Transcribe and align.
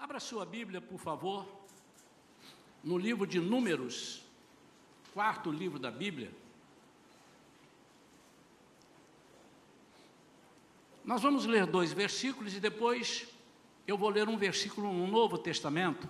Abra 0.00 0.18
sua 0.18 0.46
Bíblia, 0.46 0.80
por 0.80 0.98
favor, 0.98 1.46
no 2.82 2.96
livro 2.96 3.26
de 3.26 3.38
Números, 3.38 4.24
quarto 5.12 5.52
livro 5.52 5.78
da 5.78 5.90
Bíblia. 5.90 6.32
Nós 11.04 11.20
vamos 11.20 11.44
ler 11.44 11.66
dois 11.66 11.92
versículos 11.92 12.54
e 12.54 12.60
depois 12.60 13.28
eu 13.86 13.98
vou 13.98 14.08
ler 14.08 14.26
um 14.26 14.38
versículo 14.38 14.90
no 14.90 15.06
Novo 15.06 15.36
Testamento. 15.36 16.08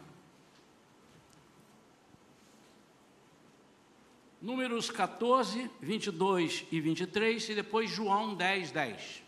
Números 4.40 4.88
14, 4.88 5.68
22 5.80 6.64
e 6.70 6.80
23 6.80 7.48
e 7.48 7.54
depois 7.56 7.90
João 7.90 8.36
10, 8.36 8.70
10. 8.70 9.22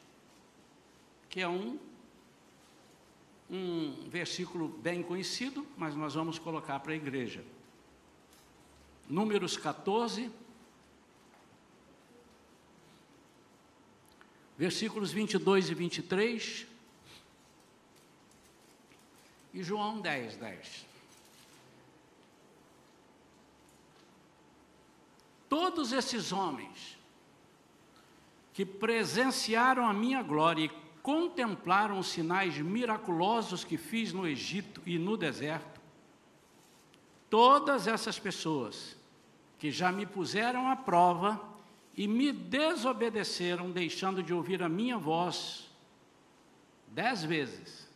Que 1.29 1.41
é 1.41 1.49
um, 1.49 1.81
um 3.53 4.09
versículo 4.09 4.69
bem 4.69 5.03
conhecido, 5.03 5.67
mas 5.77 5.95
nós 5.95 6.15
vamos 6.15 6.39
colocar 6.39 6.81
para 6.81 6.93
a 6.93 6.97
igreja. 6.97 7.45
Números 9.07 9.59
14, 9.59 10.31
versículos 14.57 15.13
22 15.13 15.69
e 15.69 15.75
23 15.75 16.67
e 19.53 19.63
João 19.63 20.01
10, 20.01 20.37
10. 20.37 20.87
Todos 25.47 25.93
esses 25.93 26.33
homens 26.33 26.97
que 28.55 28.65
presenciaram 28.65 29.87
a 29.87 29.93
minha 29.93 30.23
glória 30.23 30.65
e 30.65 30.82
contemplaram 31.03 31.99
os 31.99 32.07
sinais 32.07 32.57
miraculosos 32.59 33.65
que 33.65 33.77
fiz 33.77 34.13
no 34.13 34.27
Egito 34.27 34.81
e 34.87 34.99
no 34.99 35.17
deserto, 35.17 35.81
todas 37.29 37.87
essas 37.87 38.19
pessoas 38.19 38.97
que 39.59 39.71
já 39.71 39.91
me 39.91 40.07
puseram 40.07 40.69
à 40.71 40.77
prova 40.77 41.41
e 41.97 42.07
me 42.07 42.33
desobedeceram, 42.33 43.71
deixando 43.71 44.23
de 44.23 44.33
ouvir 44.33 44.63
a 44.63 44.69
minha 44.69 44.97
voz 44.97 45.69
dez 46.89 47.25
vezes, 47.25 47.89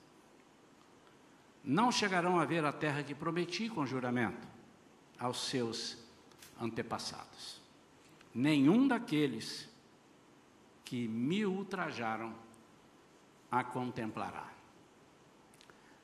não 1.62 1.90
chegarão 1.92 2.38
a 2.38 2.44
ver 2.44 2.64
a 2.64 2.72
terra 2.72 3.02
que 3.02 3.14
prometi 3.14 3.68
com 3.68 3.86
juramento 3.86 4.46
aos 5.18 5.48
seus 5.48 5.98
antepassados. 6.60 7.60
Nenhum 8.34 8.86
daqueles 8.86 9.68
que 10.84 11.08
me 11.08 11.44
ultrajaram 11.44 12.45
a 13.50 13.64
contemplará. 13.64 14.48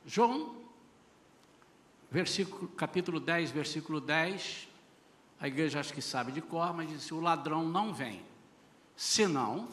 João, 0.04 0.56
versículo, 2.10 2.68
capítulo 2.68 3.20
10, 3.20 3.50
versículo 3.50 4.00
10, 4.00 4.68
a 5.40 5.48
igreja 5.48 5.80
acho 5.80 5.92
que 5.92 6.02
sabe 6.02 6.32
de 6.32 6.40
cor, 6.40 6.72
mas 6.74 6.88
diz: 6.88 7.10
o 7.10 7.20
ladrão 7.20 7.68
não 7.68 7.92
vem, 7.92 8.22
senão 8.96 9.68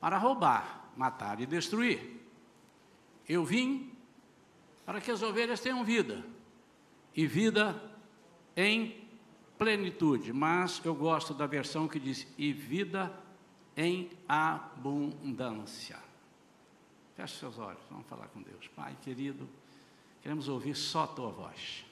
para 0.00 0.18
roubar, 0.18 0.92
matar 0.96 1.40
e 1.40 1.46
destruir. 1.46 2.20
Eu 3.28 3.44
vim 3.44 3.92
para 4.86 5.00
que 5.00 5.10
as 5.10 5.22
ovelhas 5.22 5.60
tenham 5.60 5.84
vida, 5.84 6.24
e 7.14 7.26
vida 7.26 7.82
em 8.56 9.08
plenitude, 9.58 10.32
mas 10.32 10.80
eu 10.84 10.94
gosto 10.94 11.34
da 11.34 11.46
versão 11.46 11.88
que 11.88 11.98
diz 11.98 12.26
e 12.38 12.52
vida 12.52 13.12
em 13.76 14.10
abundância. 14.28 16.07
Feche 17.18 17.36
seus 17.36 17.58
olhos, 17.58 17.82
vamos 17.90 18.06
falar 18.06 18.28
com 18.28 18.40
Deus. 18.40 18.68
Pai 18.76 18.96
querido, 19.02 19.48
queremos 20.22 20.48
ouvir 20.48 20.76
só 20.76 21.02
a 21.02 21.06
tua 21.08 21.30
voz. 21.30 21.84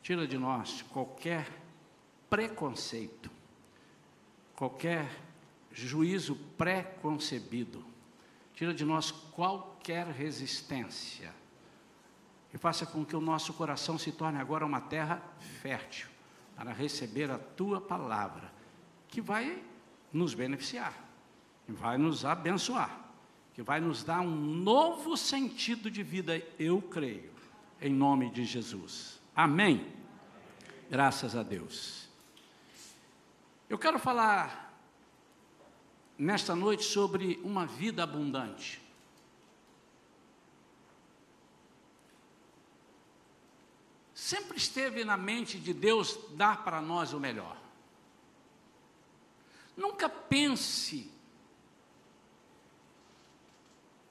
Tira 0.00 0.28
de 0.28 0.38
nós 0.38 0.82
qualquer 0.82 1.44
preconceito, 2.30 3.28
qualquer 4.54 5.10
juízo 5.72 6.36
pré-concebido. 6.56 7.84
Tira 8.54 8.72
de 8.72 8.84
nós 8.84 9.10
qualquer 9.10 10.06
resistência. 10.06 11.34
E 12.54 12.56
faça 12.56 12.86
com 12.86 13.04
que 13.04 13.16
o 13.16 13.20
nosso 13.20 13.52
coração 13.54 13.98
se 13.98 14.12
torne 14.12 14.38
agora 14.38 14.64
uma 14.64 14.80
terra 14.80 15.20
fértil 15.60 16.08
para 16.54 16.72
receber 16.72 17.28
a 17.28 17.40
tua 17.40 17.80
palavra, 17.80 18.52
que 19.08 19.20
vai 19.20 19.64
nos 20.12 20.32
beneficiar, 20.32 20.94
vai 21.66 21.98
nos 21.98 22.24
abençoar, 22.24 23.09
que 23.54 23.62
vai 23.62 23.80
nos 23.80 24.02
dar 24.02 24.20
um 24.20 24.30
novo 24.30 25.16
sentido 25.16 25.90
de 25.90 26.02
vida, 26.02 26.42
eu 26.58 26.80
creio, 26.80 27.32
em 27.80 27.92
nome 27.92 28.30
de 28.30 28.44
Jesus. 28.44 29.20
Amém. 29.34 29.86
Graças 30.88 31.36
a 31.36 31.42
Deus. 31.42 32.08
Eu 33.68 33.78
quero 33.78 33.98
falar 33.98 34.74
nesta 36.18 36.54
noite 36.54 36.84
sobre 36.84 37.40
uma 37.42 37.66
vida 37.66 38.02
abundante. 38.02 38.80
sempre 44.30 44.58
esteve 44.58 45.04
na 45.04 45.16
mente 45.16 45.58
de 45.58 45.74
Deus 45.74 46.16
dar 46.36 46.62
para 46.62 46.80
nós 46.80 47.12
o 47.12 47.18
melhor. 47.18 47.56
Nunca 49.76 50.08
pense 50.08 51.10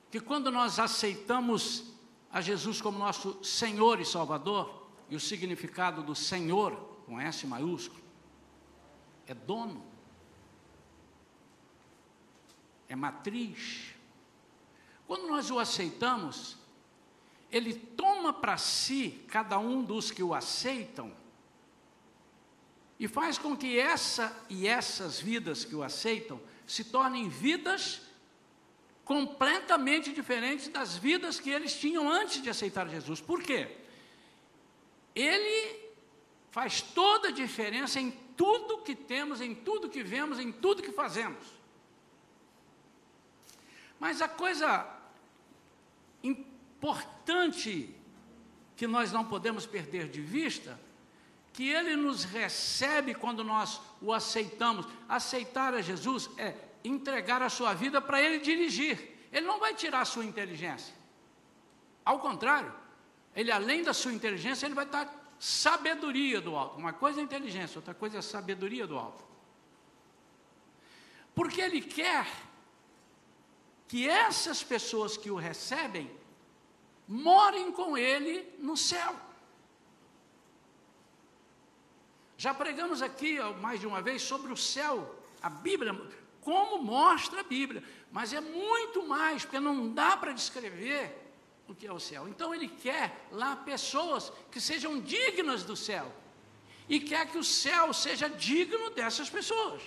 que 0.09 0.19
quando 0.19 0.51
nós 0.51 0.79
aceitamos 0.79 1.93
a 2.31 2.41
Jesus 2.41 2.81
como 2.81 2.97
nosso 2.97 3.43
Senhor 3.43 3.99
e 3.99 4.05
Salvador, 4.05 4.87
e 5.09 5.15
o 5.15 5.19
significado 5.19 6.03
do 6.03 6.15
Senhor, 6.15 6.75
com 7.05 7.19
S 7.19 7.45
maiúsculo, 7.47 8.01
é 9.25 9.33
dono, 9.33 9.83
é 12.87 12.95
matriz. 12.95 13.93
Quando 15.07 15.27
nós 15.27 15.49
o 15.49 15.57
aceitamos, 15.57 16.57
ele 17.51 17.73
toma 17.73 18.31
para 18.31 18.57
si 18.57 19.23
cada 19.27 19.57
um 19.57 19.83
dos 19.83 20.11
que 20.11 20.21
o 20.21 20.33
aceitam 20.33 21.11
e 22.99 23.07
faz 23.07 23.37
com 23.37 23.55
que 23.55 23.79
essa 23.79 24.45
e 24.49 24.67
essas 24.67 25.19
vidas 25.19 25.63
que 25.63 25.73
o 25.73 25.81
aceitam 25.81 26.39
se 26.67 26.83
tornem 26.83 27.29
vidas 27.29 28.01
completamente 29.09 30.13
diferentes 30.13 30.67
das 30.67 30.95
vidas 30.95 31.39
que 31.39 31.49
eles 31.49 31.73
tinham 31.73 32.07
antes 32.07 32.43
de 32.43 32.47
aceitar 32.47 32.87
Jesus. 32.87 33.19
Por 33.19 33.41
quê? 33.41 33.75
Ele 35.15 35.79
faz 36.51 36.83
toda 36.83 37.29
a 37.29 37.31
diferença 37.31 37.99
em 37.99 38.11
tudo 38.37 38.83
que 38.83 38.93
temos, 38.93 39.41
em 39.41 39.55
tudo 39.55 39.89
que 39.89 40.03
vemos, 40.03 40.37
em 40.37 40.51
tudo 40.51 40.83
que 40.83 40.91
fazemos. 40.91 41.43
Mas 43.99 44.21
a 44.21 44.29
coisa 44.29 44.87
importante 46.21 47.89
que 48.77 48.85
nós 48.85 49.11
não 49.11 49.25
podemos 49.25 49.65
perder 49.65 50.07
de 50.07 50.21
vista, 50.21 50.79
que 51.51 51.67
Ele 51.67 51.95
nos 51.95 52.25
recebe 52.25 53.15
quando 53.15 53.43
nós 53.43 53.81
o 54.03 54.13
aceitamos. 54.13 54.85
Aceitar 55.07 55.73
a 55.73 55.81
Jesus 55.81 56.29
é 56.37 56.68
entregar 56.83 57.41
a 57.41 57.49
sua 57.49 57.73
vida 57.73 58.01
para 58.01 58.21
Ele 58.21 58.39
dirigir. 58.39 59.17
Ele 59.31 59.45
não 59.45 59.59
vai 59.59 59.73
tirar 59.73 60.01
a 60.01 60.05
sua 60.05 60.25
inteligência. 60.25 60.93
Ao 62.03 62.19
contrário, 62.19 62.73
Ele 63.35 63.51
além 63.51 63.83
da 63.83 63.93
sua 63.93 64.13
inteligência, 64.13 64.65
Ele 64.65 64.75
vai 64.75 64.85
dar 64.85 65.13
sabedoria 65.39 66.41
do 66.41 66.55
alto. 66.55 66.77
Uma 66.77 66.93
coisa 66.93 67.19
é 67.19 67.23
inteligência, 67.23 67.77
outra 67.77 67.93
coisa 67.93 68.17
é 68.17 68.21
sabedoria 68.21 68.85
do 68.85 68.97
alto. 68.97 69.23
Porque 71.33 71.61
Ele 71.61 71.81
quer 71.81 72.27
que 73.87 74.07
essas 74.07 74.61
pessoas 74.63 75.17
que 75.17 75.31
o 75.31 75.35
recebem 75.35 76.11
morem 77.07 77.71
com 77.71 77.97
Ele 77.97 78.53
no 78.59 78.77
céu. 78.77 79.15
Já 82.37 82.53
pregamos 82.53 83.01
aqui 83.01 83.39
mais 83.59 83.79
de 83.79 83.87
uma 83.87 84.01
vez 84.01 84.21
sobre 84.21 84.53
o 84.53 84.57
céu, 84.57 85.15
a 85.41 85.49
Bíblia, 85.49 85.93
como 86.41 86.83
mostra 86.83 87.41
a 87.41 87.43
Bíblia, 87.43 87.83
mas 88.11 88.33
é 88.33 88.41
muito 88.41 89.07
mais, 89.07 89.43
porque 89.43 89.59
não 89.59 89.93
dá 89.93 90.15
para 90.17 90.31
descrever 90.31 91.15
o 91.67 91.75
que 91.75 91.85
é 91.85 91.93
o 91.93 91.99
céu. 91.99 92.27
Então 92.27 92.53
ele 92.53 92.67
quer 92.67 93.27
lá 93.31 93.55
pessoas 93.55 94.31
que 94.51 94.59
sejam 94.59 94.99
dignas 94.99 95.63
do 95.63 95.75
céu, 95.75 96.11
e 96.87 96.99
quer 96.99 97.29
que 97.29 97.37
o 97.37 97.43
céu 97.43 97.93
seja 97.93 98.27
digno 98.27 98.89
dessas 98.89 99.29
pessoas. 99.29 99.81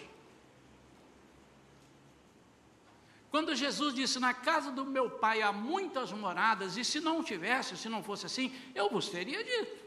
Quando 3.32 3.56
Jesus 3.56 3.94
disse: 3.94 4.20
Na 4.20 4.34
casa 4.34 4.70
do 4.70 4.84
meu 4.84 5.10
pai 5.10 5.40
há 5.40 5.50
muitas 5.50 6.12
moradas, 6.12 6.76
e 6.76 6.84
se 6.84 7.00
não 7.00 7.24
tivesse, 7.24 7.76
se 7.76 7.88
não 7.88 8.02
fosse 8.02 8.26
assim, 8.26 8.54
eu 8.74 8.90
vos 8.90 9.08
teria 9.08 9.42
dito. 9.42 9.82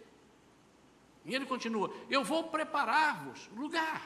E 1.23 1.33
ele 1.33 1.45
continua: 1.45 1.93
Eu 2.09 2.23
vou 2.23 2.45
preparar-vos 2.45 3.47
lugar. 3.55 4.01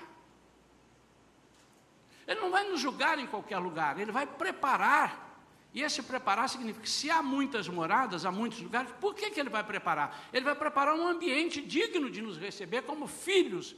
Ele 2.30 2.40
não 2.42 2.52
vai 2.52 2.64
nos 2.70 2.80
julgar 2.80 3.18
em 3.18 3.26
qualquer 3.26 3.58
lugar, 3.58 4.00
ele 4.00 4.12
vai 4.12 4.28
preparar 4.28 5.28
E 5.74 5.82
esse 5.84 6.02
preparar 6.02 6.50
significa 6.50 6.84
que 6.84 6.90
se 6.90 7.12
há 7.12 7.22
muitas 7.22 7.68
moradas, 7.68 8.26
há 8.26 8.32
muitos 8.32 8.60
lugares, 8.60 8.92
por 9.00 9.14
que, 9.14 9.30
que 9.30 9.40
ele 9.40 9.50
vai 9.50 9.64
preparar? 9.64 10.28
Ele 10.34 10.44
vai 10.44 10.56
preparar 10.56 10.96
um 10.96 11.08
ambiente 11.08 11.62
digno 11.62 12.10
de 12.10 12.22
nos 12.22 12.38
receber 12.38 12.84
como 12.84 13.06
filhos 13.08 13.76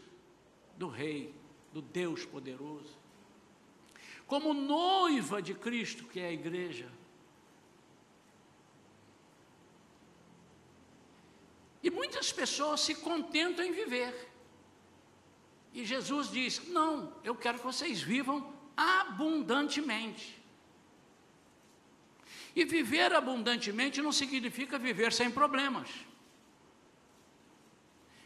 do 0.77 0.87
Rei, 0.87 1.35
do 1.73 1.81
Deus 1.81 2.25
poderoso. 2.25 2.97
Como 4.25 4.53
noiva 4.53 5.41
de 5.41 5.53
Cristo, 5.53 6.05
que 6.05 6.21
é 6.21 6.27
a 6.27 6.31
igreja. 6.31 6.89
E 11.83 11.89
muitas 11.89 12.31
pessoas 12.31 12.79
se 12.79 12.95
contentam 12.95 13.65
em 13.65 13.73
viver. 13.73 14.30
E 15.73 15.85
Jesus 15.85 16.29
diz: 16.29 16.67
Não, 16.67 17.13
eu 17.23 17.35
quero 17.35 17.57
que 17.57 17.63
vocês 17.63 18.01
vivam 18.01 18.53
abundantemente. 18.75 20.41
E 22.55 22.65
viver 22.65 23.13
abundantemente 23.13 24.01
não 24.01 24.11
significa 24.11 24.77
viver 24.77 25.13
sem 25.13 25.31
problemas. 25.31 25.89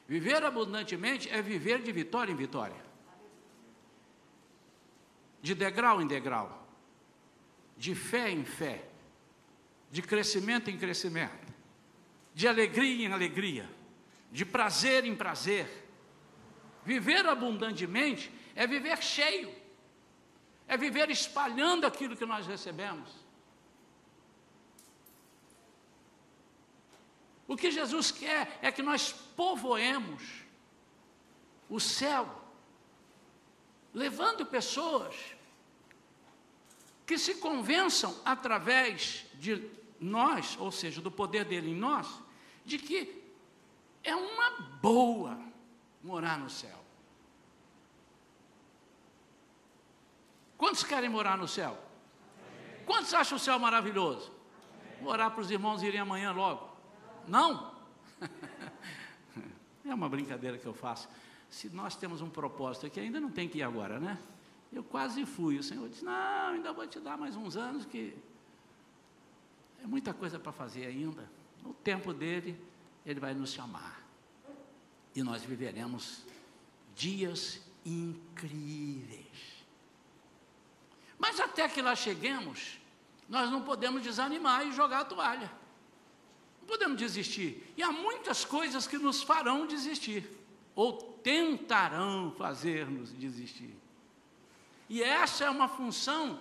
Viver 0.07 0.44
abundantemente 0.44 1.30
é 1.30 1.42
viver 1.42 1.81
de 1.81 1.92
vitória 1.92 2.31
em 2.31 2.36
vitória, 2.36 2.83
de 5.42 5.56
degrau 5.56 6.01
em 6.01 6.07
degrau, 6.07 6.68
de 7.75 7.95
fé 7.95 8.30
em 8.30 8.45
fé, 8.45 8.88
de 9.92 10.01
crescimento 10.01 10.69
em 10.69 10.77
crescimento, 10.77 11.53
de 12.36 12.47
alegria 12.47 13.07
em 13.07 13.12
alegria, 13.12 13.69
de 14.31 14.45
prazer 14.45 15.06
em 15.06 15.15
prazer. 15.15 15.85
Viver 16.86 17.26
abundantemente 17.26 18.32
é 18.56 18.68
viver 18.68 19.02
cheio, 19.02 19.52
é 20.68 20.78
viver 20.78 21.10
espalhando 21.10 21.86
aquilo 21.86 22.16
que 22.16 22.26
nós 22.26 22.46
recebemos. 22.46 23.10
O 27.48 27.58
que 27.58 27.72
Jesus 27.72 28.12
quer 28.12 28.60
é 28.62 28.72
que 28.72 28.84
nós 28.84 29.12
povoemos 29.12 30.24
o 31.68 31.80
céu, 31.80 32.30
levando 33.92 34.46
pessoas 34.46 35.16
que 37.06 37.18
se 37.18 37.36
convençam 37.36 38.16
através 38.24 39.26
de 39.36 39.70
nós, 40.00 40.56
ou 40.60 40.72
seja, 40.72 41.02
do 41.02 41.10
poder 41.10 41.46
dele 41.46 41.72
em 41.72 41.76
nós, 41.76 42.08
de 42.64 42.78
que 42.78 43.24
é 44.04 44.16
uma 44.16 44.52
boa 44.81 45.44
morar 46.06 46.38
no 46.38 46.50
céu. 46.50 46.80
Quantos 50.57 50.84
querem 50.84 51.10
morar 51.10 51.38
no 51.38 51.48
céu? 51.48 51.78
Quantos 52.86 53.13
acham 53.13 53.38
o 53.38 53.40
céu 53.40 53.57
maravilhoso? 53.57 54.31
Vou 55.02 55.12
orar 55.12 55.31
para 55.31 55.42
os 55.42 55.50
irmãos 55.50 55.81
irem 55.81 56.00
amanhã 56.00 56.31
logo. 56.31 56.69
Não? 57.28 57.74
É 59.88 59.94
uma 59.94 60.10
brincadeira 60.10 60.57
que 60.57 60.66
eu 60.66 60.74
faço. 60.74 61.07
Se 61.48 61.69
nós 61.69 61.96
temos 61.96 62.19
um 62.19 62.28
propósito 62.28 62.88
aqui, 62.88 63.00
ainda 63.00 63.19
não 63.19 63.30
tem 63.30 63.48
que 63.48 63.60
ir 63.60 63.62
agora, 63.62 64.00
né? 64.00 64.18
Eu 64.74 64.84
quase 64.84 65.24
fui. 65.28 65.60
O 65.60 65.63
Senhor 65.63 65.88
disse: 65.88 66.04
Não, 66.04 66.54
ainda 66.54 66.74
vou 66.74 66.88
te 66.88 67.00
dar 67.00 67.16
mais 67.16 67.36
uns 67.36 67.56
anos, 67.56 67.86
que 67.86 68.18
é 69.84 69.86
muita 69.86 70.12
coisa 70.12 70.40
para 70.40 70.52
fazer 70.52 70.88
ainda. 70.88 71.30
No 71.62 71.72
tempo 71.72 72.12
dele, 72.16 72.60
ele 73.06 73.19
vai 73.19 73.36
nos 73.36 73.54
chamar. 73.54 74.04
E 75.16 75.24
nós 75.24 75.44
viveremos 75.44 76.26
dias 76.94 77.62
incríveis. 77.86 79.26
Mas 81.18 81.40
até 81.40 81.68
que 81.70 81.82
lá 81.82 81.96
cheguemos, 81.96 82.78
nós 83.30 83.50
não 83.50 83.62
podemos 83.62 84.02
desanimar 84.02 84.68
e 84.68 84.74
jogar 84.74 85.02
a 85.02 85.06
toalha. 85.06 85.52
Não 86.62 86.68
podemos 86.68 86.98
desistir. 86.98 87.74
E 87.78 87.84
há 87.84 87.92
muitas 87.92 88.44
coisas 88.44 88.86
que 88.86 88.98
nos 88.98 89.24
farão 89.24 89.66
desistir, 89.66 90.30
ou 90.76 90.94
tentarão 91.24 92.34
fazer-nos 92.38 93.14
desistir. 93.14 93.74
E 94.90 95.02
essa 95.02 95.46
é 95.46 95.50
uma 95.50 95.68
função 95.68 96.40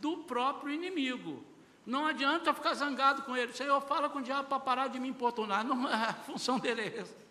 do 0.00 0.18
próprio 0.18 0.72
inimigo. 0.72 1.44
Não 1.84 2.06
adianta 2.06 2.54
ficar 2.54 2.74
zangado 2.74 3.22
com 3.22 3.36
ele. 3.36 3.52
Senhor, 3.52 3.80
fala 3.80 4.08
com 4.08 4.20
o 4.20 4.22
diabo 4.22 4.48
para 4.48 4.60
parar 4.60 4.88
de 4.88 5.00
me 5.00 5.08
importunar. 5.08 5.64
Não, 5.64 5.86
a 5.88 6.14
função 6.14 6.58
dele 6.58 6.82
é 6.82 6.98
essa. 6.98 7.21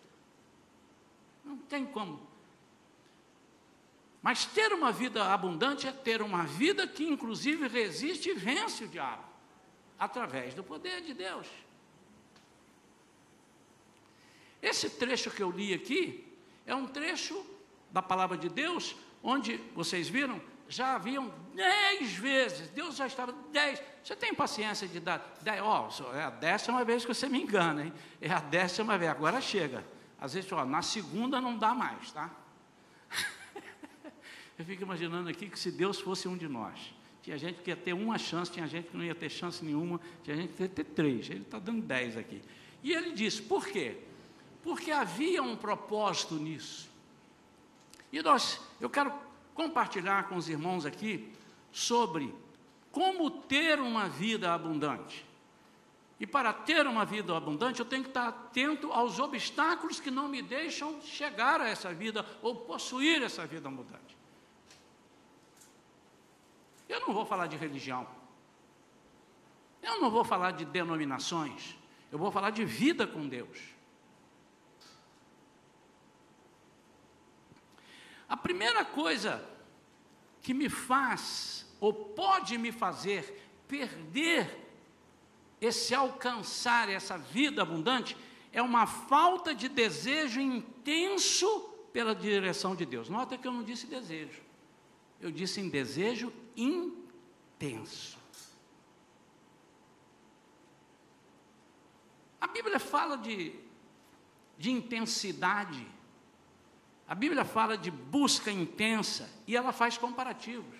Não 1.44 1.56
tem 1.56 1.84
como. 1.84 2.32
Mas 4.22 4.46
ter 4.46 4.72
uma 4.72 4.92
vida 4.92 5.32
abundante 5.32 5.88
é 5.88 5.92
ter 5.92 6.22
uma 6.22 6.44
vida 6.44 6.86
que, 6.86 7.04
inclusive, 7.04 7.66
resiste 7.66 8.30
e 8.30 8.34
vence 8.34 8.84
o 8.84 8.88
diabo, 8.88 9.24
através 9.98 10.54
do 10.54 10.62
poder 10.62 11.02
de 11.02 11.12
Deus. 11.12 11.48
Esse 14.62 14.88
trecho 14.90 15.28
que 15.28 15.42
eu 15.42 15.50
li 15.50 15.74
aqui 15.74 16.24
é 16.64 16.72
um 16.72 16.86
trecho 16.86 17.44
da 17.90 18.00
palavra 18.00 18.38
de 18.38 18.48
Deus, 18.48 18.94
onde 19.20 19.56
vocês 19.74 20.08
viram, 20.08 20.40
já 20.68 20.94
haviam 20.94 21.34
dez 21.52 22.12
vezes, 22.12 22.70
Deus 22.70 22.94
já 22.94 23.08
estava 23.08 23.32
dez. 23.50 23.82
Você 24.04 24.14
tem 24.14 24.32
paciência 24.32 24.86
de 24.86 25.00
dar 25.00 25.36
dez? 25.42 25.60
Ó, 25.60 25.88
oh, 25.88 26.14
é 26.14 26.22
a 26.22 26.30
décima 26.30 26.84
vez 26.84 27.04
que 27.04 27.12
você 27.12 27.28
me 27.28 27.42
engana, 27.42 27.84
hein? 27.84 27.92
É 28.20 28.30
a 28.30 28.38
décima 28.38 28.96
vez, 28.96 29.10
agora 29.10 29.40
chega. 29.40 29.84
Às 30.22 30.34
vezes, 30.34 30.50
ó, 30.52 30.64
na 30.64 30.80
segunda 30.80 31.40
não 31.40 31.58
dá 31.58 31.74
mais, 31.74 32.12
tá? 32.12 32.30
Eu 34.58 34.64
fico 34.64 34.82
imaginando 34.82 35.28
aqui 35.28 35.50
que 35.50 35.58
se 35.58 35.70
Deus 35.70 36.00
fosse 36.00 36.28
um 36.28 36.36
de 36.36 36.48
nós, 36.48 36.94
tinha 37.22 37.36
gente 37.36 37.60
que 37.60 37.70
ia 37.70 37.76
ter 37.76 37.92
uma 37.92 38.16
chance, 38.16 38.50
tinha 38.50 38.66
gente 38.66 38.88
que 38.88 38.96
não 38.96 39.04
ia 39.04 39.14
ter 39.14 39.28
chance 39.28 39.64
nenhuma, 39.64 40.00
tinha 40.22 40.36
gente 40.36 40.54
que 40.54 40.62
ia 40.62 40.68
ter 40.68 40.84
três. 40.84 41.28
Ele 41.28 41.42
está 41.42 41.58
dando 41.58 41.82
dez 41.82 42.16
aqui. 42.16 42.40
E 42.82 42.92
ele 42.92 43.12
disse, 43.12 43.42
por 43.42 43.66
quê? 43.66 43.98
porque 44.62 44.90
havia 44.90 45.42
um 45.42 45.56
propósito 45.56 46.34
nisso. 46.36 46.90
E 48.12 48.22
nós, 48.22 48.60
eu 48.80 48.88
quero 48.88 49.12
compartilhar 49.54 50.28
com 50.28 50.36
os 50.36 50.48
irmãos 50.48 50.86
aqui 50.86 51.32
sobre 51.70 52.32
como 52.90 53.30
ter 53.30 53.80
uma 53.80 54.08
vida 54.08 54.54
abundante. 54.54 55.26
E 56.22 56.26
para 56.26 56.52
ter 56.52 56.86
uma 56.86 57.04
vida 57.04 57.36
abundante, 57.36 57.80
eu 57.80 57.84
tenho 57.84 58.04
que 58.04 58.10
estar 58.10 58.28
atento 58.28 58.92
aos 58.92 59.18
obstáculos 59.18 59.98
que 59.98 60.08
não 60.08 60.28
me 60.28 60.40
deixam 60.40 61.02
chegar 61.02 61.60
a 61.60 61.68
essa 61.68 61.92
vida 61.92 62.24
ou 62.40 62.54
possuir 62.54 63.20
essa 63.24 63.44
vida 63.44 63.68
abundante. 63.68 64.16
Eu 66.88 67.00
não 67.00 67.12
vou 67.12 67.26
falar 67.26 67.48
de 67.48 67.56
religião. 67.56 68.06
Eu 69.82 70.00
não 70.00 70.12
vou 70.12 70.22
falar 70.22 70.52
de 70.52 70.64
denominações. 70.64 71.76
Eu 72.12 72.20
vou 72.20 72.30
falar 72.30 72.50
de 72.50 72.64
vida 72.64 73.04
com 73.04 73.26
Deus. 73.26 73.58
A 78.28 78.36
primeira 78.36 78.84
coisa 78.84 79.44
que 80.40 80.54
me 80.54 80.68
faz, 80.68 81.66
ou 81.80 81.92
pode 81.92 82.56
me 82.58 82.70
fazer, 82.70 83.44
perder 83.66 84.61
esse 85.62 85.94
alcançar 85.94 86.90
essa 86.90 87.16
vida 87.16 87.62
abundante, 87.62 88.16
é 88.52 88.60
uma 88.60 88.86
falta 88.86 89.54
de 89.54 89.68
desejo 89.68 90.40
intenso 90.40 91.48
pela 91.92 92.14
direção 92.14 92.76
de 92.76 92.84
Deus. 92.84 93.08
Nota 93.08 93.38
que 93.38 93.48
eu 93.48 93.52
não 93.52 93.62
disse 93.62 93.86
desejo, 93.86 94.42
eu 95.20 95.30
disse 95.30 95.60
em 95.60 95.70
desejo 95.70 96.30
intenso. 96.56 98.18
A 102.38 102.46
Bíblia 102.48 102.78
fala 102.78 103.16
de, 103.16 103.54
de 104.58 104.70
intensidade 104.70 105.86
a 107.12 107.14
Bíblia 107.14 107.44
fala 107.44 107.76
de 107.76 107.90
busca 107.90 108.50
intensa 108.50 109.28
e 109.46 109.54
ela 109.54 109.70
faz 109.70 109.98
comparativos. 109.98 110.74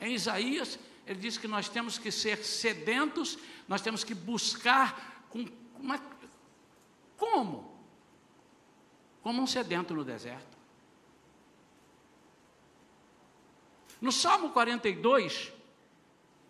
Em 0.00 0.14
Isaías, 0.14 0.80
ele 1.06 1.18
diz 1.18 1.36
que 1.36 1.46
nós 1.46 1.68
temos 1.68 1.98
que 1.98 2.10
ser 2.10 2.44
sedentos, 2.44 3.38
nós 3.68 3.80
temos 3.80 4.02
que 4.02 4.14
buscar 4.14 5.26
com 5.28 5.44
uma, 5.78 6.00
como? 7.16 7.78
Como 9.22 9.42
um 9.42 9.46
sedento 9.46 9.94
no 9.94 10.04
deserto. 10.04 10.54
No 14.00 14.12
Salmo 14.12 14.50
42, 14.50 15.52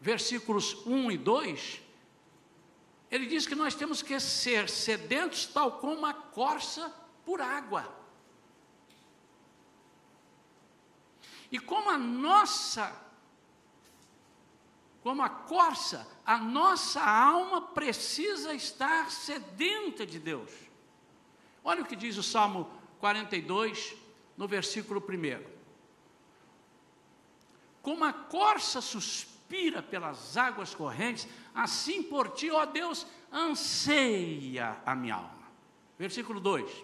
versículos 0.01 0.75
1 0.87 1.13
e 1.13 1.19
2, 1.19 1.83
ele 3.11 3.27
diz 3.27 3.47
que 3.47 3.55
nós 3.55 3.75
temos 3.75 4.03
que 4.03 4.19
ser 4.19 4.69
sedentos 4.69 5.47
tal 5.47 5.79
como 5.79 6.05
a 6.05 6.13
corça 6.13 6.93
por 7.25 7.41
água. 7.41 8.05
E 11.51 11.59
como 11.61 11.91
a 11.91 11.97
nossa, 11.97 13.01
como 15.05 15.23
a 15.23 15.29
corça, 15.29 16.09
a 16.25 16.39
nossa 16.39 16.99
alma 16.99 17.61
precisa 17.61 18.55
estar 18.55 19.11
sedenta 19.11 20.07
de 20.07 20.19
Deus. 20.19 20.51
Olha 21.63 21.83
o 21.83 21.85
que 21.85 21.95
diz 21.95 22.17
o 22.17 22.23
Salmo 22.23 22.71
42, 23.01 23.95
no 24.35 24.49
versículo 24.49 25.05
1. 25.07 25.45
Como 27.83 28.03
a 28.03 28.15
corça 28.15 28.81
suspira 28.81 29.83
pelas 29.83 30.39
águas 30.39 30.75
correntes, 30.75 31.29
assim 31.55 32.03
por 32.03 32.31
ti, 32.31 32.51
ó 32.51 32.65
Deus, 32.65 33.07
anseia 33.31 34.81
a 34.87 34.95
minha 34.95 35.17
alma. 35.17 35.53
Versículo 35.99 36.41
2: 36.41 36.83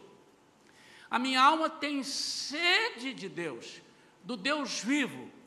A 1.10 1.18
minha 1.18 1.40
alma 1.40 1.70
tem 1.70 2.02
sede 2.02 3.14
de 3.14 3.30
Deus, 3.30 3.80
do 4.22 4.36
Deus 4.36 4.84
vivo. 4.84 5.39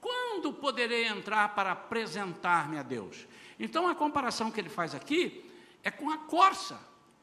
Quando 0.00 0.52
poderei 0.52 1.06
entrar 1.06 1.54
para 1.54 1.72
apresentar-me 1.72 2.78
a 2.78 2.82
Deus? 2.82 3.26
Então 3.58 3.88
a 3.88 3.94
comparação 3.94 4.50
que 4.50 4.60
ele 4.60 4.68
faz 4.68 4.94
aqui 4.94 5.50
é 5.82 5.90
com 5.90 6.10
a 6.10 6.18
corça, 6.18 6.80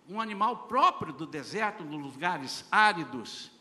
um 0.09 0.19
animal 0.19 0.67
próprio 0.67 1.13
do 1.13 1.25
deserto, 1.25 1.83
dos 1.83 1.99
lugares 1.99 2.65
áridos. 2.71 3.51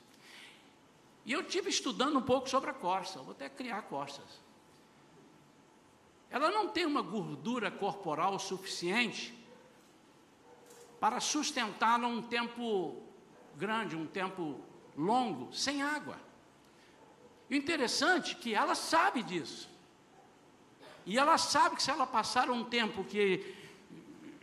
E 1.25 1.33
eu 1.33 1.42
tive 1.42 1.71
estudando 1.71 2.18
um 2.18 2.23
pouco 2.23 2.49
sobre 2.49 2.71
a 2.71 2.75
corça, 2.75 3.21
vou 3.21 3.33
até 3.33 3.49
criar 3.49 3.83
corças. 3.83 4.42
Ela 6.30 6.50
não 6.50 6.68
tem 6.68 6.85
uma 6.85 7.00
gordura 7.00 7.71
corporal 7.71 8.38
suficiente 8.38 9.33
para 10.99 11.21
sustentá-la 11.21 12.09
um 12.09 12.21
tempo 12.21 13.00
grande, 13.56 13.94
um 13.94 14.06
tempo 14.06 14.61
longo, 14.97 15.52
sem 15.52 15.83
água. 15.83 16.18
O 17.51 17.55
interessante 17.55 18.33
é 18.33 18.39
que 18.39 18.55
ela 18.55 18.75
sabe 18.75 19.23
disso. 19.23 19.69
E 21.07 21.19
ela 21.19 21.37
sabe 21.37 21.77
que 21.77 21.83
se 21.83 21.91
ela 21.91 22.07
passar 22.07 22.51
um 22.51 22.65
tempo 22.65 23.05
que. 23.05 23.55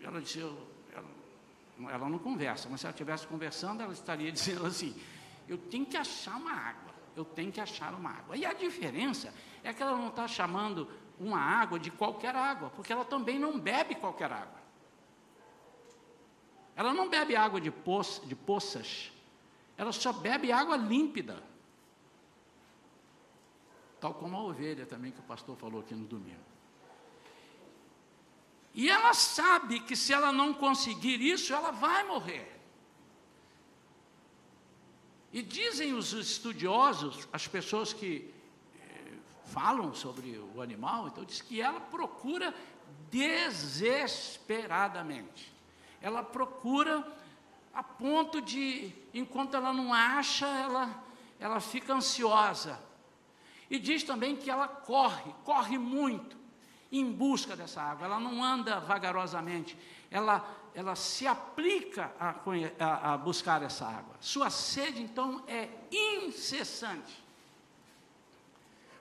Ela 0.04 0.22
disse, 0.22 0.40
ela, 0.40 1.92
ela 1.92 2.10
não 2.10 2.20
conversa, 2.20 2.68
mas 2.70 2.82
se 2.82 2.86
ela 2.86 2.94
estivesse 2.94 3.26
conversando, 3.28 3.82
ela 3.82 3.94
estaria 3.94 4.32
dizendo 4.34 4.66
assim: 4.66 4.96
eu 5.48 5.58
tenho 5.58 5.86
que 5.86 5.98
achar 5.98 6.38
uma 6.38 6.52
água, 6.52 6.94
eu 7.16 7.26
tenho 7.26 7.52
que 7.52 7.60
achar 7.60 7.94
uma 7.94 8.12
água. 8.12 8.38
E 8.38 8.46
a 8.46 8.54
diferença 8.54 9.34
é 9.64 9.74
que 9.74 9.82
ela 9.82 9.98
não 9.98 10.10
está 10.10 10.28
chamando 10.28 10.88
uma 11.20 11.40
água 11.40 11.80
de 11.80 11.92
qualquer 11.92 12.36
água, 12.36 12.70
porque 12.70 12.94
ela 12.94 13.06
também 13.06 13.38
não 13.38 13.60
bebe 13.60 13.96
qualquer 13.96 14.32
água. 14.32 14.62
Ela 16.76 16.94
não 16.94 17.10
bebe 17.10 17.36
água 17.36 17.60
de, 17.60 17.70
poça, 17.70 18.26
de 18.26 18.36
poças, 18.36 19.12
ela 19.78 19.92
só 19.92 20.14
bebe 20.14 20.52
água 20.52 20.76
límpida. 20.76 21.44
Tal 24.02 24.14
como 24.16 24.36
a 24.36 24.42
ovelha 24.42 24.86
também 24.86 25.12
que 25.12 25.20
o 25.20 25.24
pastor 25.24 25.56
falou 25.56 25.82
aqui 25.82 25.94
no 25.94 26.08
domingo. 26.08 26.42
E 28.74 28.90
ela 28.90 29.14
sabe 29.14 29.82
que 29.82 29.96
se 29.96 30.12
ela 30.12 30.32
não 30.32 30.56
conseguir 30.56 31.22
isso, 31.22 31.54
ela 31.54 31.70
vai 31.70 32.04
morrer. 32.04 32.60
E 35.32 35.44
dizem 35.44 35.94
os 35.94 36.14
estudiosos, 36.14 37.28
as 37.32 37.48
pessoas 37.48 37.94
que 37.94 38.34
eh, 38.76 39.14
falam 39.46 39.94
sobre 39.94 40.40
o 40.56 40.62
animal, 40.62 41.08
então 41.08 41.24
diz 41.24 41.40
que 41.40 41.62
ela 41.62 41.80
procura 41.80 42.52
desesperadamente. 43.12 45.54
Ela 46.02 46.24
procura 46.24 47.08
a 47.72 47.84
ponto 47.84 48.42
de, 48.42 48.92
enquanto 49.14 49.56
ela 49.56 49.72
não 49.72 49.94
acha, 49.94 50.48
ela, 50.48 51.04
ela 51.40 51.60
fica 51.60 51.94
ansiosa. 51.94 52.90
E 53.72 53.80
diz 53.80 54.04
também 54.04 54.36
que 54.36 54.52
ela 54.52 54.68
corre, 54.68 55.34
corre 55.46 55.78
muito 55.78 56.36
em 56.92 57.10
busca 57.10 57.56
dessa 57.56 57.82
água, 57.82 58.06
ela 58.06 58.20
não 58.20 58.44
anda 58.44 58.82
vagarosamente, 58.82 59.78
ela, 60.12 60.46
ela 60.76 60.94
se 60.94 61.26
aplica 61.26 62.14
a, 62.20 62.36
a, 62.78 63.14
a 63.14 63.18
buscar 63.18 63.64
essa 63.64 63.88
água. 63.88 64.14
Sua 64.20 64.50
sede, 64.50 65.02
então, 65.02 65.42
é 65.48 65.70
incessante. 65.90 67.24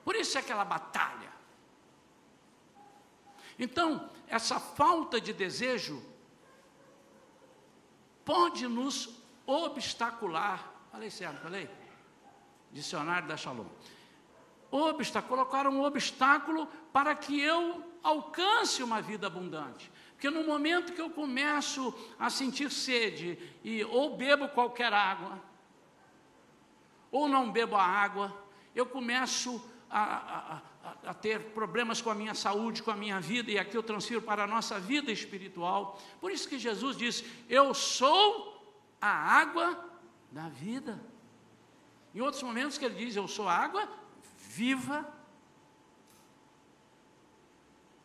Por 0.05 0.15
isso 0.15 0.37
é 0.37 0.39
aquela 0.39 0.63
batalha. 0.63 1.29
Então, 3.59 4.09
essa 4.25 4.57
falta 4.57 5.19
de 5.19 5.33
desejo 5.33 6.01
pode 8.23 8.69
nos 8.69 9.09
obstacular. 9.45 10.71
Falei 10.93 11.09
certo, 11.09 11.41
falei? 11.41 11.69
Dicionário 12.71 13.27
da 13.27 13.35
Shalom 13.35 13.67
obstáculo, 14.71 15.29
colocar 15.29 15.67
um 15.67 15.83
obstáculo 15.83 16.67
para 16.93 17.13
que 17.13 17.39
eu 17.39 17.83
alcance 18.01 18.81
uma 18.81 19.01
vida 19.01 19.27
abundante. 19.27 19.91
Porque 20.13 20.29
no 20.29 20.43
momento 20.43 20.93
que 20.93 21.01
eu 21.01 21.09
começo 21.09 21.93
a 22.17 22.29
sentir 22.29 22.71
sede 22.71 23.37
e 23.63 23.83
ou 23.83 24.15
bebo 24.15 24.47
qualquer 24.49 24.93
água, 24.93 25.41
ou 27.11 27.27
não 27.27 27.51
bebo 27.51 27.75
a 27.75 27.83
água, 27.83 28.35
eu 28.73 28.85
começo 28.85 29.61
a, 29.89 30.61
a, 30.83 31.09
a, 31.09 31.13
ter 31.13 31.51
problemas 31.53 32.01
com 32.01 32.09
a 32.09 32.15
minha 32.15 32.33
saúde, 32.33 32.81
com 32.81 32.91
a 32.91 32.95
minha 32.95 33.19
vida, 33.19 33.51
e 33.51 33.59
aqui 33.59 33.75
eu 33.75 33.83
transfiro 33.83 34.21
para 34.21 34.45
a 34.45 34.47
nossa 34.47 34.79
vida 34.79 35.11
espiritual. 35.11 35.99
Por 36.21 36.31
isso 36.31 36.47
que 36.47 36.57
Jesus 36.57 36.95
diz: 36.95 37.25
Eu 37.49 37.73
sou 37.73 38.63
a 39.01 39.09
água 39.09 39.83
da 40.31 40.47
vida. 40.47 41.03
Em 42.15 42.21
outros 42.21 42.41
momentos 42.41 42.77
que 42.77 42.85
ele 42.85 42.95
diz: 42.95 43.15
Eu 43.15 43.27
sou 43.27 43.49
a 43.49 43.53
água 43.53 43.89
viva, 44.55 45.07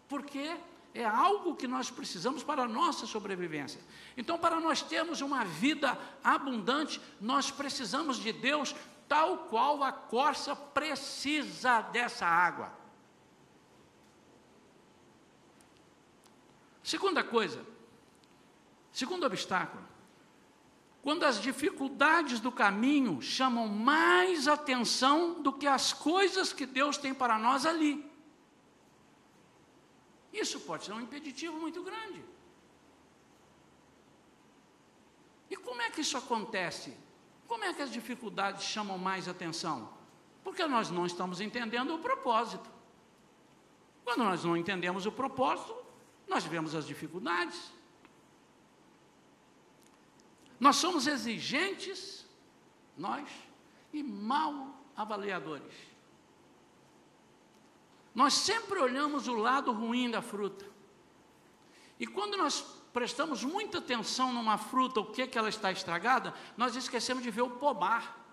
porque 0.09 0.57
é 0.95 1.05
algo 1.05 1.57
que 1.57 1.67
nós 1.67 1.91
precisamos 1.91 2.45
para 2.45 2.63
a 2.63 2.69
nossa 2.69 3.05
sobrevivência. 3.05 3.81
Então, 4.17 4.39
para 4.39 4.61
nós 4.61 4.81
termos 4.81 5.21
uma 5.21 5.45
vida 5.45 5.99
abundante, 6.23 7.01
nós 7.21 7.51
precisamos 7.51 8.17
de 8.19 8.33
Deus 8.33 8.75
tal 9.09 9.39
qual 9.51 9.83
a 9.83 9.93
corça 9.93 10.55
precisa 10.55 11.81
dessa 11.81 12.27
água. 12.27 12.73
Segunda 16.83 17.25
coisa, 17.25 17.67
segundo 18.93 19.27
obstáculo, 19.27 19.85
quando 21.07 21.23
as 21.23 21.41
dificuldades 21.41 22.41
do 22.41 22.51
caminho 22.51 23.23
chamam 23.23 23.69
mais 23.69 24.49
atenção 24.49 25.41
do 25.41 25.53
que 25.53 25.65
as 25.65 25.93
coisas 25.93 26.53
que 26.53 26.67
Deus 26.67 26.99
tem 26.99 27.15
para 27.15 27.39
nós 27.39 27.65
ali. 27.65 28.05
Isso 30.33 30.59
pode 30.59 30.85
ser 30.85 30.95
um 30.95 31.01
impeditivo 31.01 31.61
muito 31.61 31.81
grande. 31.85 32.25
E 35.49 35.55
como 35.55 35.81
é 35.81 35.91
que 35.93 36.01
isso 36.01 36.19
acontece? 36.19 36.97
Como 37.47 37.63
é 37.63 37.73
que 37.73 37.83
as 37.83 37.93
dificuldades 37.93 38.65
chamam 38.65 38.99
mais 38.99 39.29
atenção? 39.29 39.89
Porque 40.43 40.67
nós 40.67 40.91
não 40.91 41.07
estamos 41.07 41.41
entendendo 41.41 41.95
o 41.95 42.01
propósito. 42.01 42.69
Quando 44.03 44.25
nós 44.25 44.43
não 44.43 44.57
entendemos 44.57 45.07
o 45.07 45.13
propósito, 45.13 45.73
nós 46.27 46.43
vemos 46.43 46.75
as 46.75 46.85
dificuldades. 46.85 47.76
Nós 50.59 50.77
somos 50.77 51.07
exigentes, 51.07 52.27
nós, 52.97 53.29
e 53.93 54.03
mal 54.03 54.81
avaliadores. 54.97 55.75
Nós 58.15 58.33
sempre 58.33 58.79
olhamos 58.79 59.29
o 59.29 59.35
lado 59.35 59.73
ruim 59.73 60.11
da 60.11 60.23
fruta. 60.23 60.65
E 62.01 62.07
quando 62.07 62.37
nós 62.37 62.63
prestamos 62.93 63.45
muita 63.45 63.79
atenção 63.79 64.33
numa 64.33 64.57
fruta, 64.57 65.01
o 65.01 65.13
que 65.13 65.23
é 65.23 65.27
que 65.27 65.37
ela 65.37 65.51
está 65.51 65.71
estragada, 65.71 66.33
nós 66.57 66.75
esquecemos 66.77 67.23
de 67.23 67.31
ver 67.31 67.43
o 67.43 67.51
pomar. 67.51 68.25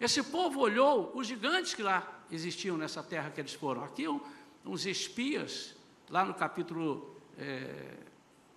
Esse 0.00 0.22
povo 0.22 0.60
olhou 0.60 1.12
os 1.14 1.26
gigantes 1.26 1.74
que 1.74 1.82
lá 1.82 2.24
existiam 2.30 2.76
nessa 2.76 3.02
terra 3.02 3.30
que 3.30 3.40
eles 3.40 3.52
foram. 3.52 3.84
Aqui 3.84 4.06
uns 4.64 4.86
espias, 4.86 5.76
lá 6.08 6.24
no 6.24 6.32
capítulo 6.32 7.20
é, 7.36 7.98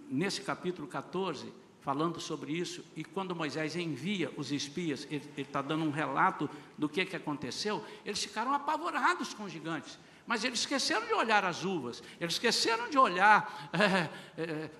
nesse 0.10 0.42
capítulo 0.42 0.88
14, 0.88 1.52
falando 1.82 2.20
sobre 2.20 2.52
isso, 2.52 2.84
e 2.96 3.04
quando 3.04 3.36
Moisés 3.36 3.76
envia 3.76 4.32
os 4.36 4.52
espias, 4.52 5.08
ele 5.10 5.24
está 5.38 5.62
dando 5.62 5.86
um 5.86 5.90
relato 5.90 6.50
do 6.78 6.90
que, 6.90 7.06
que 7.06 7.16
aconteceu, 7.16 7.84
eles 8.06 8.22
ficaram 8.22 8.54
apavorados 8.54 9.34
com 9.34 9.46
os 9.46 9.52
gigantes. 9.52 9.98
Mas 10.26 10.44
eles 10.44 10.60
esqueceram 10.60 11.08
de 11.08 11.14
olhar 11.14 11.46
as 11.46 11.64
uvas, 11.64 12.04
eles 12.20 12.34
esqueceram 12.34 12.90
de 12.90 12.98
olhar 12.98 13.70
é, 13.72 14.42
é, 14.42 14.72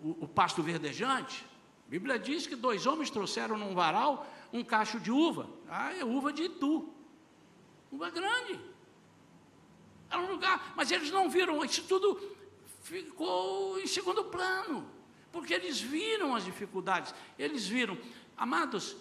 o, 0.00 0.24
o 0.24 0.28
pasto 0.28 0.62
verdejante. 0.62 1.44
A 1.86 1.90
Bíblia 1.90 2.18
diz 2.18 2.46
que 2.46 2.54
dois 2.54 2.86
homens 2.86 3.10
trouxeram 3.10 3.58
num 3.58 3.74
varal 3.74 4.26
um 4.52 4.62
cacho 4.62 5.00
de 5.00 5.10
uva. 5.10 5.48
Ah, 5.68 5.92
é 5.92 6.04
uva 6.04 6.32
de 6.32 6.44
Itu. 6.44 6.88
Uva 7.90 8.10
grande. 8.10 8.60
Era 10.08 10.22
um 10.22 10.30
lugar, 10.30 10.72
mas 10.76 10.90
eles 10.90 11.10
não 11.10 11.28
viram 11.28 11.64
isso 11.64 11.82
tudo 11.84 12.35
ficou 12.86 13.80
em 13.80 13.86
segundo 13.86 14.24
plano, 14.24 14.88
porque 15.32 15.52
eles 15.52 15.80
viram 15.80 16.36
as 16.36 16.44
dificuldades, 16.44 17.12
eles 17.36 17.66
viram, 17.66 17.98
amados, 18.36 18.96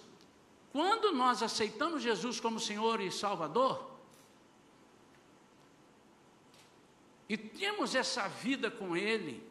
quando 0.71 1.11
nós 1.11 1.43
aceitamos 1.43 2.01
Jesus 2.01 2.39
como 2.39 2.59
Senhor 2.59 2.99
e 2.99 3.11
Salvador, 3.11 3.91
e 7.29 7.37
temos 7.37 7.93
essa 7.93 8.27
vida 8.27 8.71
com 8.71 8.97
Ele, 8.97 9.47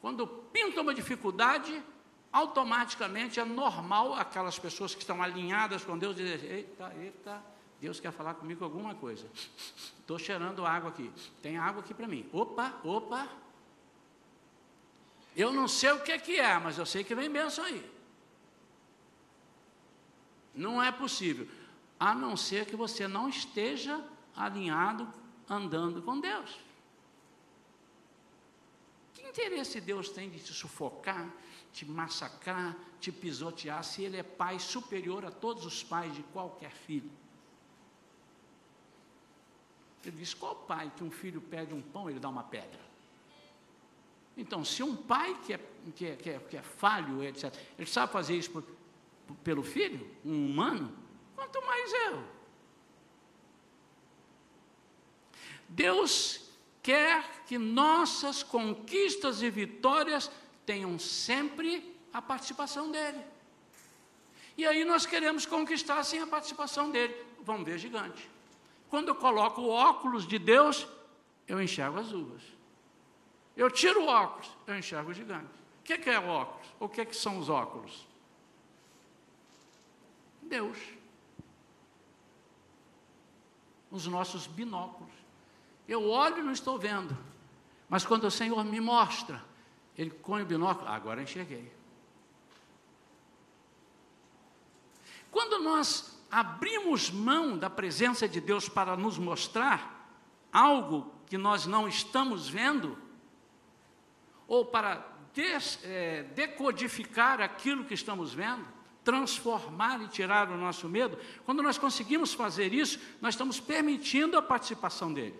quando 0.00 0.26
pinta 0.26 0.80
uma 0.80 0.94
dificuldade, 0.94 1.82
automaticamente 2.32 3.38
é 3.38 3.44
normal 3.44 4.14
aquelas 4.14 4.58
pessoas 4.58 4.94
que 4.94 5.00
estão 5.00 5.22
alinhadas 5.22 5.84
com 5.84 5.98
Deus 5.98 6.16
dizer: 6.16 6.42
eita, 6.44 6.94
eita, 6.98 7.42
Deus 7.80 8.00
quer 8.00 8.12
falar 8.12 8.34
comigo 8.34 8.64
alguma 8.64 8.94
coisa. 8.94 9.26
Estou 10.00 10.18
cheirando 10.18 10.64
água 10.64 10.90
aqui. 10.90 11.10
Tem 11.42 11.58
água 11.58 11.82
aqui 11.82 11.92
para 11.92 12.08
mim. 12.08 12.28
Opa, 12.32 12.74
opa. 12.82 13.28
Eu 15.38 15.52
não 15.52 15.68
sei 15.68 15.92
o 15.92 16.02
que 16.02 16.10
é, 16.10 16.18
que 16.18 16.40
é, 16.40 16.58
mas 16.58 16.78
eu 16.78 16.84
sei 16.84 17.04
que 17.04 17.14
vem 17.14 17.30
bênção 17.30 17.64
aí. 17.64 17.88
Não 20.52 20.82
é 20.82 20.90
possível. 20.90 21.46
A 21.98 22.12
não 22.12 22.36
ser 22.36 22.66
que 22.66 22.74
você 22.74 23.06
não 23.06 23.28
esteja 23.28 24.04
alinhado, 24.34 25.06
andando 25.48 26.02
com 26.02 26.18
Deus. 26.18 26.58
Que 29.14 29.22
interesse 29.22 29.80
Deus 29.80 30.08
tem 30.08 30.28
de 30.28 30.40
te 30.40 30.52
sufocar, 30.52 31.32
te 31.72 31.86
massacrar, 31.86 32.76
te 32.98 33.12
pisotear, 33.12 33.84
se 33.84 34.02
Ele 34.02 34.16
é 34.16 34.24
pai 34.24 34.58
superior 34.58 35.24
a 35.24 35.30
todos 35.30 35.64
os 35.64 35.84
pais 35.84 36.12
de 36.12 36.24
qualquer 36.24 36.72
filho? 36.72 37.12
Ele 40.04 40.16
diz: 40.16 40.34
qual 40.34 40.56
pai 40.56 40.90
que 40.96 41.04
um 41.04 41.12
filho 41.12 41.40
pede 41.40 41.72
um 41.72 41.82
pão, 41.82 42.10
ele 42.10 42.18
dá 42.18 42.28
uma 42.28 42.42
pedra? 42.42 42.87
Então, 44.38 44.64
se 44.64 44.84
um 44.84 44.94
pai 44.94 45.36
que 45.44 45.52
é, 45.52 45.60
que 45.96 46.06
é, 46.06 46.16
que 46.16 46.30
é, 46.30 46.38
que 46.38 46.56
é 46.56 46.62
falho, 46.62 47.24
etc., 47.24 47.52
ele 47.76 47.90
sabe 47.90 48.12
fazer 48.12 48.36
isso 48.36 48.52
por, 48.52 48.64
pelo 49.42 49.64
filho, 49.64 50.08
um 50.24 50.46
humano, 50.46 50.96
quanto 51.34 51.60
mais 51.66 51.92
eu. 51.92 52.24
Deus 55.68 56.48
quer 56.80 57.42
que 57.46 57.58
nossas 57.58 58.44
conquistas 58.44 59.42
e 59.42 59.50
vitórias 59.50 60.30
tenham 60.64 60.96
sempre 61.00 61.98
a 62.12 62.22
participação 62.22 62.92
dele. 62.92 63.22
E 64.56 64.64
aí 64.64 64.84
nós 64.84 65.04
queremos 65.04 65.44
conquistar 65.44 66.04
sem 66.04 66.20
a 66.20 66.26
participação 66.28 66.90
dele. 66.92 67.14
Vamos 67.40 67.66
ver 67.66 67.76
gigante. 67.76 68.30
Quando 68.88 69.08
eu 69.08 69.16
coloco 69.16 69.62
o 69.62 69.68
óculos 69.68 70.26
de 70.26 70.38
Deus, 70.38 70.86
eu 71.48 71.60
enxergo 71.60 71.98
as 71.98 72.12
uvas. 72.12 72.57
Eu 73.58 73.68
tiro 73.68 74.04
o 74.04 74.06
óculos, 74.06 74.48
eu 74.68 74.78
enxergo 74.78 75.10
o 75.10 75.12
gigante. 75.12 75.50
O 75.80 75.82
que 75.82 76.08
é, 76.08 76.20
o 76.20 76.28
óculos? 76.28 76.66
O 76.78 76.88
que, 76.88 77.00
é 77.00 77.04
que 77.04 77.16
são 77.16 77.40
os 77.40 77.48
óculos? 77.48 78.06
Deus. 80.40 80.78
Os 83.90 84.06
nossos 84.06 84.46
binóculos. 84.46 85.12
Eu 85.88 86.08
olho 86.08 86.38
e 86.38 86.42
não 86.42 86.52
estou 86.52 86.78
vendo. 86.78 87.18
Mas 87.88 88.06
quando 88.06 88.24
o 88.24 88.30
Senhor 88.30 88.64
me 88.64 88.80
mostra, 88.80 89.42
Ele 89.96 90.10
põe 90.10 90.42
o 90.42 90.46
binóculo, 90.46 90.88
agora 90.88 91.20
enxerguei. 91.20 91.72
Quando 95.32 95.58
nós 95.58 96.16
abrimos 96.30 97.10
mão 97.10 97.58
da 97.58 97.68
presença 97.68 98.28
de 98.28 98.40
Deus 98.40 98.68
para 98.68 98.96
nos 98.96 99.18
mostrar 99.18 100.08
algo 100.52 101.12
que 101.26 101.36
nós 101.36 101.66
não 101.66 101.88
estamos 101.88 102.48
vendo, 102.48 103.07
ou 104.48 104.64
para 104.64 105.06
des, 105.34 105.78
é, 105.84 106.24
decodificar 106.34 107.40
aquilo 107.40 107.84
que 107.84 107.94
estamos 107.94 108.34
vendo, 108.34 108.66
transformar 109.04 110.02
e 110.02 110.08
tirar 110.08 110.50
o 110.50 110.56
nosso 110.56 110.88
medo, 110.88 111.16
quando 111.44 111.62
nós 111.62 111.78
conseguimos 111.78 112.34
fazer 112.34 112.72
isso, 112.72 112.98
nós 113.20 113.34
estamos 113.34 113.60
permitindo 113.60 114.36
a 114.36 114.42
participação 114.42 115.12
dele. 115.12 115.38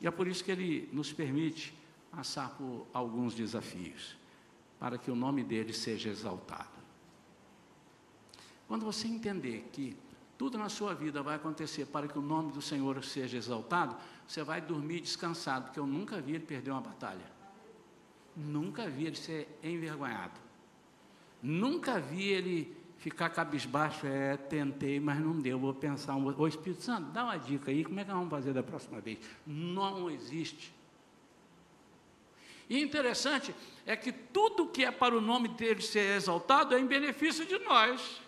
E 0.00 0.06
é 0.06 0.10
por 0.10 0.26
isso 0.26 0.42
que 0.42 0.50
ele 0.50 0.88
nos 0.92 1.12
permite 1.12 1.72
passar 2.10 2.50
por 2.50 2.86
alguns 2.92 3.34
desafios, 3.34 4.16
para 4.80 4.98
que 4.98 5.10
o 5.10 5.14
nome 5.14 5.44
dele 5.44 5.72
seja 5.72 6.10
exaltado. 6.10 6.82
Quando 8.66 8.84
você 8.84 9.06
entender 9.06 9.68
que 9.72 9.96
tudo 10.36 10.58
na 10.58 10.68
sua 10.68 10.94
vida 10.94 11.22
vai 11.22 11.36
acontecer 11.36 11.86
para 11.86 12.08
que 12.08 12.18
o 12.18 12.22
nome 12.22 12.52
do 12.52 12.60
Senhor 12.60 13.02
seja 13.04 13.36
exaltado, 13.36 13.96
você 14.26 14.42
vai 14.42 14.60
dormir 14.60 15.00
descansado, 15.00 15.66
porque 15.66 15.78
eu 15.78 15.86
nunca 15.86 16.20
vi 16.20 16.32
ele 16.34 16.44
perder 16.44 16.72
uma 16.72 16.80
batalha. 16.80 17.41
Nunca 18.36 18.88
vi 18.88 19.06
ele 19.06 19.16
ser 19.16 19.58
envergonhado. 19.62 20.40
Nunca 21.42 22.00
vi 22.00 22.28
ele 22.28 22.76
ficar 22.98 23.30
cabisbaixo, 23.30 24.06
é, 24.06 24.36
tentei, 24.36 25.00
mas 25.00 25.18
não 25.18 25.38
deu, 25.38 25.58
vou 25.58 25.74
pensar. 25.74 26.16
Ô 26.16 26.46
Espírito 26.46 26.82
Santo, 26.82 27.10
dá 27.10 27.24
uma 27.24 27.36
dica 27.36 27.70
aí, 27.70 27.84
como 27.84 27.98
é 27.98 28.04
que 28.04 28.10
nós 28.10 28.18
vamos 28.18 28.30
fazer 28.30 28.52
da 28.52 28.62
próxima 28.62 29.00
vez? 29.00 29.18
Não 29.44 30.08
existe. 30.08 30.72
E 32.70 32.80
interessante 32.80 33.54
é 33.84 33.96
que 33.96 34.12
tudo 34.12 34.68
que 34.68 34.84
é 34.84 34.90
para 34.90 35.16
o 35.16 35.20
nome 35.20 35.48
dele 35.48 35.82
ser 35.82 36.16
exaltado 36.16 36.74
é 36.74 36.80
em 36.80 36.86
benefício 36.86 37.44
de 37.44 37.58
nós. 37.58 38.22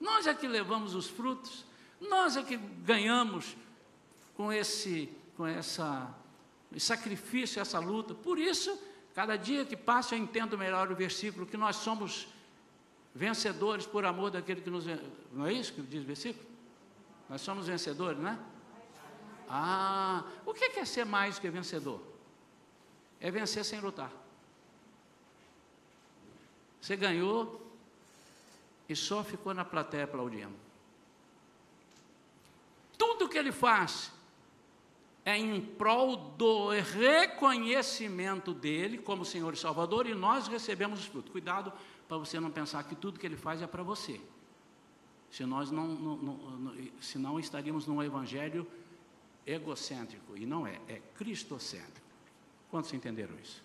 Nós 0.00 0.26
é 0.26 0.34
que 0.34 0.48
levamos 0.48 0.94
os 0.94 1.08
frutos, 1.08 1.64
nós 2.00 2.36
é 2.36 2.42
que 2.42 2.56
ganhamos 2.56 3.56
com 4.34 4.52
esse, 4.52 5.08
com 5.36 5.46
essa 5.46 6.12
esse 6.74 6.86
sacrifício, 6.86 7.60
essa 7.60 7.78
luta. 7.78 8.14
Por 8.14 8.38
isso, 8.38 8.78
cada 9.14 9.36
dia 9.36 9.64
que 9.64 9.76
passa 9.76 10.14
eu 10.14 10.18
entendo 10.18 10.58
melhor 10.58 10.90
o 10.90 10.94
versículo 10.94 11.46
que 11.46 11.56
nós 11.56 11.76
somos 11.76 12.26
vencedores 13.14 13.86
por 13.86 14.04
amor 14.04 14.30
daquele 14.30 14.60
que 14.60 14.70
nos 14.70 14.86
não 15.32 15.46
é 15.46 15.52
isso 15.52 15.72
que 15.72 15.82
diz 15.82 16.02
o 16.02 16.06
versículo? 16.06 16.44
Nós 17.28 17.40
somos 17.40 17.68
vencedores, 17.68 18.20
não 18.20 18.30
é? 18.30 18.38
Ah, 19.48 20.24
o 20.44 20.52
que 20.52 20.64
é 20.64 20.84
ser 20.84 21.04
mais 21.04 21.38
que 21.38 21.48
vencedor? 21.48 22.00
É 23.20 23.30
vencer 23.30 23.64
sem 23.64 23.80
lutar. 23.80 24.10
Você 26.80 26.96
ganhou, 26.96 27.64
e 28.88 28.94
só 28.94 29.24
ficou 29.24 29.54
na 29.54 29.64
plateia 29.64 30.04
aplaudindo. 30.04 30.54
Tudo 32.98 33.28
que 33.28 33.38
ele 33.38 33.52
faz 33.52 34.12
é 35.24 35.38
em 35.38 35.60
prol 35.60 36.16
do 36.16 36.68
reconhecimento 36.70 38.52
dele 38.52 38.98
como 38.98 39.24
Senhor 39.24 39.54
e 39.54 39.56
Salvador 39.56 40.06
e 40.06 40.14
nós 40.14 40.48
recebemos 40.48 41.00
os 41.00 41.06
frutos. 41.06 41.32
Cuidado 41.32 41.72
para 42.06 42.18
você 42.18 42.38
não 42.38 42.50
pensar 42.50 42.84
que 42.84 42.94
tudo 42.94 43.18
que 43.18 43.26
ele 43.26 43.36
faz 43.36 43.62
é 43.62 43.66
para 43.66 43.82
você. 43.82 44.20
Se 45.30 45.44
nós 45.46 45.70
não, 45.70 45.88
não, 45.88 46.16
não, 46.16 46.74
senão 47.00 47.40
estaríamos 47.40 47.86
num 47.86 48.02
evangelho 48.02 48.66
egocêntrico 49.46 50.36
e 50.36 50.44
não 50.44 50.66
é, 50.66 50.78
é 50.88 51.00
cristocêntrico. 51.14 52.06
Quantos 52.70 52.92
entenderam 52.92 53.34
isso? 53.42 53.64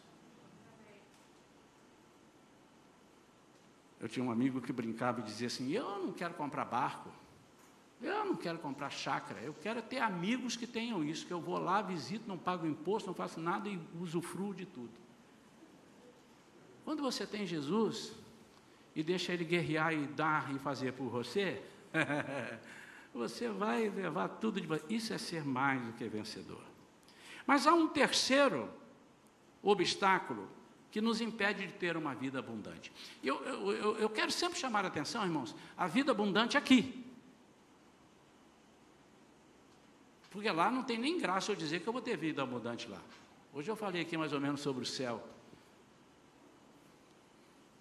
Eu 3.99 4.07
tinha 4.07 4.23
um 4.23 4.31
amigo 4.31 4.61
que 4.61 4.71
brincava 4.71 5.19
e 5.19 5.23
dizia 5.23 5.47
assim: 5.47 5.71
Eu 5.71 5.99
não 5.99 6.13
quero 6.13 6.33
comprar 6.35 6.63
barco, 6.63 7.09
eu 8.01 8.25
não 8.25 8.35
quero 8.35 8.57
comprar 8.59 8.89
chácara, 8.89 9.41
eu 9.41 9.53
quero 9.53 9.81
ter 9.81 9.99
amigos 9.99 10.55
que 10.55 10.65
tenham 10.65 11.03
isso, 11.03 11.25
que 11.25 11.33
eu 11.33 11.41
vou 11.41 11.57
lá, 11.57 11.81
visito, 11.81 12.27
não 12.27 12.37
pago 12.37 12.65
imposto, 12.65 13.07
não 13.07 13.13
faço 13.13 13.39
nada 13.39 13.67
e 13.67 13.79
usufruo 13.99 14.53
de 14.53 14.65
tudo. 14.65 14.91
Quando 16.85 17.01
você 17.01 17.27
tem 17.27 17.45
Jesus 17.45 18.13
e 18.95 19.03
deixa 19.03 19.33
Ele 19.33 19.43
guerrear 19.43 19.93
e 19.93 20.07
dar 20.07 20.53
e 20.55 20.59
fazer 20.59 20.93
por 20.93 21.09
você, 21.09 21.61
você 23.13 23.49
vai 23.49 23.89
levar 23.89 24.29
tudo 24.29 24.61
de 24.61 24.67
Isso 24.93 25.13
é 25.13 25.17
ser 25.17 25.43
mais 25.43 25.81
do 25.81 25.93
que 25.93 26.07
vencedor. 26.07 26.63
Mas 27.45 27.67
há 27.67 27.73
um 27.73 27.87
terceiro 27.87 28.69
obstáculo 29.61 30.49
que 30.89 31.01
nos 31.01 31.19
impede 31.19 31.67
de 31.67 31.73
ter 31.73 31.97
uma 31.97 32.15
vida 32.15 32.39
abundante. 32.39 32.91
Eu, 33.23 33.43
eu, 33.43 33.97
eu 33.97 34.09
quero 34.09 34.31
sempre 34.31 34.57
chamar 34.57 34.85
a 34.85 34.87
atenção, 34.87 35.23
irmãos, 35.23 35.55
a 35.77 35.85
vida 35.85 36.11
abundante 36.11 36.57
aqui. 36.57 37.08
Porque 40.29 40.49
lá 40.51 40.69
não 40.69 40.83
tem 40.83 40.97
nem 40.97 41.17
graça 41.17 41.51
eu 41.51 41.55
dizer 41.55 41.79
que 41.79 41.87
eu 41.87 41.93
vou 41.93 42.01
ter 42.01 42.17
vida 42.17 42.43
abundante 42.43 42.87
lá. 42.87 43.01
Hoje 43.53 43.69
eu 43.69 43.75
falei 43.75 44.01
aqui 44.01 44.15
mais 44.15 44.31
ou 44.31 44.39
menos 44.39 44.61
sobre 44.61 44.83
o 44.83 44.85
céu. 44.85 45.27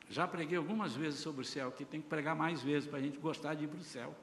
Já 0.09 0.27
preguei 0.27 0.57
algumas 0.57 0.97
vezes 0.97 1.21
sobre 1.21 1.43
o 1.43 1.45
céu, 1.45 1.71
que 1.71 1.85
tem 1.85 2.01
que 2.01 2.09
pregar 2.09 2.35
mais 2.35 2.63
vezes 2.63 2.89
para 2.89 2.99
a 2.99 3.03
gente 3.03 3.19
gostar 3.19 3.55
de 3.55 3.65
ir 3.65 3.69
para 3.69 3.79
o 3.79 3.85
céu. 3.85 4.15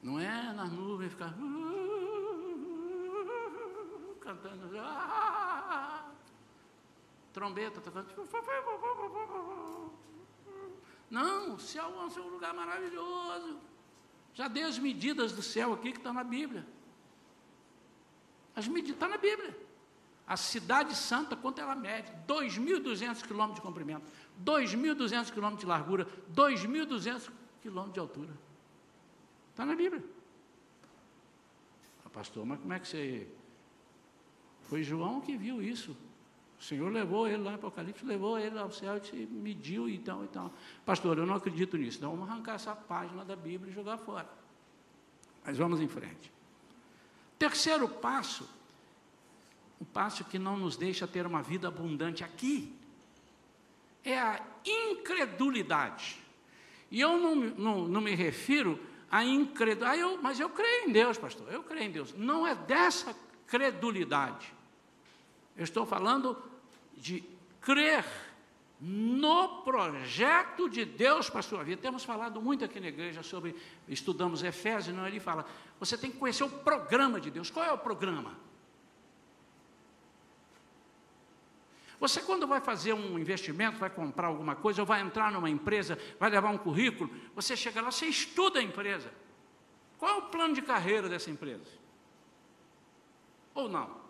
Não 0.00 0.18
é 0.20 0.52
nas 0.52 0.70
nuvens 0.70 1.10
ficar 1.10 1.34
cantando. 4.20 4.78
Ah, 4.78 6.10
trombeta, 7.32 7.80
tocando. 7.80 8.08
Não, 11.10 11.54
o 11.54 11.60
céu 11.60 11.84
é 11.84 12.20
um 12.20 12.28
lugar 12.28 12.54
maravilhoso. 12.54 13.71
Já 14.34 14.48
dei 14.48 14.62
as 14.62 14.78
medidas 14.78 15.32
do 15.32 15.42
céu 15.42 15.72
aqui 15.72 15.92
que 15.92 15.98
está 15.98 16.12
na 16.12 16.24
Bíblia. 16.24 16.66
As 18.54 18.66
medidas 18.66 18.94
estão 18.94 19.08
tá 19.08 19.16
na 19.16 19.20
Bíblia. 19.20 19.56
A 20.26 20.36
cidade 20.36 20.94
santa, 20.94 21.36
quanto 21.36 21.60
ela 21.60 21.74
mede? 21.74 22.10
2.200 22.26 23.22
quilômetros 23.26 23.56
de 23.56 23.60
comprimento, 23.60 24.06
2.200 24.42 25.30
quilômetros 25.30 25.60
de 25.60 25.66
largura, 25.66 26.06
2.200 26.34 27.30
quilômetros 27.60 27.94
de 27.94 28.00
altura. 28.00 28.32
Está 29.50 29.66
na 29.66 29.74
Bíblia. 29.74 30.02
Ah, 32.04 32.08
pastor, 32.08 32.46
mas 32.46 32.60
como 32.60 32.72
é 32.72 32.78
que 32.78 32.88
você. 32.88 33.28
Foi 34.62 34.82
João 34.82 35.20
que 35.20 35.36
viu 35.36 35.62
isso 35.62 35.94
O 36.62 36.64
Senhor 36.64 36.92
levou 36.92 37.26
ele 37.26 37.42
lá, 37.42 37.54
Apocalipse, 37.54 38.04
levou 38.04 38.38
ele 38.38 38.56
ao 38.56 38.70
céu 38.70 39.00
e 39.12 39.26
mediu 39.26 39.88
e 39.88 39.96
então, 39.96 40.22
então. 40.22 40.48
Pastor, 40.86 41.18
eu 41.18 41.26
não 41.26 41.34
acredito 41.34 41.76
nisso. 41.76 41.98
Então 41.98 42.12
vamos 42.12 42.30
arrancar 42.30 42.54
essa 42.54 42.72
página 42.72 43.24
da 43.24 43.34
Bíblia 43.34 43.72
e 43.72 43.74
jogar 43.74 43.98
fora. 43.98 44.28
Mas 45.44 45.58
vamos 45.58 45.80
em 45.80 45.88
frente. 45.88 46.30
Terceiro 47.36 47.88
passo, 47.88 48.48
um 49.80 49.84
passo 49.84 50.24
que 50.24 50.38
não 50.38 50.56
nos 50.56 50.76
deixa 50.76 51.04
ter 51.04 51.26
uma 51.26 51.42
vida 51.42 51.66
abundante 51.66 52.22
aqui, 52.22 52.72
é 54.04 54.16
a 54.16 54.40
incredulidade. 54.64 56.16
E 56.92 57.00
eu 57.00 57.18
não, 57.18 57.34
não, 57.34 57.88
não 57.88 58.00
me 58.00 58.14
refiro 58.14 58.78
à 59.10 59.24
incredulidade, 59.24 60.00
ah, 60.00 60.18
mas 60.22 60.38
eu 60.38 60.48
creio 60.48 60.88
em 60.88 60.92
Deus, 60.92 61.18
pastor, 61.18 61.52
eu 61.52 61.64
creio 61.64 61.88
em 61.88 61.90
Deus. 61.90 62.14
Não 62.16 62.46
é 62.46 62.54
dessa 62.54 63.16
credulidade. 63.48 64.54
Eu 65.56 65.64
estou 65.64 65.84
falando 65.84 66.51
de 67.02 67.24
crer 67.60 68.04
no 68.80 69.62
projeto 69.62 70.68
de 70.68 70.84
Deus 70.84 71.28
para 71.28 71.40
a 71.40 71.42
sua 71.42 71.64
vida. 71.64 71.82
Temos 71.82 72.04
falado 72.04 72.40
muito 72.40 72.64
aqui 72.64 72.78
na 72.78 72.86
igreja 72.86 73.24
sobre, 73.24 73.56
estudamos 73.88 74.42
Efésios, 74.44 74.96
não, 74.96 75.06
ele 75.06 75.18
fala, 75.18 75.44
você 75.80 75.98
tem 75.98 76.12
que 76.12 76.18
conhecer 76.18 76.44
o 76.44 76.48
programa 76.48 77.20
de 77.20 77.30
Deus. 77.30 77.50
Qual 77.50 77.66
é 77.66 77.72
o 77.72 77.78
programa? 77.78 78.38
Você, 81.98 82.20
quando 82.20 82.46
vai 82.46 82.60
fazer 82.60 82.92
um 82.92 83.18
investimento, 83.18 83.78
vai 83.78 83.90
comprar 83.90 84.28
alguma 84.28 84.54
coisa, 84.54 84.82
ou 84.82 84.86
vai 84.86 85.00
entrar 85.00 85.30
numa 85.32 85.50
empresa, 85.50 85.98
vai 86.18 86.30
levar 86.30 86.50
um 86.50 86.58
currículo, 86.58 87.10
você 87.34 87.56
chega 87.56 87.80
lá, 87.80 87.90
você 87.90 88.06
estuda 88.06 88.60
a 88.60 88.62
empresa. 88.62 89.12
Qual 89.98 90.10
é 90.10 90.14
o 90.18 90.22
plano 90.22 90.54
de 90.54 90.62
carreira 90.62 91.08
dessa 91.08 91.30
empresa? 91.30 91.70
Ou 93.54 93.68
não? 93.68 94.02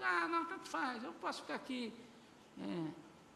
Ah, 0.00 0.26
não, 0.28 0.44
tanto 0.46 0.68
faz, 0.68 1.04
eu 1.04 1.12
posso 1.14 1.42
ficar 1.42 1.54
aqui 1.54 1.92
é, 2.60 2.90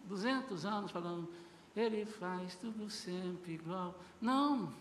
200 0.04 0.64
anos 0.64 0.90
falando, 0.90 1.28
ele 1.74 2.04
faz 2.04 2.54
tudo 2.56 2.88
sempre 2.90 3.54
igual. 3.54 3.98
Não, 4.20 4.72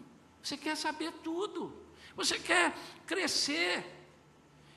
você 0.42 0.58
quer 0.58 0.76
saber 0.76 1.12
tudo, 1.24 1.74
você 2.16 2.38
quer 2.38 2.76
crescer, 3.06 3.84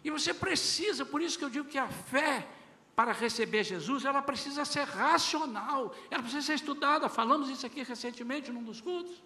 e 0.07 0.11
você 0.11 0.33
precisa, 0.33 1.05
por 1.05 1.21
isso 1.21 1.37
que 1.37 1.45
eu 1.45 1.51
digo 1.51 1.69
que 1.69 1.77
a 1.77 1.89
fé 1.89 2.49
para 2.95 3.11
receber 3.13 3.65
Jesus, 3.65 4.05
ela 4.05 4.23
precisa 4.23 4.65
ser 4.65 4.85
racional, 4.85 5.93
ela 6.09 6.23
precisa 6.23 6.47
ser 6.47 6.55
estudada. 6.55 7.09
Falamos 7.09 7.51
isso 7.51 7.67
aqui 7.67 7.83
recentemente 7.83 8.53
num 8.53 8.63
dos 8.63 8.81
cultos. 8.81 9.21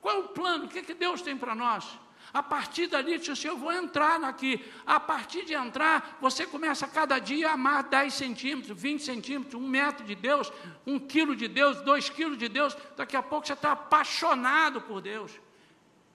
Qual 0.00 0.20
o 0.20 0.28
plano? 0.28 0.66
O 0.66 0.68
que, 0.68 0.80
é 0.80 0.82
que 0.82 0.92
Deus 0.92 1.22
tem 1.22 1.36
para 1.36 1.54
nós? 1.54 1.98
A 2.32 2.42
partir 2.42 2.86
dali, 2.86 3.18
disse 3.18 3.30
assim, 3.30 3.48
eu 3.48 3.56
vou 3.56 3.72
entrar 3.72 4.22
aqui. 4.22 4.64
A 4.86 5.00
partir 5.00 5.44
de 5.44 5.54
entrar, 5.54 6.18
você 6.20 6.46
começa 6.46 6.86
cada 6.86 7.18
dia 7.18 7.50
a 7.50 7.52
amar 7.52 7.84
10 7.84 8.12
centímetros, 8.12 8.80
20 8.80 9.02
centímetros, 9.02 9.54
um 9.54 9.66
metro 9.66 10.04
de 10.04 10.14
Deus, 10.14 10.52
um 10.86 10.98
quilo 10.98 11.34
de 11.34 11.48
Deus, 11.48 11.80
dois 11.82 12.10
quilos 12.10 12.36
de 12.36 12.48
Deus. 12.48 12.76
Daqui 12.96 13.16
a 13.16 13.22
pouco 13.22 13.46
você 13.46 13.54
está 13.54 13.72
apaixonado 13.72 14.82
por 14.82 15.00
Deus. 15.00 15.32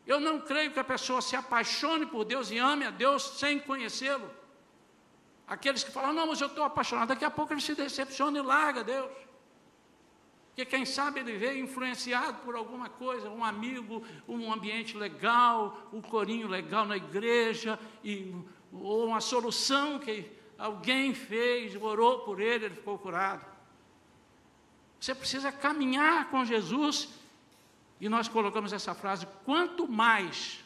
Eu 0.05 0.19
não 0.19 0.39
creio 0.39 0.71
que 0.71 0.79
a 0.79 0.83
pessoa 0.83 1.21
se 1.21 1.35
apaixone 1.35 2.05
por 2.05 2.25
Deus 2.25 2.51
e 2.51 2.57
ame 2.57 2.85
a 2.85 2.91
Deus 2.91 3.23
sem 3.39 3.59
conhecê-lo. 3.59 4.29
Aqueles 5.47 5.83
que 5.83 5.91
falam, 5.91 6.13
não, 6.13 6.27
mas 6.27 6.41
eu 6.41 6.47
estou 6.47 6.63
apaixonado, 6.63 7.09
daqui 7.09 7.25
a 7.25 7.31
pouco 7.31 7.53
ele 7.53 7.61
se 7.61 7.73
decepciona 7.73 8.37
e 8.37 8.41
larga 8.41 8.83
Deus. 8.83 9.11
Porque 10.53 10.65
quem 10.65 10.85
sabe 10.85 11.19
ele 11.19 11.35
veio 11.35 11.63
influenciado 11.63 12.37
por 12.43 12.55
alguma 12.55 12.87
coisa, 12.87 13.27
um 13.27 13.43
amigo, 13.43 14.05
um 14.27 14.53
ambiente 14.53 14.95
legal, 14.95 15.89
um 15.91 15.99
corinho 15.99 16.47
legal 16.47 16.85
na 16.85 16.95
igreja, 16.95 17.79
e, 18.03 18.31
ou 18.71 19.07
uma 19.07 19.19
solução 19.19 19.97
que 19.97 20.31
alguém 20.55 21.15
fez, 21.15 21.75
orou 21.75 22.19
por 22.19 22.39
ele, 22.39 22.65
ele 22.65 22.75
ficou 22.75 22.99
curado. 22.99 23.43
Você 24.99 25.15
precisa 25.15 25.51
caminhar 25.51 26.29
com 26.29 26.45
Jesus, 26.45 27.09
e 27.99 28.07
nós 28.07 28.27
colocamos 28.27 28.71
essa 28.71 28.93
frase: 28.93 29.25
quanto 29.43 29.87
mais 29.87 30.63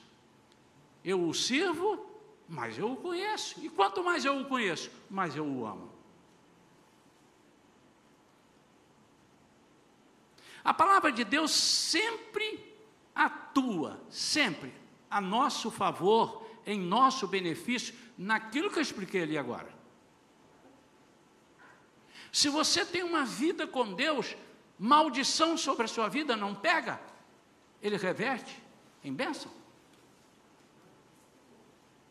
eu 1.02 1.30
o 1.30 1.34
sirvo, 1.34 2.06
mais 2.50 2.78
eu 2.78 2.92
o 2.92 2.98
conheço. 2.98 3.56
E 3.64 3.70
quanto 3.70 4.04
mais 4.04 4.26
eu 4.26 4.38
o 4.38 4.46
conheço, 4.46 4.92
mais 5.10 5.34
eu 5.34 5.46
o 5.46 5.66
amo. 5.66 5.97
A 10.64 10.74
palavra 10.74 11.12
de 11.12 11.24
Deus 11.24 11.52
sempre 11.52 12.76
atua, 13.14 14.00
sempre, 14.10 14.74
a 15.10 15.22
nosso 15.22 15.72
favor, 15.72 16.46
em 16.66 16.80
nosso 16.80 17.28
benefício, 17.28 17.96
naquilo 18.18 18.70
que 18.70 18.78
eu 18.78 18.82
expliquei 18.82 19.24
ali 19.24 19.38
agora. 19.38 19.70
Se 22.32 22.50
você 22.50 22.86
tem 22.86 23.04
uma 23.04 23.24
vida 23.24 23.66
com 23.66 23.94
Deus, 23.94 24.36
maldição 24.78 25.58
sobre 25.58 25.86
a 25.86 25.88
sua 25.88 26.08
vida 26.08 26.36
não 26.36 26.54
pega, 26.54 27.00
ele 27.82 27.98
reverte 27.98 28.62
em 29.04 29.14
bênção. 29.14 29.52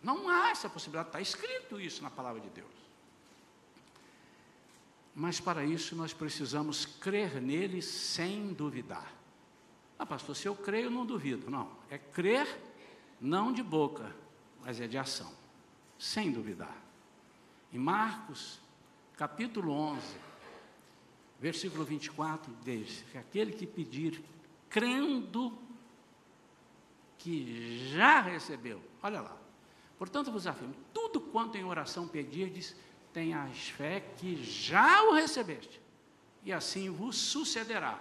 Não 0.02 0.28
há 0.28 0.50
essa 0.50 0.68
possibilidade, 0.68 1.09
está 1.09 1.20
escrito 1.20 1.80
isso 1.80 2.02
na 2.02 2.11
palavra 2.11 2.40
de 2.40 2.48
Deus. 2.50 2.86
Mas 5.18 5.40
para 5.40 5.64
isso 5.64 5.96
nós 5.96 6.12
precisamos 6.12 6.85
crer 6.85 7.40
nele 7.40 7.81
sem 7.81 8.52
duvidar. 8.52 9.14
Ah, 9.98 10.05
pastor, 10.05 10.37
se 10.37 10.46
eu 10.46 10.55
creio, 10.55 10.90
não 10.90 11.07
duvido. 11.07 11.50
Não, 11.50 11.72
é 11.88 11.96
crer 11.96 12.46
não 13.18 13.50
de 13.50 13.62
boca, 13.62 14.14
mas 14.62 14.79
é 14.79 14.87
de 14.87 14.98
ação, 14.98 15.33
sem 15.98 16.31
duvidar. 16.31 16.76
Em 17.72 17.79
Marcos, 17.79 18.61
capítulo 19.16 19.72
11, 19.72 20.02
versículo 21.40 21.83
24, 21.83 22.55
diz 22.62 23.02
que 23.11 23.16
aquele 23.16 23.52
que 23.52 23.66
pedir, 23.66 24.22
crendo 24.68 25.57
que 27.16 27.88
já 27.88 28.20
recebeu, 28.20 28.83
olha 29.02 29.22
lá, 29.22 29.37
Portanto, 29.98 30.31
vos 30.31 30.46
afirmo: 30.46 30.74
tudo 30.92 31.20
quanto 31.20 31.57
em 31.57 31.64
oração 31.64 32.07
pedirdes, 32.07 32.76
tenhas 33.16 33.70
fé 33.70 34.00
que 34.18 34.44
já 34.44 35.02
o 35.05 35.14
recebeste, 35.14 35.81
e 36.44 36.52
assim 36.52 36.90
vos 36.90 37.16
sucederá. 37.16 37.98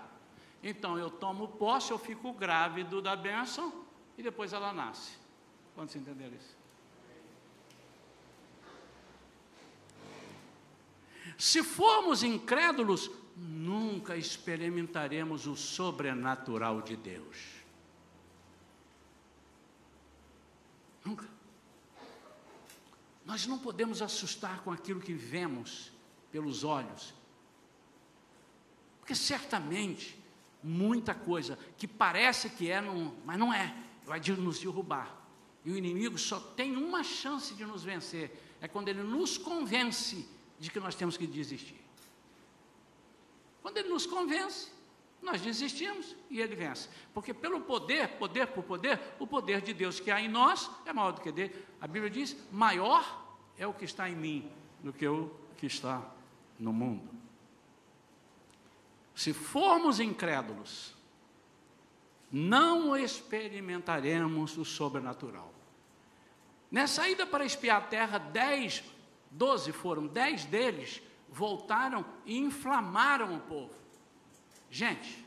Então 0.62 0.98
eu 0.98 1.10
tomo 1.10 1.48
posse, 1.48 1.90
eu 1.92 1.98
fico 1.98 2.34
grávido 2.34 3.02
da 3.02 3.16
bênção, 3.16 3.86
e 4.18 4.22
depois 4.22 4.52
ela 4.52 4.74
nasce. 4.74 5.14
Quantos 5.74 5.96
entenderam 5.96 6.36
isso? 6.36 6.58
Se 11.38 11.64
formos 11.64 12.22
incrédulos, 12.22 13.10
nunca 13.38 14.18
experimentaremos 14.18 15.48
o 15.48 15.56
sobrenatural 15.56 16.82
de 16.82 16.98
Deus. 16.98 17.38
Nunca. 21.06 21.35
Nós 23.26 23.48
não 23.48 23.58
podemos 23.58 24.02
assustar 24.02 24.62
com 24.62 24.72
aquilo 24.72 25.02
que 25.02 25.14
vemos 25.14 25.92
pelos 26.32 26.64
olhos, 26.64 27.14
porque 29.00 29.16
certamente 29.16 30.18
muita 30.62 31.14
coisa 31.14 31.58
que 31.78 31.88
parece 31.88 32.50
que 32.50 32.70
é, 32.70 32.82
não, 32.82 33.16
mas 33.26 33.38
não 33.38 33.54
é, 33.54 33.76
vai 34.06 34.20
nos 34.20 34.60
derrubar. 34.60 35.24
E 35.64 35.72
o 35.72 35.78
inimigo 35.78 36.18
só 36.18 36.40
tem 36.40 36.76
uma 36.76 37.04
chance 37.04 37.56
de 37.56 37.66
nos 37.66 37.84
vencer, 37.84 38.32
é 38.62 38.68
quando 38.68 38.90
ele 38.90 39.02
nos 39.02 39.38
convence 39.38 40.28
de 40.60 40.70
que 40.70 40.80
nós 40.80 40.96
temos 40.96 41.18
que 41.18 41.26
desistir. 41.26 41.84
Quando 43.62 43.78
ele 43.78 43.90
nos 43.90 44.06
convence, 44.06 44.70
nós 45.22 45.42
desistimos 45.42 46.16
e 46.30 46.40
ele 46.40 46.56
vence. 46.56 46.90
Porque 47.14 47.34
pelo 47.34 47.62
poder, 47.62 48.10
poder 48.18 48.48
por 48.48 48.64
poder, 48.64 49.00
o 49.20 49.26
poder 49.26 49.62
de 49.62 49.74
Deus 49.74 50.00
que 50.00 50.12
há 50.12 50.22
em 50.22 50.28
nós 50.28 50.70
é 50.86 50.94
maior 50.94 51.12
do 51.12 51.22
que 51.22 51.32
dele. 51.32 51.56
A 51.82 51.88
Bíblia 51.88 52.10
diz: 52.12 52.38
maior 52.52 53.26
é 53.58 53.66
o 53.66 53.74
que 53.74 53.86
está 53.86 54.10
em 54.10 54.16
mim 54.16 54.52
do 54.84 54.94
que 54.94 55.08
o 55.08 55.32
que 55.58 55.66
está 55.66 56.02
no 56.60 56.72
mundo. 56.72 57.10
Se 59.16 59.34
formos 59.34 60.00
incrédulos, 60.00 60.94
não 62.32 62.98
experimentaremos 62.98 64.58
o 64.58 64.66
sobrenatural. 64.66 65.54
Nessa 66.70 67.08
ida 67.08 67.26
para 67.26 67.46
espiar 67.46 67.78
a 67.78 67.86
terra, 67.86 68.18
dez, 68.18 68.84
doze 69.32 69.72
foram, 69.72 70.08
dez 70.08 70.44
deles 70.46 71.02
voltaram 71.30 72.06
e 72.26 72.38
inflamaram 72.38 73.36
o 73.36 73.40
povo. 73.40 73.85
Gente, 74.70 75.26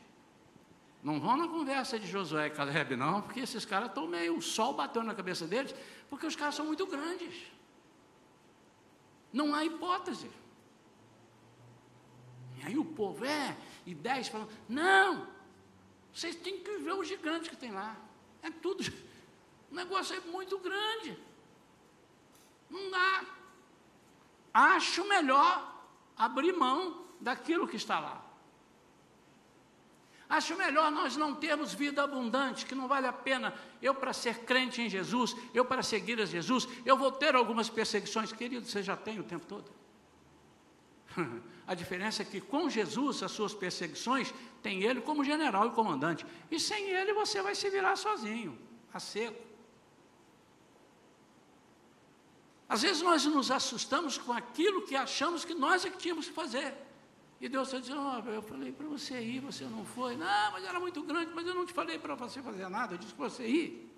não 1.02 1.20
vão 1.20 1.36
na 1.36 1.48
conversa 1.48 1.98
de 1.98 2.06
Josué 2.06 2.48
e 2.48 2.50
Caleb, 2.50 2.96
não, 2.96 3.22
porque 3.22 3.40
esses 3.40 3.64
caras 3.64 3.88
estão 3.88 4.06
meio. 4.06 4.36
O 4.36 4.42
sol 4.42 4.74
bateu 4.74 5.02
na 5.02 5.14
cabeça 5.14 5.46
deles, 5.46 5.74
porque 6.10 6.26
os 6.26 6.36
caras 6.36 6.54
são 6.54 6.66
muito 6.66 6.86
grandes. 6.86 7.34
Não 9.32 9.54
há 9.54 9.64
hipótese. 9.64 10.30
E 12.58 12.66
aí 12.66 12.78
o 12.78 12.84
povo, 12.84 13.24
é, 13.24 13.56
e 13.86 13.94
dez 13.94 14.28
falam, 14.28 14.48
não, 14.68 15.28
vocês 16.12 16.34
têm 16.34 16.58
que 16.60 16.78
ver 16.78 16.92
o 16.92 17.04
gigante 17.04 17.48
que 17.48 17.56
tem 17.56 17.70
lá. 17.70 17.96
É 18.42 18.50
tudo. 18.50 18.82
O 19.70 19.74
negócio 19.74 20.16
é 20.16 20.20
muito 20.20 20.58
grande. 20.58 21.16
Não 22.68 22.90
dá. 22.90 23.24
Acho 24.52 25.06
melhor 25.06 25.86
abrir 26.16 26.52
mão 26.52 27.06
daquilo 27.20 27.68
que 27.68 27.76
está 27.76 28.00
lá. 28.00 28.27
Acho 30.28 30.56
melhor 30.56 30.90
nós 30.90 31.16
não 31.16 31.34
termos 31.34 31.72
vida 31.72 32.02
abundante, 32.02 32.66
que 32.66 32.74
não 32.74 32.86
vale 32.86 33.06
a 33.06 33.12
pena. 33.12 33.54
Eu, 33.80 33.94
para 33.94 34.12
ser 34.12 34.40
crente 34.40 34.82
em 34.82 34.88
Jesus, 34.88 35.34
eu, 35.54 35.64
para 35.64 35.82
seguir 35.82 36.20
a 36.20 36.26
Jesus, 36.26 36.68
eu 36.84 36.98
vou 36.98 37.10
ter 37.10 37.34
algumas 37.34 37.70
perseguições. 37.70 38.30
Querido, 38.30 38.66
você 38.66 38.82
já 38.82 38.94
tem 38.94 39.18
o 39.18 39.24
tempo 39.24 39.46
todo. 39.46 39.70
A 41.66 41.74
diferença 41.74 42.22
é 42.22 42.24
que 42.24 42.40
com 42.40 42.70
Jesus, 42.70 43.22
as 43.22 43.30
suas 43.30 43.52
perseguições, 43.52 44.32
tem 44.62 44.84
ele 44.84 45.02
como 45.02 45.22
general 45.22 45.66
e 45.66 45.70
comandante. 45.72 46.24
E 46.50 46.58
sem 46.58 46.88
ele, 46.88 47.12
você 47.12 47.42
vai 47.42 47.54
se 47.54 47.68
virar 47.68 47.94
sozinho, 47.94 48.58
a 48.90 48.98
seco. 48.98 49.38
Às 52.66 52.80
vezes 52.80 53.02
nós 53.02 53.26
nos 53.26 53.50
assustamos 53.50 54.16
com 54.16 54.32
aquilo 54.32 54.86
que 54.86 54.96
achamos 54.96 55.44
que 55.44 55.54
nós 55.54 55.84
é 55.84 55.90
que 55.90 55.98
tínhamos 55.98 56.26
que 56.28 56.32
fazer. 56.32 56.74
E 57.40 57.48
Deus 57.48 57.68
está 57.68 57.78
dizendo, 57.78 58.00
oh, 58.00 58.28
eu 58.30 58.42
falei 58.42 58.72
para 58.72 58.86
você 58.86 59.20
ir, 59.20 59.40
você 59.40 59.64
não 59.64 59.84
foi. 59.84 60.16
Não, 60.16 60.52
mas 60.52 60.64
era 60.64 60.80
muito 60.80 61.02
grande, 61.02 61.32
mas 61.32 61.46
eu 61.46 61.54
não 61.54 61.64
te 61.64 61.72
falei 61.72 61.98
para 61.98 62.16
você 62.16 62.42
fazer 62.42 62.68
nada, 62.68 62.94
eu 62.94 62.98
disse 62.98 63.14
para 63.14 63.28
você 63.28 63.46
ir. 63.46 63.88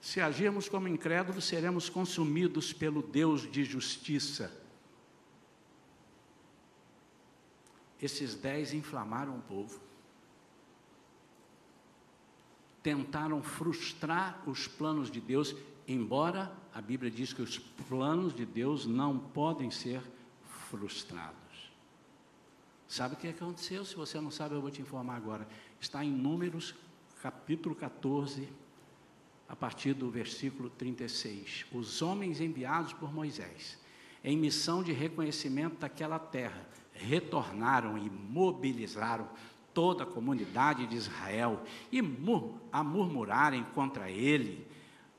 Se 0.00 0.20
agirmos 0.20 0.68
como 0.68 0.86
incrédulos, 0.86 1.44
seremos 1.44 1.88
consumidos 1.88 2.72
pelo 2.72 3.02
Deus 3.02 3.50
de 3.50 3.64
justiça. 3.64 4.54
Esses 8.00 8.34
dez 8.34 8.72
inflamaram 8.72 9.38
o 9.38 9.42
povo, 9.42 9.80
tentaram 12.82 13.42
frustrar 13.42 14.42
os 14.46 14.68
planos 14.68 15.10
de 15.10 15.20
Deus, 15.20 15.56
embora 15.86 16.52
a 16.72 16.80
Bíblia 16.80 17.10
diz 17.10 17.32
que 17.32 17.42
os 17.42 17.58
planos 17.58 18.32
de 18.32 18.46
Deus 18.46 18.86
não 18.86 19.18
podem 19.18 19.70
ser 19.70 20.00
frustrados. 20.00 20.17
Sabe 22.86 23.14
o 23.14 23.16
que 23.18 23.28
aconteceu? 23.28 23.84
Se 23.84 23.94
você 23.94 24.20
não 24.20 24.30
sabe, 24.30 24.54
eu 24.54 24.60
vou 24.60 24.70
te 24.70 24.80
informar 24.80 25.16
agora. 25.16 25.46
Está 25.80 26.04
em 26.04 26.10
Números, 26.10 26.74
capítulo 27.22 27.74
14, 27.74 28.48
a 29.48 29.54
partir 29.54 29.94
do 29.94 30.10
versículo 30.10 30.70
36. 30.70 31.66
Os 31.72 32.02
homens 32.02 32.40
enviados 32.40 32.92
por 32.92 33.12
Moisés, 33.12 33.78
em 34.24 34.36
missão 34.36 34.82
de 34.82 34.92
reconhecimento 34.92 35.78
daquela 35.78 36.18
terra, 36.18 36.66
retornaram 36.92 37.96
e 37.96 38.10
mobilizaram 38.10 39.28
toda 39.72 40.02
a 40.02 40.06
comunidade 40.06 40.86
de 40.86 40.96
Israel 40.96 41.62
e 41.92 42.00
a 42.72 42.82
murmurarem 42.82 43.64
contra 43.74 44.10
ele, 44.10 44.66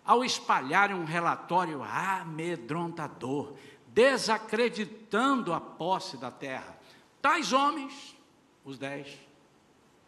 ao 0.03 0.25
espalharem 0.25 0.95
um 0.95 1.05
relatório 1.05 1.81
amedrontador, 1.83 3.53
desacreditando 3.93 5.54
a 5.54 5.60
posse 5.60 6.17
da 6.17 6.32
terra. 6.32 6.78
Tais 7.21 7.54
homens, 7.54 8.15
os 8.63 8.78
dez, 8.78 9.17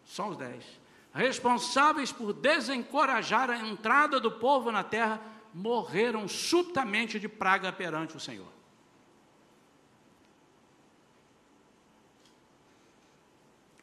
só 0.04 0.28
os 0.28 0.36
dez, 0.36 0.64
responsáveis 1.12 2.10
por 2.12 2.32
desencorajar 2.32 3.50
a 3.50 3.58
entrada 3.58 4.18
do 4.18 4.30
povo 4.30 4.72
na 4.72 4.82
terra, 4.82 5.20
morreram 5.52 6.26
subitamente 6.26 7.20
de 7.20 7.28
praga 7.28 7.72
perante 7.72 8.16
o 8.16 8.20
Senhor. 8.20 8.50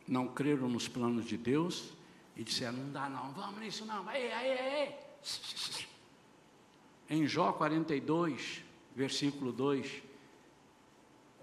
Não 0.08 0.28
creram 0.28 0.68
nos 0.68 0.88
planos 0.88 1.26
de 1.26 1.38
Deus 1.38 1.92
e 2.36 2.44
disseram: 2.44 2.78
não 2.78 2.92
dá, 2.92 3.08
não, 3.08 3.32
vamos 3.32 3.60
nisso, 3.60 3.86
não, 3.86 4.08
aí, 4.10 4.32
aí, 4.32 4.52
aí. 4.52 4.96
Em 7.08 7.28
Jó 7.28 7.52
42, 7.54 8.64
versículo 8.96 9.52
2, 9.52 10.04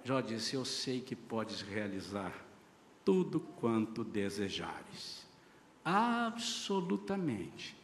Jó 0.04 0.20
disse: 0.20 0.54
Eu 0.54 0.64
sei 0.64 1.00
que 1.00 1.16
podes 1.16 1.62
realizar 1.62 2.32
tudo 3.04 3.40
quanto 3.40 4.04
desejares 4.04 5.26
absolutamente 5.86 7.76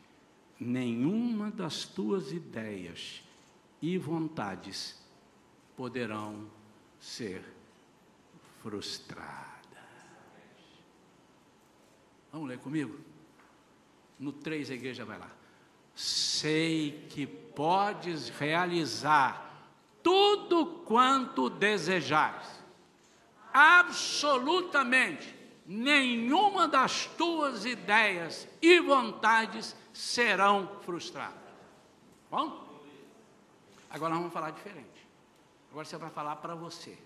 nenhuma 0.59 1.53
das 1.53 1.85
tuas 1.85 2.33
ideias 2.33 3.23
e 3.81 3.97
vontades 3.97 5.01
poderão 5.77 6.51
ser 6.99 7.45
frustradas. 8.61 9.53
Vamos 12.33 12.49
ler 12.49 12.59
comigo? 12.59 12.99
No 14.19 14.33
3 14.33 14.71
a 14.71 14.75
igreja 14.75 15.05
vai 15.05 15.19
lá. 15.19 15.31
Sei 15.95 17.07
que 17.09 17.25
podes 17.25 18.31
realizar 18.31 19.52
tudo 20.03 20.67
quanto 20.85 21.49
desejares, 21.49 22.49
absolutamente 23.53 25.43
nenhuma 25.67 26.67
das 26.67 27.07
tuas 27.07 27.65
ideias 27.65 28.49
e 28.61 28.81
vontades 28.81 29.77
serão 29.93 30.69
frustradas. 30.83 31.37
Bom? 32.31 32.67
Agora 33.91 34.15
vamos 34.15 34.33
falar 34.33 34.51
diferente. 34.51 35.07
Agora 35.71 35.85
você 35.85 35.97
vai 35.97 36.11
falar 36.11 36.37
para 36.37 36.55
você. 36.55 36.99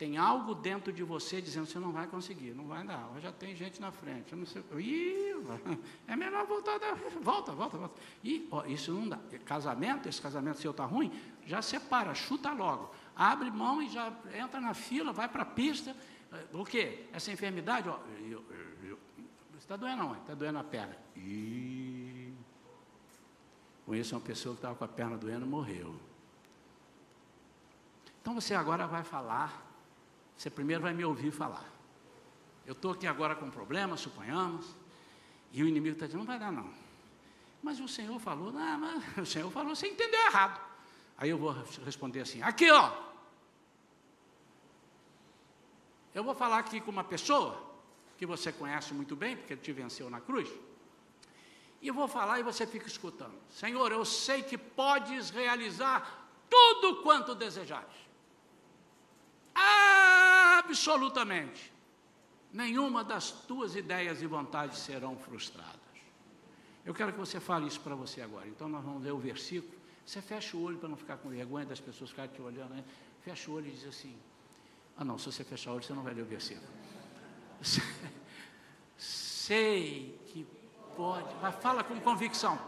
Tem 0.00 0.16
algo 0.16 0.54
dentro 0.54 0.90
de 0.90 1.02
você 1.04 1.42
dizendo 1.42 1.66
você 1.66 1.78
não 1.78 1.92
vai 1.92 2.06
conseguir, 2.06 2.54
não 2.54 2.64
vai 2.64 2.82
dar. 2.82 3.06
Já 3.20 3.30
tem 3.30 3.54
gente 3.54 3.78
na 3.82 3.92
frente. 3.92 4.34
Não 4.34 4.46
sei. 4.46 4.64
Ih, 4.78 5.36
é 6.08 6.16
melhor 6.16 6.46
voltar. 6.46 6.78
Da, 6.78 6.94
volta, 7.20 7.52
volta, 7.52 7.76
volta. 7.76 8.00
E 8.24 8.48
ó, 8.50 8.64
isso 8.64 8.94
não 8.94 9.06
dá. 9.06 9.18
Casamento, 9.44 10.08
esse 10.08 10.22
casamento 10.22 10.58
seu 10.58 10.70
está 10.70 10.86
ruim, 10.86 11.12
já 11.44 11.60
separa, 11.60 12.14
chuta 12.14 12.50
logo. 12.50 12.90
Abre 13.14 13.50
mão 13.50 13.82
e 13.82 13.90
já 13.90 14.10
entra 14.34 14.58
na 14.58 14.72
fila, 14.72 15.12
vai 15.12 15.28
para 15.28 15.42
a 15.42 15.46
pista 15.46 15.94
o 16.52 16.64
quê? 16.64 17.06
Essa 17.12 17.30
enfermidade, 17.30 17.88
ó, 17.88 17.98
eu, 18.20 18.42
eu, 18.82 18.98
está 19.58 19.76
doendo 19.76 20.02
não, 20.02 20.16
está 20.16 20.34
doendo 20.34 20.58
a 20.58 20.64
perna. 20.64 20.96
E 21.14 22.32
conheço 23.84 24.14
uma 24.14 24.20
pessoa 24.20 24.54
que 24.54 24.60
estava 24.60 24.74
com 24.74 24.84
a 24.84 24.88
perna 24.88 25.18
doendo 25.18 25.46
morreu. 25.46 25.94
Então 28.22 28.34
você 28.34 28.54
agora 28.54 28.86
vai 28.86 29.02
falar, 29.02 29.69
você 30.40 30.48
primeiro 30.48 30.82
vai 30.82 30.94
me 30.94 31.04
ouvir 31.04 31.30
falar. 31.30 31.70
Eu 32.64 32.72
estou 32.72 32.92
aqui 32.92 33.06
agora 33.06 33.36
com 33.36 33.50
problema, 33.50 33.94
suponhamos, 33.98 34.64
e 35.52 35.62
o 35.62 35.68
inimigo 35.68 35.96
está 35.96 36.06
dizendo, 36.06 36.20
não 36.20 36.26
vai 36.26 36.38
dar 36.38 36.50
não. 36.50 36.72
Mas 37.62 37.78
o 37.78 37.86
Senhor 37.86 38.18
falou, 38.18 38.50
não, 38.50 38.78
mas 38.78 39.18
o 39.18 39.26
Senhor 39.26 39.50
falou, 39.50 39.76
você 39.76 39.86
entendeu 39.86 40.18
errado. 40.18 40.58
Aí 41.18 41.28
eu 41.28 41.36
vou 41.36 41.54
responder 41.84 42.22
assim, 42.22 42.40
aqui 42.40 42.70
ó, 42.70 42.90
eu 46.14 46.24
vou 46.24 46.34
falar 46.34 46.60
aqui 46.60 46.80
com 46.80 46.90
uma 46.90 47.04
pessoa 47.04 47.62
que 48.16 48.24
você 48.24 48.50
conhece 48.50 48.94
muito 48.94 49.14
bem, 49.14 49.36
porque 49.36 49.52
ele 49.52 49.60
te 49.60 49.72
venceu 49.72 50.08
na 50.08 50.22
cruz. 50.22 50.48
E 51.82 51.88
eu 51.88 51.92
vou 51.92 52.08
falar 52.08 52.40
e 52.40 52.42
você 52.42 52.66
fica 52.66 52.86
escutando. 52.86 53.34
Senhor, 53.50 53.92
eu 53.92 54.06
sei 54.06 54.42
que 54.42 54.56
podes 54.56 55.28
realizar 55.28 56.30
tudo 56.48 57.02
quanto 57.02 57.34
desejares. 57.34 58.08
Absolutamente. 60.70 61.72
Nenhuma 62.52 63.02
das 63.02 63.32
tuas 63.32 63.74
ideias 63.74 64.22
e 64.22 64.26
vontades 64.26 64.78
serão 64.78 65.16
frustradas. 65.16 65.80
Eu 66.86 66.94
quero 66.94 67.12
que 67.12 67.18
você 67.18 67.40
fale 67.40 67.66
isso 67.66 67.80
para 67.80 67.96
você 67.96 68.22
agora. 68.22 68.46
Então 68.46 68.68
nós 68.68 68.84
vamos 68.84 69.02
ler 69.02 69.12
o 69.12 69.18
versículo. 69.18 69.74
Você 70.06 70.22
fecha 70.22 70.56
o 70.56 70.62
olho 70.62 70.78
para 70.78 70.88
não 70.88 70.96
ficar 70.96 71.16
com 71.16 71.28
vergonha 71.28 71.66
das 71.66 71.80
pessoas 71.80 72.10
ficarem 72.10 72.32
te 72.32 72.40
olhando. 72.40 72.70
Né? 72.70 72.84
Fecha 73.20 73.50
o 73.50 73.54
olho 73.54 73.66
e 73.66 73.70
diz 73.72 73.84
assim: 73.86 74.16
ah, 74.96 75.04
não, 75.04 75.18
se 75.18 75.26
você 75.26 75.42
fechar 75.42 75.72
o 75.72 75.74
olho, 75.74 75.82
você 75.82 75.92
não 75.92 76.02
vai 76.02 76.14
ler 76.14 76.22
o 76.22 76.26
versículo. 76.26 76.66
Sei 78.96 80.18
que 80.28 80.46
pode, 80.96 81.34
mas 81.42 81.54
fala 81.56 81.82
com 81.82 82.00
convicção. 82.00 82.58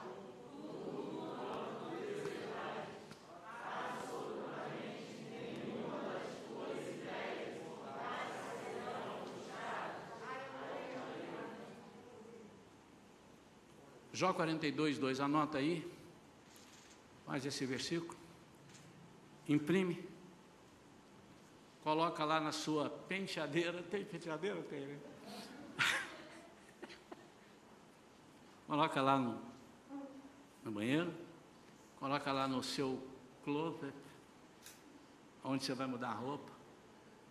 Jó 14.22 14.32
42, 14.32 14.98
2, 14.98 15.18
anota 15.18 15.58
aí, 15.58 15.84
faz 17.26 17.44
esse 17.44 17.66
versículo, 17.66 18.16
imprime. 19.48 20.08
Coloca 21.82 22.24
lá 22.24 22.38
na 22.38 22.52
sua 22.52 22.88
penteadeira. 22.88 23.82
Tem 23.82 24.04
penteadeira? 24.04 24.62
Tem, 24.62 24.86
né? 24.86 24.98
Coloca 28.68 29.02
lá 29.02 29.18
no, 29.18 29.42
no 30.62 30.70
banheiro. 30.70 31.12
Coloca 31.96 32.30
lá 32.30 32.46
no 32.46 32.62
seu 32.62 33.04
closet, 33.42 33.92
onde 35.42 35.64
você 35.64 35.74
vai 35.74 35.88
mudar 35.88 36.10
a 36.10 36.14
roupa. 36.14 36.52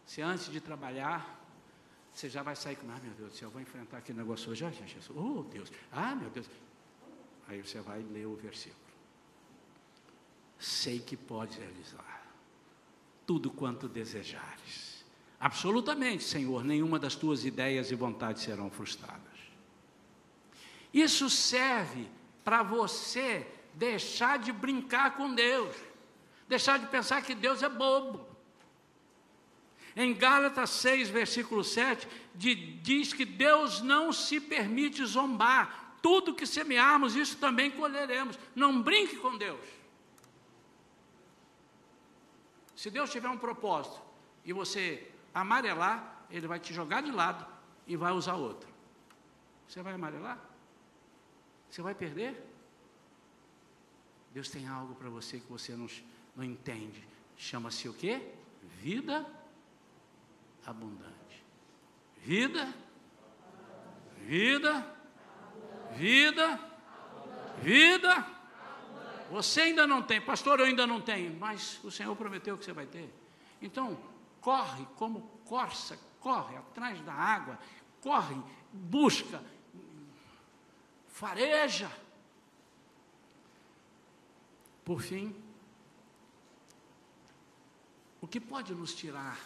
Se 0.06 0.22
antes 0.22 0.52
de 0.52 0.60
trabalhar, 0.60 1.40
você 2.14 2.28
já 2.28 2.44
vai 2.44 2.58
sair 2.58 2.76
com, 2.76 2.92
ah, 2.92 3.00
meu 3.02 3.14
Deus 3.14 3.32
do 3.32 3.38
céu, 3.38 3.48
eu 3.48 3.52
vou 3.54 3.62
enfrentar 3.62 4.00
aquele 4.00 4.18
negócio 4.18 4.52
hoje. 4.52 4.66
Ah, 4.66 4.72
Jesus, 4.72 5.10
oh, 5.18 5.44
Deus, 5.44 5.72
ah, 5.90 6.14
meu 6.16 6.30
Deus. 6.30 6.50
Aí 7.52 7.62
você 7.62 7.82
vai 7.82 8.00
ler 8.00 8.26
o 8.28 8.36
versículo. 8.38 8.80
Sei 10.58 11.00
que 11.00 11.18
pode 11.18 11.60
realizar 11.60 12.26
tudo 13.26 13.52
quanto 13.52 13.90
desejares. 13.90 15.04
Absolutamente, 15.38 16.24
Senhor, 16.24 16.64
nenhuma 16.64 16.98
das 16.98 17.14
tuas 17.14 17.44
ideias 17.44 17.92
e 17.92 17.96
vontades 17.96 18.44
serão 18.44 18.72
frustradas. 18.72 19.22
Isso 20.94 21.30
serve 21.30 22.08
para 22.42 22.64
você 22.64 23.46
deixar 23.74 24.40
de 24.40 24.54
brincar 24.54 25.18
com 25.18 25.36
Deus, 25.36 25.76
deixar 26.48 26.80
de 26.80 26.86
pensar 26.88 27.22
que 27.22 27.36
Deus 27.36 27.62
é 27.62 27.68
bobo. 27.68 28.26
Em 29.94 30.14
Gálatas 30.14 30.70
6, 30.70 31.10
versículo 31.10 31.66
7, 31.66 32.08
de, 32.34 32.56
diz 32.56 33.12
que 33.12 33.26
Deus 33.26 33.82
não 33.82 34.14
se 34.14 34.40
permite 34.40 35.04
zombar. 35.06 35.91
Tudo 36.02 36.34
que 36.34 36.46
semearmos, 36.46 37.16
isso 37.16 37.38
também 37.38 37.70
colheremos. 37.72 38.38
Não 38.56 38.82
brinque 38.82 39.18
com 39.18 39.38
Deus. 39.38 39.60
Se 42.76 42.90
Deus 42.90 43.12
tiver 43.12 43.30
um 43.30 43.38
propósito 43.38 44.02
e 44.44 44.52
você 44.52 45.12
amarelar, 45.34 46.26
Ele 46.30 46.48
vai 46.48 46.60
te 46.60 46.74
jogar 46.74 47.02
de 47.02 47.12
lado 47.12 47.46
e 47.86 47.96
vai 47.96 48.12
usar 48.12 48.36
outro. 48.36 48.68
Você 49.68 49.82
vai 49.84 49.94
amarelar? 49.94 50.40
Você 51.70 51.82
vai 51.82 51.94
perder? 51.94 52.44
Deus 54.34 54.50
tem 54.50 54.68
algo 54.68 54.96
para 54.96 55.10
você 55.10 55.40
que 55.40 55.48
você 55.48 55.76
não, 55.76 55.88
não 56.36 56.44
entende. 56.44 57.08
Chama-se 57.38 57.88
o 57.88 57.94
quê? 57.94 58.34
Vida 58.82 59.26
abundante. 60.66 61.44
Vida, 62.18 62.74
vida, 64.18 65.01
vida, 65.96 66.60
vida. 67.62 68.26
Você 69.32 69.62
ainda 69.62 69.88
não 69.88 70.02
tem, 70.02 70.20
pastor, 70.20 70.60
eu 70.60 70.66
ainda 70.66 70.86
não 70.86 71.00
tenho, 71.00 71.38
mas 71.40 71.80
o 71.84 71.92
Senhor 71.92 72.16
prometeu 72.16 72.58
que 72.58 72.66
você 72.66 72.74
vai 72.74 72.86
ter. 72.86 73.10
Então, 73.62 73.98
corre 74.42 74.86
como 74.98 75.22
corça, 75.46 75.98
corre 76.20 76.58
atrás 76.58 77.00
da 77.02 77.14
água, 77.14 77.58
corre, 78.02 78.36
busca, 78.74 79.42
fareja. 81.08 81.90
Por 84.84 85.02
fim, 85.02 85.36
o 88.20 88.28
que 88.28 88.40
pode 88.40 88.74
nos 88.74 88.94
tirar 88.94 89.40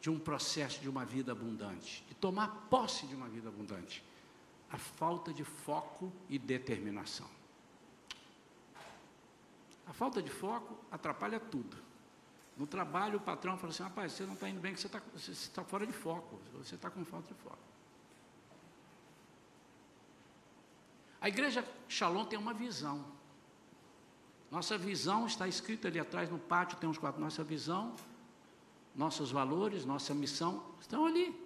de 0.00 0.10
um 0.10 0.18
processo 0.18 0.80
de 0.80 0.88
uma 0.88 1.04
vida 1.04 1.32
abundante, 1.32 2.04
de 2.06 2.14
tomar 2.14 2.66
posse 2.70 3.06
de 3.06 3.14
uma 3.14 3.28
vida 3.28 3.48
abundante? 3.48 4.04
A 4.74 4.76
falta 4.76 5.32
de 5.32 5.44
foco 5.44 6.12
e 6.28 6.36
determinação. 6.36 7.30
A 9.86 9.92
falta 9.92 10.20
de 10.20 10.28
foco 10.28 10.76
atrapalha 10.90 11.38
tudo. 11.38 11.76
No 12.56 12.66
trabalho, 12.66 13.18
o 13.18 13.20
patrão 13.20 13.56
fala 13.56 13.72
assim: 13.72 13.84
rapaz, 13.84 14.10
você 14.10 14.26
não 14.26 14.34
está 14.34 14.48
indo 14.48 14.60
bem, 14.60 14.74
você 14.74 14.88
está 14.88 15.62
tá 15.62 15.64
fora 15.64 15.86
de 15.86 15.92
foco, 15.92 16.40
você 16.54 16.74
está 16.74 16.90
com 16.90 17.04
falta 17.04 17.32
de 17.32 17.40
foco. 17.40 17.58
A 21.20 21.28
igreja 21.28 21.64
Shalom 21.88 22.24
tem 22.24 22.36
uma 22.36 22.52
visão. 22.52 23.04
Nossa 24.50 24.76
visão 24.76 25.24
está 25.24 25.46
escrita 25.46 25.86
ali 25.86 26.00
atrás 26.00 26.28
no 26.28 26.38
pátio, 26.40 26.78
tem 26.78 26.90
uns 26.90 26.98
quatro. 26.98 27.20
Nossa 27.20 27.44
visão 27.44 27.94
nossos 28.92 29.30
valores, 29.30 29.84
nossa 29.84 30.12
missão 30.12 30.64
estão 30.80 31.06
ali. 31.06 31.43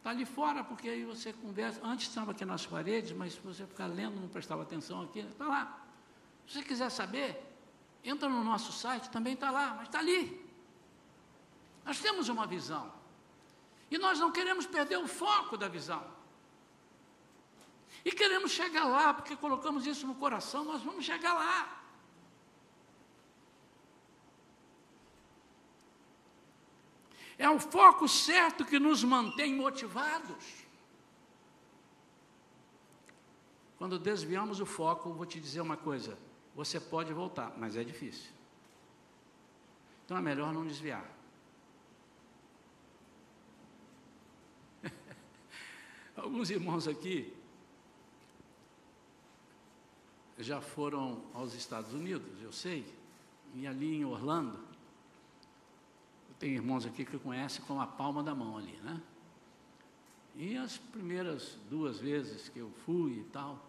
Está 0.00 0.10
ali 0.10 0.24
fora, 0.24 0.64
porque 0.64 0.88
aí 0.88 1.04
você 1.04 1.30
conversa. 1.30 1.78
Antes 1.84 2.08
estava 2.08 2.30
aqui 2.30 2.42
nas 2.42 2.64
paredes, 2.64 3.12
mas 3.12 3.34
se 3.34 3.40
você 3.40 3.66
ficar 3.66 3.86
lendo, 3.86 4.18
não 4.18 4.28
prestava 4.28 4.62
atenção 4.62 5.02
aqui, 5.02 5.18
está 5.18 5.46
lá. 5.46 5.78
Se 6.46 6.54
você 6.54 6.62
quiser 6.62 6.90
saber, 6.90 7.38
entra 8.02 8.26
no 8.26 8.42
nosso 8.42 8.72
site, 8.72 9.10
também 9.10 9.34
está 9.34 9.50
lá, 9.50 9.74
mas 9.74 9.88
está 9.88 9.98
ali. 9.98 10.42
Nós 11.84 12.00
temos 12.00 12.30
uma 12.30 12.46
visão. 12.46 12.90
E 13.90 13.98
nós 13.98 14.18
não 14.18 14.32
queremos 14.32 14.66
perder 14.66 14.96
o 14.96 15.06
foco 15.06 15.58
da 15.58 15.68
visão. 15.68 16.02
E 18.02 18.10
queremos 18.10 18.52
chegar 18.52 18.86
lá, 18.86 19.12
porque 19.12 19.36
colocamos 19.36 19.86
isso 19.86 20.06
no 20.06 20.14
coração, 20.14 20.64
nós 20.64 20.82
vamos 20.82 21.04
chegar 21.04 21.34
lá. 21.34 21.79
É 27.40 27.48
o 27.48 27.58
foco 27.58 28.06
certo 28.06 28.66
que 28.66 28.78
nos 28.78 29.02
mantém 29.02 29.54
motivados. 29.54 30.66
Quando 33.78 33.98
desviamos 33.98 34.60
o 34.60 34.66
foco, 34.66 35.14
vou 35.14 35.24
te 35.24 35.40
dizer 35.40 35.62
uma 35.62 35.78
coisa: 35.78 36.18
você 36.54 36.78
pode 36.78 37.14
voltar, 37.14 37.54
mas 37.56 37.78
é 37.78 37.82
difícil. 37.82 38.30
Então 40.04 40.18
é 40.18 40.20
melhor 40.20 40.52
não 40.52 40.66
desviar. 40.66 41.02
Alguns 46.14 46.50
irmãos 46.50 46.86
aqui 46.86 47.34
já 50.36 50.60
foram 50.60 51.24
aos 51.32 51.54
Estados 51.54 51.94
Unidos, 51.94 52.42
eu 52.42 52.52
sei, 52.52 52.84
e 53.54 53.66
ali 53.66 53.96
em 53.96 54.04
Orlando, 54.04 54.69
tem 56.40 56.54
irmãos 56.54 56.86
aqui 56.86 57.04
que 57.04 57.18
conhecem 57.18 57.62
com 57.66 57.78
a 57.78 57.86
palma 57.86 58.22
da 58.22 58.34
mão 58.34 58.56
ali, 58.56 58.76
né? 58.82 58.98
E 60.34 60.56
as 60.56 60.78
primeiras 60.78 61.58
duas 61.68 61.98
vezes 61.98 62.48
que 62.48 62.58
eu 62.58 62.70
fui 62.86 63.20
e 63.20 63.24
tal, 63.24 63.62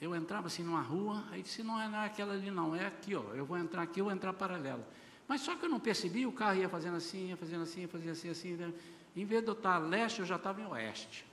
eu 0.00 0.14
entrava 0.14 0.48
assim 0.48 0.64
numa 0.64 0.82
rua, 0.82 1.24
aí 1.30 1.42
disse, 1.42 1.62
não 1.62 1.80
é, 1.80 1.88
não 1.88 1.98
é 2.00 2.22
ali 2.22 2.50
não, 2.50 2.74
é 2.74 2.86
aqui, 2.86 3.14
ó, 3.14 3.22
eu 3.34 3.46
vou 3.46 3.56
entrar 3.56 3.82
aqui, 3.82 4.00
eu 4.00 4.06
vou 4.06 4.12
entrar 4.12 4.32
paralela. 4.32 4.86
Mas 5.28 5.42
só 5.42 5.54
que 5.54 5.64
eu 5.64 5.68
não 5.68 5.78
percebi, 5.78 6.26
o 6.26 6.32
carro 6.32 6.58
ia 6.58 6.68
fazendo 6.68 6.96
assim, 6.96 7.28
ia 7.28 7.36
fazendo 7.36 7.62
assim, 7.62 7.82
ia 7.82 7.88
fazendo 7.88 8.10
assim, 8.10 8.30
assim, 8.30 8.52
né? 8.54 8.72
em 9.14 9.24
vez 9.24 9.42
de 9.42 9.48
eu 9.48 9.54
estar 9.54 9.76
a 9.76 9.78
leste, 9.78 10.18
eu 10.18 10.26
já 10.26 10.36
estava 10.36 10.60
em 10.60 10.66
oeste. 10.66 11.24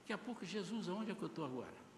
Daqui 0.00 0.12
a 0.12 0.18
pouco, 0.18 0.44
Jesus, 0.44 0.88
aonde 0.88 1.10
é 1.10 1.14
que 1.16 1.22
eu 1.22 1.28
estou 1.28 1.44
agora? 1.44 1.89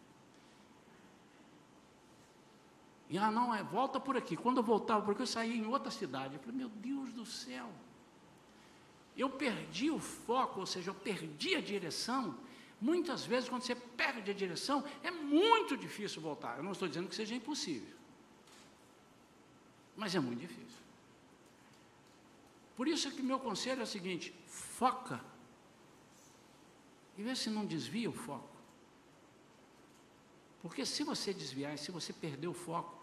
E 3.12 3.18
ah, 3.18 3.30
não, 3.30 3.54
é, 3.54 3.62
volta 3.62 4.00
por 4.00 4.16
aqui. 4.16 4.38
Quando 4.38 4.56
eu 4.56 4.62
voltava, 4.62 5.04
porque 5.04 5.20
eu 5.20 5.26
saí 5.26 5.58
em 5.58 5.66
outra 5.66 5.90
cidade, 5.90 6.32
eu 6.32 6.40
falei, 6.40 6.56
meu 6.56 6.70
Deus 6.70 7.12
do 7.12 7.26
céu. 7.26 7.70
Eu 9.14 9.28
perdi 9.28 9.90
o 9.90 9.98
foco, 9.98 10.60
ou 10.60 10.66
seja, 10.66 10.88
eu 10.88 10.94
perdi 10.94 11.54
a 11.54 11.60
direção. 11.60 12.34
Muitas 12.80 13.26
vezes, 13.26 13.50
quando 13.50 13.64
você 13.64 13.74
perde 13.74 14.30
a 14.30 14.34
direção, 14.34 14.82
é 15.02 15.10
muito 15.10 15.76
difícil 15.76 16.22
voltar. 16.22 16.56
Eu 16.56 16.64
não 16.64 16.72
estou 16.72 16.88
dizendo 16.88 17.06
que 17.06 17.14
seja 17.14 17.34
impossível, 17.34 17.94
mas 19.94 20.14
é 20.14 20.20
muito 20.20 20.40
difícil. 20.40 20.80
Por 22.74 22.88
isso 22.88 23.08
é 23.08 23.10
que 23.10 23.20
meu 23.20 23.38
conselho 23.38 23.80
é 23.80 23.84
o 23.84 23.86
seguinte: 23.86 24.32
foca, 24.46 25.22
e 27.18 27.22
vê 27.22 27.36
se 27.36 27.50
não 27.50 27.66
desvia 27.66 28.08
o 28.08 28.14
foco. 28.14 28.48
Porque 30.62 30.86
se 30.86 31.04
você 31.04 31.34
desviar, 31.34 31.76
se 31.76 31.90
você 31.90 32.10
perder 32.10 32.48
o 32.48 32.54
foco, 32.54 33.01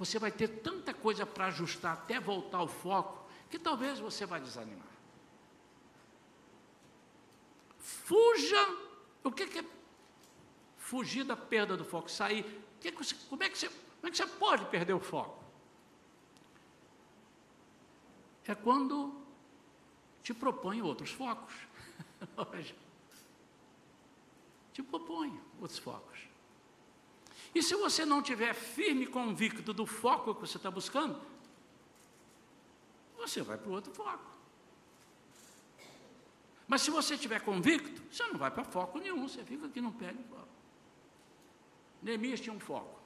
você 0.00 0.18
vai 0.18 0.32
ter 0.32 0.48
tanta 0.48 0.94
coisa 0.94 1.26
para 1.26 1.48
ajustar 1.48 1.92
até 1.92 2.18
voltar 2.18 2.56
ao 2.56 2.66
foco, 2.66 3.28
que 3.50 3.58
talvez 3.58 3.98
você 3.98 4.24
vai 4.24 4.40
desanimar. 4.40 4.88
Fuja. 7.78 8.78
O 9.22 9.30
que, 9.30 9.42
é 9.42 9.64
fugir 10.78 11.22
da 11.22 11.36
perda 11.36 11.76
do 11.76 11.84
foco? 11.84 12.10
Sair. 12.10 12.64
Que 12.80 12.90
que 12.90 12.96
você, 12.96 13.14
como, 13.28 13.42
é 13.42 13.50
que 13.50 13.58
você, 13.58 13.68
como 13.68 14.06
é 14.06 14.10
que 14.10 14.16
você 14.16 14.26
pode 14.26 14.64
perder 14.70 14.94
o 14.94 15.00
foco? 15.00 15.44
É 18.46 18.54
quando 18.54 19.22
te 20.22 20.32
propõe 20.32 20.80
outros 20.80 21.10
focos. 21.10 21.52
te 24.72 24.82
propõe 24.82 25.38
outros 25.60 25.78
focos. 25.78 26.29
E 27.54 27.62
se 27.62 27.74
você 27.74 28.04
não 28.04 28.22
tiver 28.22 28.54
firme 28.54 29.04
e 29.04 29.06
convicto 29.06 29.72
do 29.72 29.84
foco 29.84 30.34
que 30.34 30.40
você 30.40 30.56
está 30.56 30.70
buscando, 30.70 31.20
você 33.16 33.42
vai 33.42 33.58
para 33.58 33.68
o 33.68 33.72
outro 33.72 33.92
foco. 33.92 34.24
Mas 36.66 36.82
se 36.82 36.90
você 36.90 37.14
estiver 37.14 37.40
convicto, 37.40 38.00
você 38.10 38.24
não 38.28 38.38
vai 38.38 38.50
para 38.50 38.62
foco 38.62 38.98
nenhum, 38.98 39.26
você 39.26 39.42
fica 39.42 39.66
aqui 39.66 39.80
no 39.80 39.92
pé 39.92 40.12
de 40.12 40.22
foco. 40.22 40.48
Neemias 42.00 42.40
tinha 42.40 42.54
um 42.54 42.60
foco. 42.60 42.98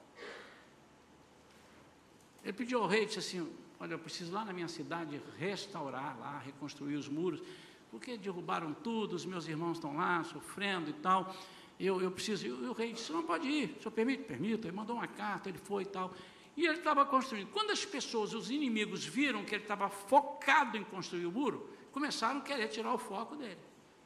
Ele 2.42 2.52
pediu 2.52 2.82
ao 2.82 2.86
rei, 2.86 3.06
disse 3.06 3.20
assim, 3.20 3.50
olha, 3.80 3.94
eu 3.94 3.98
preciso 3.98 4.30
lá 4.30 4.44
na 4.44 4.52
minha 4.52 4.68
cidade 4.68 5.20
restaurar 5.38 6.18
lá, 6.18 6.38
reconstruir 6.40 6.96
os 6.96 7.08
muros, 7.08 7.42
porque 7.90 8.18
derrubaram 8.18 8.74
tudo, 8.74 9.16
os 9.16 9.24
meus 9.24 9.48
irmãos 9.48 9.78
estão 9.78 9.96
lá 9.96 10.22
sofrendo 10.24 10.90
e 10.90 10.92
tal 10.92 11.34
eu, 11.78 12.00
eu 12.00 12.10
preciso. 12.10 12.46
E 12.46 12.50
o 12.50 12.72
rei 12.72 12.92
disse: 12.92 13.12
não 13.12 13.22
pode 13.22 13.48
ir, 13.48 13.76
o 13.78 13.82
senhor 13.82 13.92
permite? 13.92 14.22
Permita. 14.24 14.68
Ele 14.68 14.76
mandou 14.76 14.96
uma 14.96 15.08
carta, 15.08 15.48
ele 15.48 15.58
foi 15.58 15.82
e 15.82 15.86
tal. 15.86 16.14
E 16.56 16.66
ele 16.66 16.78
estava 16.78 17.04
construindo. 17.04 17.50
Quando 17.50 17.70
as 17.70 17.84
pessoas, 17.84 18.32
os 18.32 18.50
inimigos, 18.50 19.04
viram 19.04 19.44
que 19.44 19.54
ele 19.54 19.64
estava 19.64 19.88
focado 19.88 20.76
em 20.76 20.84
construir 20.84 21.26
o 21.26 21.32
muro, 21.32 21.68
começaram 21.90 22.38
a 22.38 22.42
querer 22.42 22.68
tirar 22.68 22.94
o 22.94 22.98
foco 22.98 23.34
dele. 23.34 23.58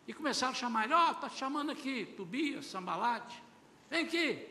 E 0.06 0.14
começaram 0.14 0.52
a 0.52 0.56
chamar 0.56 0.84
ele: 0.84 0.94
ó, 0.94 1.08
oh, 1.08 1.12
está 1.12 1.28
chamando 1.28 1.70
aqui, 1.70 2.06
Tobias, 2.16 2.66
Sambalate, 2.66 3.42
vem 3.90 4.04
aqui. 4.04 4.46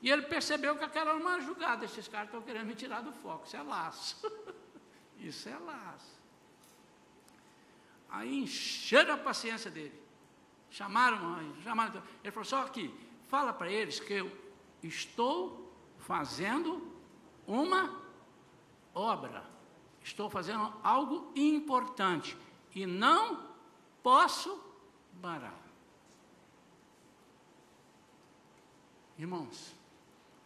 E 0.00 0.10
ele 0.10 0.22
percebeu 0.22 0.76
que 0.76 0.84
aquela 0.84 1.10
era 1.10 1.18
uma 1.18 1.40
jogada, 1.40 1.84
esses 1.84 2.06
caras 2.06 2.28
estão 2.28 2.42
querendo 2.42 2.66
me 2.66 2.74
tirar 2.74 3.00
do 3.00 3.12
foco, 3.12 3.46
isso 3.46 3.56
é 3.56 3.62
laço. 3.62 4.16
Isso 5.20 5.48
é 5.48 5.58
laço. 5.58 6.16
Aí 8.08 8.38
encheram 8.38 9.14
a 9.14 9.18
paciência 9.18 9.68
dele. 9.68 10.00
Chamaram, 10.70 11.52
chamaram. 11.62 12.02
Ele 12.22 12.30
falou: 12.30 12.44
só 12.44 12.64
que 12.68 12.94
fala 13.26 13.52
para 13.52 13.70
eles 13.70 14.00
que 14.00 14.12
eu 14.12 14.30
estou 14.82 15.72
fazendo 15.98 16.92
uma 17.46 18.00
obra. 18.94 19.44
Estou 20.02 20.30
fazendo 20.30 20.72
algo 20.82 21.32
importante 21.36 22.36
e 22.74 22.86
não 22.86 23.48
posso 24.02 24.58
parar. 25.20 25.58
Irmãos, 29.18 29.74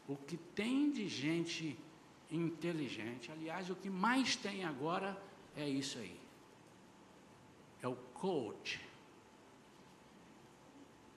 o 0.08 0.16
que 0.16 0.36
tem 0.36 0.90
de 0.90 1.06
gente 1.08 1.78
inteligente, 2.30 3.30
aliás, 3.30 3.68
o 3.68 3.74
que 3.76 3.90
mais 3.90 4.34
tem 4.34 4.64
agora 4.64 5.20
é 5.54 5.68
isso 5.68 5.98
aí. 5.98 6.18
É 7.82 7.88
o 7.88 7.94
coach. 8.14 8.80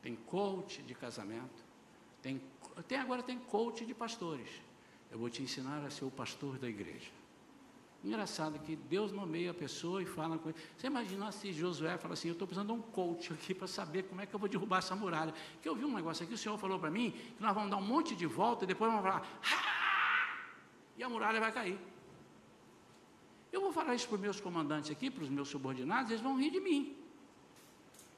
Tem 0.06 0.16
coach 0.16 0.84
de 0.84 0.94
casamento, 0.94 1.66
tem, 2.22 2.40
tem 2.88 3.00
agora 3.00 3.24
tem 3.24 3.40
coach 3.40 3.84
de 3.84 3.92
pastores. 3.96 4.48
Eu 5.10 5.18
vou 5.18 5.32
te 5.32 5.42
ensinar 5.42 5.84
a 5.84 5.90
ser 5.90 6.06
o 6.06 6.12
pastor 6.12 6.60
da 6.60 6.70
igreja. 6.70 7.10
Engraçado 8.04 8.60
que 8.60 8.76
Deus 8.76 9.12
nomeia 9.12 9.50
a 9.50 9.54
pessoa 9.54 10.04
e 10.04 10.06
fala 10.06 10.38
com 10.38 10.50
ele. 10.50 10.58
Você 10.78 10.86
imagina 10.86 11.32
se 11.32 11.52
Josué 11.52 11.98
fala 11.98 12.14
assim: 12.14 12.28
Eu 12.28 12.34
estou 12.34 12.48
precisando 12.48 12.68
de 12.68 12.80
um 12.80 12.84
coach 12.84 13.34
aqui 13.34 13.52
para 13.56 13.66
saber 13.66 14.04
como 14.04 14.22
é 14.22 14.28
que 14.28 14.36
eu 14.36 14.38
vou 14.38 14.48
derrubar 14.48 14.78
essa 14.78 14.96
muralha. 14.96 15.34
Que 15.60 15.68
eu 15.68 15.76
vi 15.76 15.86
um 15.86 15.96
negócio 15.96 16.24
aqui, 16.24 16.36
o 16.36 16.38
Senhor 16.38 16.56
falou 16.60 16.78
para 16.78 16.92
mim 16.92 17.10
que 17.10 17.42
nós 17.42 17.56
vamos 17.56 17.72
dar 17.72 17.78
um 17.78 17.82
monte 17.82 18.16
de 18.16 18.28
volta 18.28 18.64
e 18.64 18.68
depois 18.68 18.92
vamos 18.92 19.04
falar, 19.04 19.28
e 20.96 21.02
a 21.02 21.10
muralha 21.10 21.40
vai 21.40 21.52
cair. 21.52 21.80
Eu 23.52 23.60
vou 23.60 23.74
falar 23.74 23.96
isso 23.96 24.08
para 24.08 24.18
os 24.18 24.22
meus 24.22 24.40
comandantes 24.40 24.92
aqui, 24.92 25.10
para 25.10 25.24
os 25.24 25.30
meus 25.32 25.48
subordinados, 25.48 26.12
eles 26.12 26.22
vão 26.22 26.40
rir 26.40 26.52
de 26.52 26.60
mim. 26.60 27.05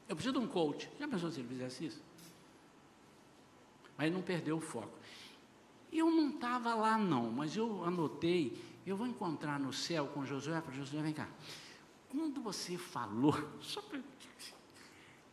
Eu 0.07 0.15
preciso 0.15 0.39
de 0.39 0.45
um 0.45 0.47
coach. 0.47 0.89
Já 0.99 1.07
pensou 1.07 1.31
se 1.31 1.39
ele 1.39 1.49
fizesse 1.49 1.85
isso? 1.85 2.01
Mas 3.97 4.11
não 4.11 4.21
perdeu 4.21 4.57
o 4.57 4.61
foco. 4.61 4.97
Eu 5.91 6.11
não 6.11 6.29
estava 6.29 6.75
lá, 6.75 6.97
não, 6.97 7.31
mas 7.31 7.55
eu 7.55 7.83
anotei 7.83 8.57
eu 8.87 8.95
vou 8.95 9.05
encontrar 9.05 9.59
no 9.59 9.73
céu 9.73 10.07
com 10.07 10.25
Josué, 10.25 10.61
para 10.61 10.73
Josué, 10.73 11.01
vem 11.01 11.11
cá. 11.11 11.27
Quando 12.09 12.41
você 12.41 12.77
falou, 12.77 13.37
só 13.59 13.81
pra, 13.81 13.99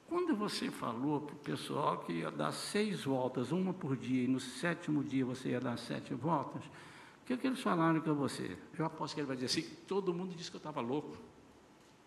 quando 0.08 0.34
você 0.34 0.72
falou 0.72 1.20
para 1.20 1.36
o 1.36 1.38
pessoal 1.38 1.98
que 1.98 2.14
ia 2.14 2.32
dar 2.32 2.50
seis 2.50 3.04
voltas, 3.04 3.52
uma 3.52 3.72
por 3.72 3.96
dia, 3.96 4.24
e 4.24 4.26
no 4.26 4.40
sétimo 4.40 5.04
dia 5.04 5.24
você 5.24 5.50
ia 5.50 5.60
dar 5.60 5.78
sete 5.78 6.12
voltas, 6.14 6.64
o 6.64 7.26
que, 7.26 7.36
que 7.36 7.46
eles 7.46 7.60
falaram 7.60 8.00
com 8.00 8.12
você? 8.12 8.58
Eu 8.76 8.84
aposto 8.84 9.14
que 9.14 9.20
ele 9.20 9.28
vai 9.28 9.36
dizer 9.36 9.46
assim, 9.46 9.62
todo 9.86 10.12
mundo 10.12 10.34
disse 10.34 10.50
que 10.50 10.56
eu 10.56 10.58
estava 10.58 10.80
louco. 10.80 11.16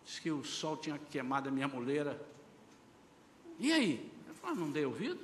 Disse 0.03 0.21
que 0.21 0.29
o 0.29 0.43
sol 0.43 0.75
tinha 0.75 0.97
queimado 0.97 1.47
a 1.47 1.51
minha 1.51 1.67
muleira. 1.67 2.21
E 3.59 3.71
aí? 3.71 4.11
Eu 4.27 4.33
falei, 4.35 4.55
ah, 4.55 4.59
não 4.59 4.71
dei 4.71 4.85
ouvido. 4.85 5.19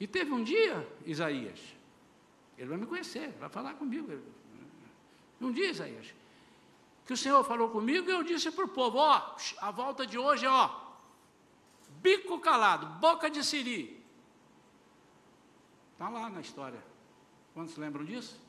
E 0.00 0.06
teve 0.06 0.32
um 0.32 0.44
dia, 0.44 0.86
Isaías, 1.04 1.58
ele 2.56 2.68
vai 2.68 2.78
me 2.78 2.86
conhecer, 2.86 3.30
vai 3.40 3.48
falar 3.48 3.74
comigo. 3.74 4.20
Um 5.40 5.52
dia, 5.52 5.70
Isaías, 5.70 6.14
que 7.06 7.12
o 7.12 7.16
Senhor 7.16 7.42
falou 7.44 7.70
comigo 7.70 8.08
e 8.08 8.12
eu 8.12 8.22
disse 8.22 8.50
para 8.50 8.64
o 8.64 8.68
povo: 8.68 8.98
ó, 8.98 9.36
a 9.60 9.70
volta 9.70 10.06
de 10.06 10.18
hoje 10.18 10.44
é, 10.44 10.50
ó, 10.50 10.70
bico 12.00 12.38
calado, 12.40 12.86
boca 13.00 13.30
de 13.30 13.44
siri. 13.44 13.98
Está 15.92 16.08
lá 16.08 16.28
na 16.28 16.40
história. 16.40 16.82
Quantos 17.54 17.76
lembram 17.76 18.04
disso? 18.04 18.40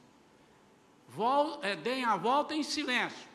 Vol, 1.08 1.64
é, 1.64 1.76
deem 1.76 2.04
a 2.04 2.16
volta 2.16 2.54
em 2.54 2.62
silêncio. 2.62 3.29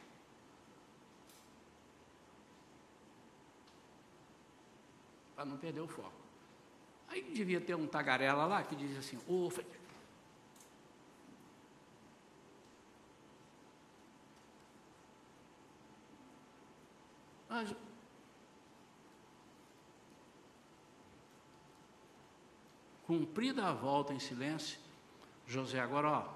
Para 5.34 5.44
não 5.44 5.56
perder 5.56 5.80
o 5.80 5.88
foco. 5.88 6.12
Aí 7.08 7.22
devia 7.22 7.60
ter 7.60 7.74
um 7.74 7.86
tagarela 7.86 8.46
lá 8.46 8.62
que 8.62 8.74
diz 8.74 8.96
assim: 8.96 9.18
Ô, 9.28 9.50
Mas, 17.54 17.72
cumprida 23.06 23.66
a 23.66 23.72
volta 23.72 24.12
em 24.12 24.18
silêncio, 24.18 24.76
José, 25.46 25.78
agora, 25.78 26.10
ó, 26.10 26.34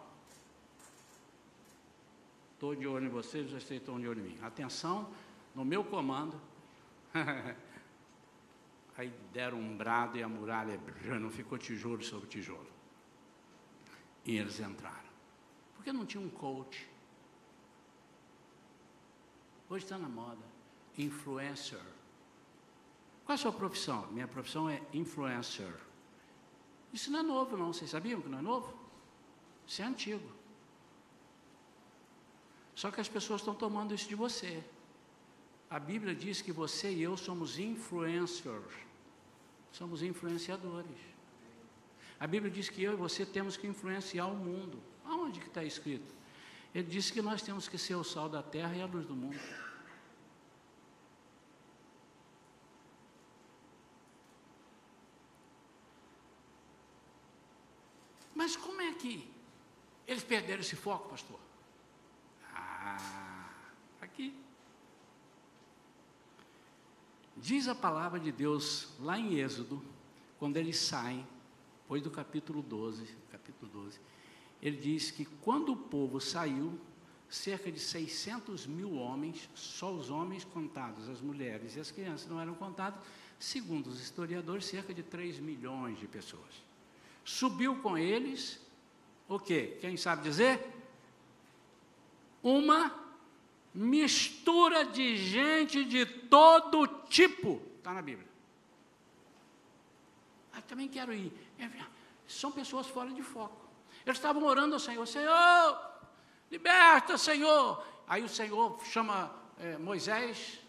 estou 2.54 2.76
de 2.76 2.86
olho 2.86 3.06
em 3.06 3.08
vocês, 3.08 3.50
vocês 3.50 3.80
estão 3.80 3.98
de 3.98 4.06
olho 4.06 4.20
em 4.20 4.30
mim. 4.30 4.38
Atenção, 4.42 5.12
no 5.56 5.64
meu 5.64 5.82
comando. 5.82 6.40
Aí 8.98 9.14
deram 9.32 9.58
um 9.58 9.76
brado 9.76 10.18
e 10.18 10.22
a 10.24 10.28
muralha 10.28 10.78
não 11.20 11.30
ficou 11.30 11.56
tijolo 11.56 12.02
sobre 12.02 12.28
tijolo. 12.28 12.66
E 14.24 14.36
eles 14.36 14.58
entraram. 14.58 15.08
Porque 15.76 15.92
não 15.92 16.04
tinha 16.04 16.20
um 16.20 16.28
coach. 16.28 16.90
Hoje 19.70 19.84
está 19.84 19.96
na 19.96 20.08
moda 20.08 20.44
influencer. 20.98 21.80
Qual 23.24 23.34
é 23.34 23.34
a 23.34 23.38
sua 23.38 23.52
profissão? 23.52 24.08
Minha 24.08 24.26
profissão 24.26 24.68
é 24.68 24.82
influencer. 24.92 25.72
Isso 26.92 27.08
não 27.12 27.20
é 27.20 27.22
novo, 27.22 27.56
não. 27.56 27.72
Vocês 27.72 27.90
sabiam 27.90 28.20
que 28.20 28.28
não 28.28 28.40
é 28.40 28.42
novo? 28.42 28.76
Isso 29.64 29.80
é 29.80 29.84
antigo. 29.84 30.28
Só 32.74 32.90
que 32.90 33.00
as 33.00 33.08
pessoas 33.08 33.42
estão 33.42 33.54
tomando 33.54 33.94
isso 33.94 34.08
de 34.08 34.16
você. 34.16 34.64
A 35.70 35.78
Bíblia 35.78 36.16
diz 36.16 36.42
que 36.42 36.50
você 36.50 36.90
e 36.90 37.02
eu 37.02 37.16
somos 37.16 37.60
influencers. 37.60 38.87
Somos 39.72 40.02
influenciadores. 40.02 40.98
A 42.18 42.26
Bíblia 42.26 42.50
diz 42.50 42.68
que 42.68 42.82
eu 42.82 42.94
e 42.94 42.96
você 42.96 43.24
temos 43.24 43.56
que 43.56 43.66
influenciar 43.66 44.26
o 44.26 44.36
mundo. 44.36 44.82
Aonde 45.04 45.40
que 45.40 45.46
está 45.46 45.62
escrito? 45.62 46.14
Ele 46.74 46.86
disse 46.86 47.12
que 47.12 47.22
nós 47.22 47.42
temos 47.42 47.68
que 47.68 47.78
ser 47.78 47.94
o 47.94 48.04
sal 48.04 48.28
da 48.28 48.42
terra 48.42 48.74
e 48.74 48.82
a 48.82 48.86
luz 48.86 49.06
do 49.06 49.14
mundo. 49.14 49.38
Mas 58.34 58.56
como 58.56 58.80
é 58.80 58.92
que 58.94 59.28
eles 60.06 60.22
perderam 60.22 60.60
esse 60.60 60.76
foco, 60.76 61.08
pastor? 61.08 61.40
Ah, 62.54 63.50
aqui. 64.00 64.47
Diz 67.40 67.68
a 67.68 67.74
palavra 67.74 68.18
de 68.18 68.32
Deus 68.32 68.88
lá 69.00 69.18
em 69.18 69.34
Êxodo, 69.34 69.82
quando 70.38 70.56
eles 70.56 70.78
saem, 70.78 71.26
depois 71.82 72.02
do 72.02 72.10
capítulo 72.10 72.62
12, 72.62 73.06
capítulo 73.30 73.70
12, 73.72 74.00
ele 74.60 74.76
diz 74.76 75.10
que 75.10 75.24
quando 75.24 75.72
o 75.72 75.76
povo 75.76 76.20
saiu, 76.20 76.78
cerca 77.28 77.70
de 77.70 77.78
600 77.78 78.66
mil 78.66 78.94
homens, 78.94 79.48
só 79.54 79.92
os 79.92 80.10
homens 80.10 80.44
contados, 80.44 81.08
as 81.08 81.20
mulheres 81.20 81.76
e 81.76 81.80
as 81.80 81.90
crianças 81.90 82.28
não 82.28 82.40
eram 82.40 82.54
contados, 82.54 83.00
segundo 83.38 83.86
os 83.86 84.00
historiadores, 84.00 84.64
cerca 84.64 84.92
de 84.92 85.02
3 85.02 85.38
milhões 85.38 85.98
de 85.98 86.08
pessoas. 86.08 86.62
Subiu 87.24 87.76
com 87.76 87.96
eles, 87.96 88.60
o 89.28 89.38
que? 89.38 89.78
Quem 89.80 89.96
sabe 89.96 90.22
dizer? 90.22 90.60
Uma 92.42 92.92
mistura 93.74 94.84
de 94.84 95.16
gente 95.16 95.84
de 95.84 96.06
todo 96.28 96.86
tipo. 97.08 97.60
Está 97.78 97.92
na 97.92 98.02
Bíblia. 98.02 98.28
Ah, 100.52 100.62
também 100.62 100.88
quero 100.88 101.12
ir. 101.12 101.32
É, 101.58 101.68
são 102.26 102.50
pessoas 102.50 102.86
fora 102.86 103.10
de 103.10 103.22
foco. 103.22 103.56
Eles 104.04 104.18
estavam 104.18 104.42
orando 104.44 104.74
ao 104.74 104.80
Senhor, 104.80 105.06
Senhor, 105.06 105.92
liberta, 106.50 107.18
Senhor. 107.18 107.84
Aí 108.06 108.22
o 108.22 108.28
Senhor 108.28 108.82
chama 108.84 109.34
é, 109.58 109.76
Moisés 109.76 110.60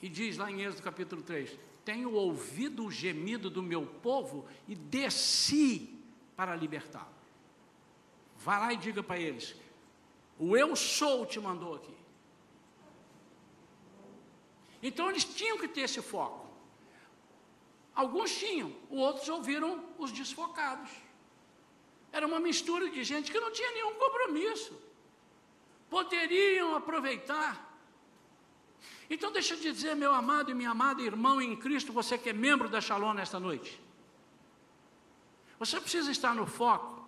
e 0.00 0.08
diz 0.08 0.36
lá 0.36 0.50
em 0.50 0.62
Êxodo 0.62 0.82
capítulo 0.82 1.22
3: 1.22 1.58
tenho 1.84 2.12
ouvido 2.12 2.86
o 2.86 2.90
gemido 2.90 3.50
do 3.50 3.62
meu 3.62 3.84
povo 3.84 4.46
e 4.68 4.74
desci 4.74 5.98
para 6.36 6.54
libertá-lo. 6.54 7.08
Vá 8.38 8.58
lá 8.58 8.72
e 8.72 8.76
diga 8.76 9.02
para 9.02 9.18
eles: 9.18 9.56
o 10.38 10.56
eu 10.56 10.74
sou 10.76 11.26
te 11.26 11.40
mandou 11.40 11.74
aqui. 11.74 11.94
Então 14.82 15.08
eles 15.10 15.24
tinham 15.24 15.58
que 15.58 15.68
ter 15.68 15.82
esse 15.82 16.02
foco. 16.02 16.48
Alguns 17.94 18.36
tinham, 18.36 18.72
outros 18.88 19.28
ouviram 19.28 19.84
os 19.98 20.12
desfocados. 20.12 20.90
Era 22.12 22.26
uma 22.26 22.40
mistura 22.40 22.88
de 22.88 23.04
gente 23.04 23.30
que 23.30 23.40
não 23.40 23.52
tinha 23.52 23.70
nenhum 23.72 23.94
compromisso. 23.94 24.74
Poderiam 25.88 26.74
aproveitar 26.76 27.70
então, 29.10 29.32
deixa 29.32 29.54
eu 29.54 29.58
dizer, 29.58 29.96
meu 29.96 30.14
amado 30.14 30.52
e 30.52 30.54
minha 30.54 30.70
amada 30.70 31.02
irmão 31.02 31.42
em 31.42 31.56
Cristo, 31.56 31.92
você 31.92 32.16
que 32.16 32.30
é 32.30 32.32
membro 32.32 32.68
da 32.68 32.80
Shalom 32.80 33.12
nesta 33.12 33.40
noite. 33.40 33.82
Você 35.58 35.80
precisa 35.80 36.12
estar 36.12 36.32
no 36.32 36.46
foco, 36.46 37.00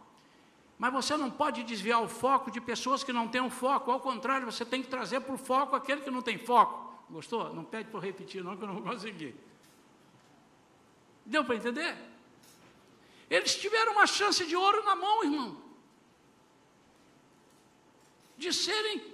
Mas 0.77 0.93
você 0.93 1.17
não 1.17 1.31
pode 1.31 1.63
desviar 1.63 2.03
o 2.03 2.09
foco 2.09 2.51
de 2.51 2.61
pessoas 2.61 3.05
que 3.05 3.13
não 3.13 3.29
têm 3.29 3.41
um 3.41 3.49
foco, 3.49 3.93
ao 3.93 4.01
contrário, 4.01 4.51
você 4.51 4.65
tem 4.65 4.83
que 4.83 4.89
trazer 4.89 5.21
para 5.21 5.33
o 5.33 5.39
foco 5.39 5.77
aquele 5.77 6.01
que 6.01 6.11
não 6.11 6.21
tem 6.21 6.37
foco. 6.37 6.82
Gostou? 7.13 7.53
Não 7.53 7.63
pede 7.63 7.91
para 7.91 8.01
repetir, 8.01 8.43
não, 8.43 8.57
que 8.57 8.63
eu 8.63 8.69
não 8.69 8.75
vou 8.81 8.91
conseguir. 8.91 9.37
Deu 11.27 11.45
para 11.45 11.57
entender? 11.57 11.95
Eles 13.29 13.55
tiveram 13.55 13.93
uma 13.93 14.07
chance 14.07 14.45
de 14.47 14.57
ouro 14.57 14.83
na 14.83 14.97
mão, 14.97 15.23
irmão. 15.23 15.63
De 18.37 18.53
serem 18.53 19.13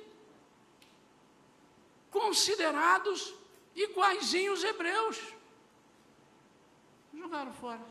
considerados 2.09 3.35
iguaizinhos 3.75 4.63
hebreus. 4.63 5.21
Jogaram 7.13 7.53
fora. 7.53 7.85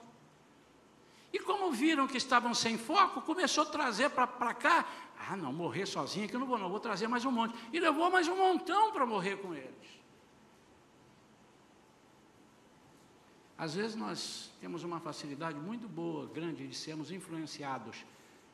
E 1.34 1.40
como 1.40 1.72
viram 1.72 2.08
que 2.08 2.18
estavam 2.18 2.54
sem 2.54 2.78
foco, 2.78 3.22
começou 3.22 3.64
a 3.64 3.68
trazer 3.68 4.10
para 4.10 4.54
cá. 4.54 4.86
Ah, 5.20 5.36
não, 5.36 5.52
morrer 5.52 5.86
sozinho 5.86 6.30
que 6.30 6.36
eu 6.36 6.40
não 6.40 6.48
vou, 6.48 6.58
não, 6.58 6.70
vou 6.70 6.80
trazer 6.80 7.08
mais 7.08 7.26
um 7.26 7.32
monte. 7.32 7.58
E 7.74 7.80
levou 7.80 8.10
mais 8.10 8.28
um 8.28 8.38
montão 8.38 8.92
para 8.94 9.06
morrer 9.06 9.36
com 9.38 9.54
eles. 9.54 9.87
Às 13.58 13.74
vezes 13.74 13.96
nós 13.96 14.52
temos 14.62 14.84
uma 14.84 15.00
facilidade 15.00 15.60
muito 15.60 15.88
boa, 15.88 16.28
grande, 16.28 16.68
de 16.68 16.76
sermos 16.76 17.12
influenciados, 17.12 18.06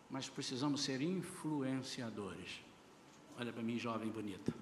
mas 0.09 0.29
precisamos 0.29 0.81
ser 0.81 1.01
influenciadores. 1.01 2.61
Olha 3.37 3.51
para 3.51 3.63
mim, 3.63 3.77
jovem 3.77 4.09
bonita. 4.09 4.53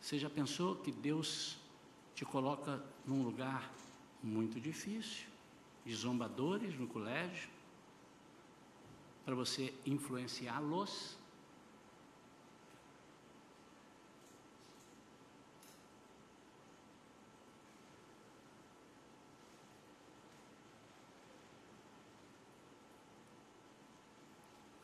Você 0.00 0.18
já 0.18 0.30
pensou 0.30 0.76
que 0.76 0.90
Deus 0.90 1.58
te 2.14 2.24
coloca 2.24 2.82
num 3.06 3.22
lugar 3.22 3.70
muito 4.22 4.58
difícil, 4.58 5.26
de 5.84 5.94
zombadores 5.94 6.76
no 6.78 6.86
colégio, 6.86 7.48
para 9.24 9.34
você 9.34 9.74
influenciá-los? 9.84 11.17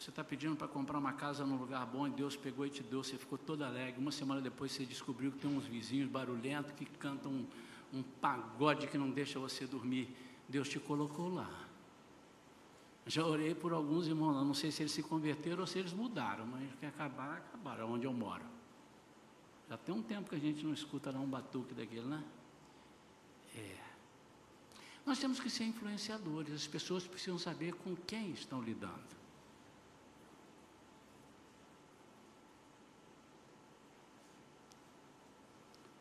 Você 0.04 0.10
está 0.10 0.22
pedindo 0.22 0.54
para 0.54 0.68
comprar 0.68 0.98
uma 0.98 1.14
casa 1.14 1.46
num 1.46 1.56
lugar 1.56 1.86
bom 1.86 2.06
e 2.06 2.10
Deus 2.10 2.36
pegou 2.36 2.66
e 2.66 2.68
te 2.68 2.82
deu, 2.82 3.02
você 3.02 3.16
ficou 3.16 3.38
todo 3.38 3.64
alegre. 3.64 3.98
Uma 3.98 4.12
semana 4.12 4.38
depois 4.38 4.70
você 4.70 4.84
descobriu 4.84 5.32
que 5.32 5.38
tem 5.38 5.50
uns 5.50 5.64
vizinhos 5.64 6.10
barulhentos 6.10 6.72
que 6.72 6.84
cantam 6.84 7.32
um, 7.32 7.46
um 7.90 8.02
pagode 8.02 8.86
que 8.86 8.98
não 8.98 9.08
deixa 9.08 9.38
você 9.38 9.66
dormir. 9.66 10.14
Deus 10.46 10.68
te 10.68 10.78
colocou 10.78 11.32
lá. 11.32 11.66
Já 13.06 13.24
orei 13.24 13.54
por 13.54 13.72
alguns 13.72 14.06
irmãos 14.06 14.34
lá, 14.34 14.44
não 14.44 14.52
sei 14.52 14.70
se 14.70 14.82
eles 14.82 14.92
se 14.92 15.02
converteram 15.02 15.60
ou 15.60 15.66
se 15.66 15.78
eles 15.78 15.94
mudaram, 15.94 16.44
mas 16.44 16.68
que 16.74 16.84
acabar, 16.84 17.38
acabaram, 17.38 17.90
onde 17.90 18.04
eu 18.04 18.12
moro. 18.12 18.44
Já 19.70 19.78
tem 19.78 19.94
um 19.94 20.02
tempo 20.02 20.28
que 20.28 20.36
a 20.36 20.38
gente 20.38 20.66
não 20.66 20.74
escuta 20.74 21.10
lá 21.10 21.18
um 21.18 21.26
batuque 21.26 21.72
daquele, 21.72 22.04
né? 22.04 22.22
É. 23.56 23.78
Nós 25.06 25.18
temos 25.18 25.40
que 25.40 25.48
ser 25.48 25.64
influenciadores, 25.64 26.52
as 26.52 26.66
pessoas 26.66 27.06
precisam 27.06 27.38
saber 27.38 27.72
com 27.72 27.96
quem 27.96 28.32
estão 28.32 28.60
lidando. 28.60 29.23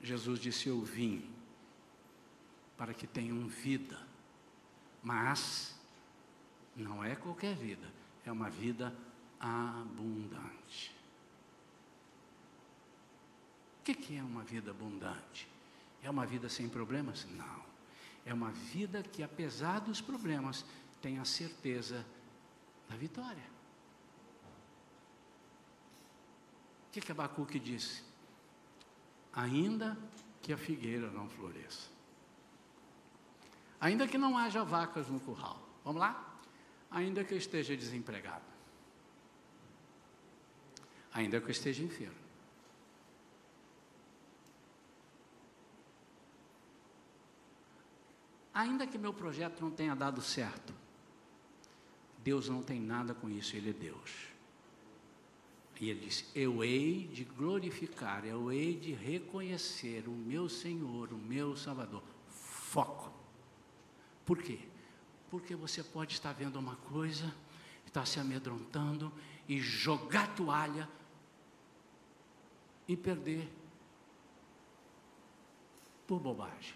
Jesus 0.03 0.37
disse: 0.37 0.67
Eu 0.67 0.81
vim 0.81 1.33
para 2.77 2.93
que 2.93 3.07
tenham 3.07 3.47
vida, 3.47 3.97
mas 5.01 5.73
não 6.75 7.03
é 7.03 7.15
qualquer 7.15 7.55
vida, 7.55 7.89
é 8.25 8.31
uma 8.31 8.49
vida 8.49 8.93
abundante. 9.39 10.93
O 13.79 13.83
que, 13.83 14.17
é 14.17 14.23
uma 14.23 14.43
vida 14.43 14.71
abundante? 14.71 15.47
É 16.01 16.09
uma 16.09 16.25
vida 16.25 16.47
sem 16.49 16.69
problemas? 16.69 17.25
Não. 17.31 17.63
É 18.25 18.33
uma 18.33 18.51
vida 18.51 19.03
que, 19.03 19.21
apesar 19.21 19.79
dos 19.79 19.99
problemas, 19.99 20.65
tem 21.01 21.19
a 21.19 21.25
certeza 21.25 22.05
da 22.89 22.95
vitória. 22.95 23.43
O 26.87 26.91
que, 26.93 27.01
que 27.01 27.11
Abacuque 27.11 27.59
disse? 27.59 28.12
Ainda 29.33 29.97
que 30.41 30.53
a 30.53 30.57
figueira 30.57 31.09
não 31.09 31.27
floresça. 31.29 31.89
Ainda 33.79 34.07
que 34.07 34.17
não 34.17 34.37
haja 34.37 34.63
vacas 34.63 35.07
no 35.07 35.19
curral. 35.19 35.59
Vamos 35.83 35.99
lá? 35.99 36.39
Ainda 36.89 37.23
que 37.23 37.33
eu 37.33 37.37
esteja 37.37 37.75
desempregado. 37.75 38.45
Ainda 41.13 41.39
que 41.39 41.47
eu 41.47 41.51
esteja 41.51 41.83
enfermo. 41.83 42.23
Ainda 48.53 48.85
que 48.85 48.97
meu 48.97 49.13
projeto 49.13 49.61
não 49.61 49.71
tenha 49.71 49.95
dado 49.95 50.21
certo, 50.21 50.73
Deus 52.19 52.47
não 52.47 52.61
tem 52.61 52.79
nada 52.79 53.13
com 53.13 53.27
isso, 53.27 53.55
Ele 53.55 53.71
é 53.71 53.73
Deus. 53.73 54.32
E 55.83 55.89
ele 55.89 55.99
disse: 55.99 56.25
Eu 56.33 56.63
hei 56.63 57.09
de 57.09 57.25
glorificar, 57.25 58.23
eu 58.23 58.49
hei 58.49 58.73
de 58.73 58.93
reconhecer 58.93 60.07
o 60.07 60.11
meu 60.11 60.47
Senhor, 60.47 61.11
o 61.11 61.17
meu 61.17 61.57
Salvador. 61.57 62.01
Foco. 62.29 63.11
Por 64.25 64.41
quê? 64.41 64.59
Porque 65.29 65.53
você 65.53 65.83
pode 65.83 66.13
estar 66.13 66.31
vendo 66.31 66.57
uma 66.57 66.77
coisa, 66.77 67.35
estar 67.85 68.05
se 68.05 68.17
amedrontando 68.17 69.11
e 69.45 69.59
jogar 69.59 70.33
toalha 70.33 70.87
e 72.87 72.95
perder 72.95 73.51
por 76.07 76.17
bobagem. 76.17 76.75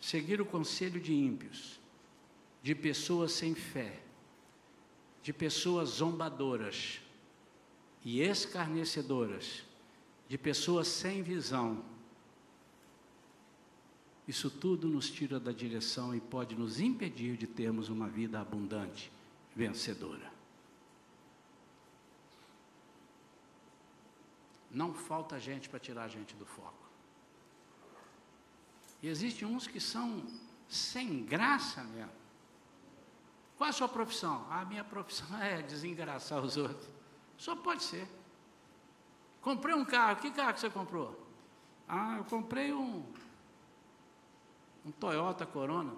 Seguir 0.00 0.40
o 0.40 0.46
conselho 0.46 1.00
de 1.00 1.14
ímpios, 1.14 1.78
de 2.64 2.74
pessoas 2.74 3.30
sem 3.30 3.54
fé, 3.54 4.02
de 5.26 5.32
pessoas 5.32 5.88
zombadoras 5.88 7.00
e 8.04 8.20
escarnecedoras, 8.20 9.64
de 10.28 10.38
pessoas 10.38 10.86
sem 10.86 11.20
visão. 11.20 11.84
Isso 14.28 14.48
tudo 14.48 14.86
nos 14.86 15.10
tira 15.10 15.40
da 15.40 15.50
direção 15.50 16.14
e 16.14 16.20
pode 16.20 16.54
nos 16.54 16.78
impedir 16.78 17.36
de 17.36 17.44
termos 17.44 17.88
uma 17.88 18.08
vida 18.08 18.40
abundante, 18.40 19.10
vencedora. 19.52 20.32
Não 24.70 24.94
falta 24.94 25.40
gente 25.40 25.68
para 25.68 25.80
tirar 25.80 26.04
a 26.04 26.08
gente 26.08 26.36
do 26.36 26.46
foco. 26.46 26.88
E 29.02 29.08
existem 29.08 29.48
uns 29.48 29.66
que 29.66 29.80
são 29.80 30.24
sem 30.68 31.24
graça 31.24 31.82
mesmo. 31.82 32.25
Qual 33.56 33.70
a 33.70 33.72
sua 33.72 33.88
profissão? 33.88 34.46
A 34.50 34.64
minha 34.64 34.84
profissão 34.84 35.26
é 35.40 35.62
desengraçar 35.62 36.42
os 36.42 36.56
outros. 36.56 36.88
Só 37.36 37.56
pode 37.56 37.82
ser. 37.82 38.06
Comprei 39.40 39.74
um 39.74 39.84
carro. 39.84 40.16
Que 40.20 40.30
carro 40.30 40.54
que 40.54 40.60
você 40.60 40.70
comprou? 40.70 41.26
Ah, 41.88 42.16
eu 42.18 42.24
comprei 42.24 42.72
um, 42.72 43.04
um 44.84 44.90
Toyota 44.90 45.46
Corona. 45.46 45.92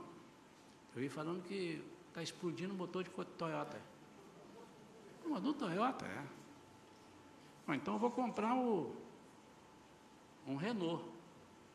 Eu 0.94 1.02
vi 1.02 1.08
falando 1.08 1.42
que 1.42 1.82
está 2.08 2.22
explodindo 2.22 2.74
o 2.74 2.76
motor 2.76 3.04
de 3.04 3.10
Toyota. 3.10 3.80
Mas 5.26 5.42
do 5.42 5.52
Toyota, 5.52 6.06
é. 6.06 6.24
Bom, 7.66 7.74
então 7.74 7.94
eu 7.94 8.00
vou 8.00 8.10
comprar 8.10 8.54
o, 8.54 8.96
um 10.46 10.56
Renault. 10.56 11.04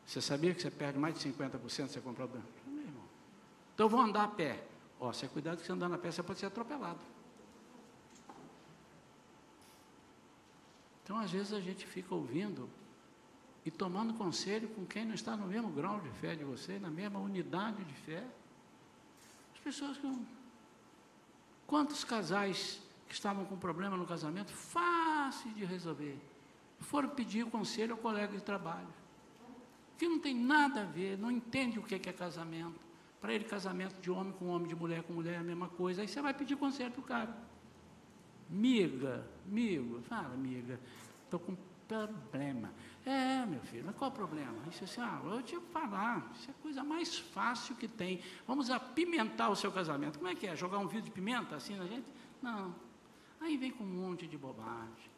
Você 0.04 0.20
sabia 0.20 0.54
que 0.54 0.60
você 0.60 0.70
perde 0.70 0.98
mais 0.98 1.18
de 1.18 1.28
50% 1.30 1.68
se 1.68 1.88
você 1.88 2.00
comprar 2.00 2.26
o 2.26 2.30
Então 3.74 3.86
eu 3.86 3.88
vou 3.88 4.00
andar 4.00 4.24
a 4.24 4.28
pé. 4.28 4.62
Ó, 5.04 5.12
se 5.12 5.26
é 5.26 5.28
cuidado 5.28 5.58
que 5.58 5.66
você 5.66 5.72
andar 5.72 5.90
na 5.90 5.98
pé, 5.98 6.10
você 6.10 6.22
pode 6.22 6.38
ser 6.38 6.46
atropelado. 6.46 6.98
Então, 11.02 11.18
às 11.18 11.30
vezes, 11.30 11.52
a 11.52 11.60
gente 11.60 11.86
fica 11.86 12.14
ouvindo 12.14 12.70
e 13.66 13.70
tomando 13.70 14.14
conselho 14.14 14.66
com 14.68 14.86
quem 14.86 15.04
não 15.04 15.14
está 15.14 15.36
no 15.36 15.46
mesmo 15.46 15.68
grau 15.68 16.00
de 16.00 16.08
fé 16.08 16.34
de 16.34 16.42
você, 16.42 16.78
na 16.78 16.88
mesma 16.88 17.18
unidade 17.18 17.84
de 17.84 17.92
fé. 17.92 18.24
As 19.54 19.60
pessoas 19.60 19.98
que 19.98 20.06
não. 20.06 20.26
Quantos 21.66 22.02
casais 22.02 22.80
que 23.06 23.12
estavam 23.12 23.44
com 23.44 23.58
problema 23.58 23.98
no 23.98 24.06
casamento, 24.06 24.52
fácil 24.52 25.52
de 25.52 25.66
resolver, 25.66 26.18
foram 26.80 27.10
pedir 27.10 27.44
conselho 27.44 27.92
ao 27.92 27.98
colega 27.98 28.34
de 28.34 28.42
trabalho, 28.42 28.88
que 29.98 30.08
não 30.08 30.18
tem 30.18 30.34
nada 30.34 30.80
a 30.80 30.86
ver, 30.86 31.18
não 31.18 31.30
entende 31.30 31.78
o 31.78 31.82
que 31.82 31.94
é 31.94 32.12
casamento. 32.12 32.93
Para 33.24 33.32
ele, 33.32 33.44
casamento 33.44 33.98
de 34.02 34.10
homem 34.10 34.34
com 34.34 34.48
homem, 34.48 34.68
de 34.68 34.76
mulher 34.76 35.02
com 35.02 35.14
mulher 35.14 35.36
é 35.36 35.38
a 35.38 35.42
mesma 35.42 35.66
coisa. 35.66 36.02
Aí 36.02 36.06
você 36.06 36.20
vai 36.20 36.34
pedir 36.34 36.56
conselho 36.56 36.90
para 36.90 37.00
o 37.00 37.04
cara. 37.04 37.34
Miga, 38.50 39.26
amigo, 39.46 40.02
fala, 40.02 40.34
amiga, 40.34 40.78
estou 41.24 41.40
com 41.40 41.56
problema. 41.88 42.70
É, 43.02 43.46
meu 43.46 43.60
filho, 43.60 43.82
mas 43.86 43.96
qual 43.96 44.10
o 44.10 44.12
problema? 44.12 44.52
Ele 44.60 44.68
disse 44.68 44.84
assim, 44.84 45.00
ah, 45.00 45.22
eu 45.24 45.42
te 45.42 45.58
falar, 45.72 46.30
isso 46.34 46.50
é 46.50 46.52
a 46.52 46.62
coisa 46.62 46.84
mais 46.84 47.18
fácil 47.18 47.74
que 47.76 47.88
tem. 47.88 48.20
Vamos 48.46 48.68
apimentar 48.68 49.48
o 49.48 49.56
seu 49.56 49.72
casamento. 49.72 50.18
Como 50.18 50.30
é 50.30 50.34
que 50.34 50.46
é? 50.46 50.54
Jogar 50.54 50.76
um 50.76 50.86
vidro 50.86 51.06
de 51.06 51.10
pimenta 51.10 51.56
assim 51.56 51.76
na 51.76 51.86
gente? 51.86 52.06
Não. 52.42 52.74
Aí 53.40 53.56
vem 53.56 53.70
com 53.70 53.84
um 53.84 53.86
monte 53.86 54.26
de 54.26 54.36
bobagem. 54.36 55.10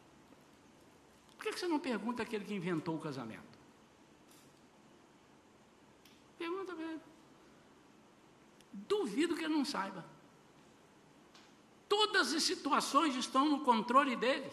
Por 1.35 1.43
que 1.43 1.59
você 1.59 1.67
não 1.67 1.77
pergunta 1.77 2.23
aquele 2.23 2.45
que 2.45 2.55
inventou 2.55 2.95
o 2.95 2.99
casamento? 2.99 3.59
Pergunta 6.37 6.73
para 6.73 6.85
ele. 6.85 7.16
Duvido 8.87 9.35
que 9.35 9.43
ele 9.43 9.53
não 9.53 9.65
saiba. 9.65 10.05
Todas 11.87 12.33
as 12.33 12.43
situações 12.43 13.15
estão 13.15 13.49
no 13.49 13.61
controle 13.61 14.15
dele. 14.15 14.51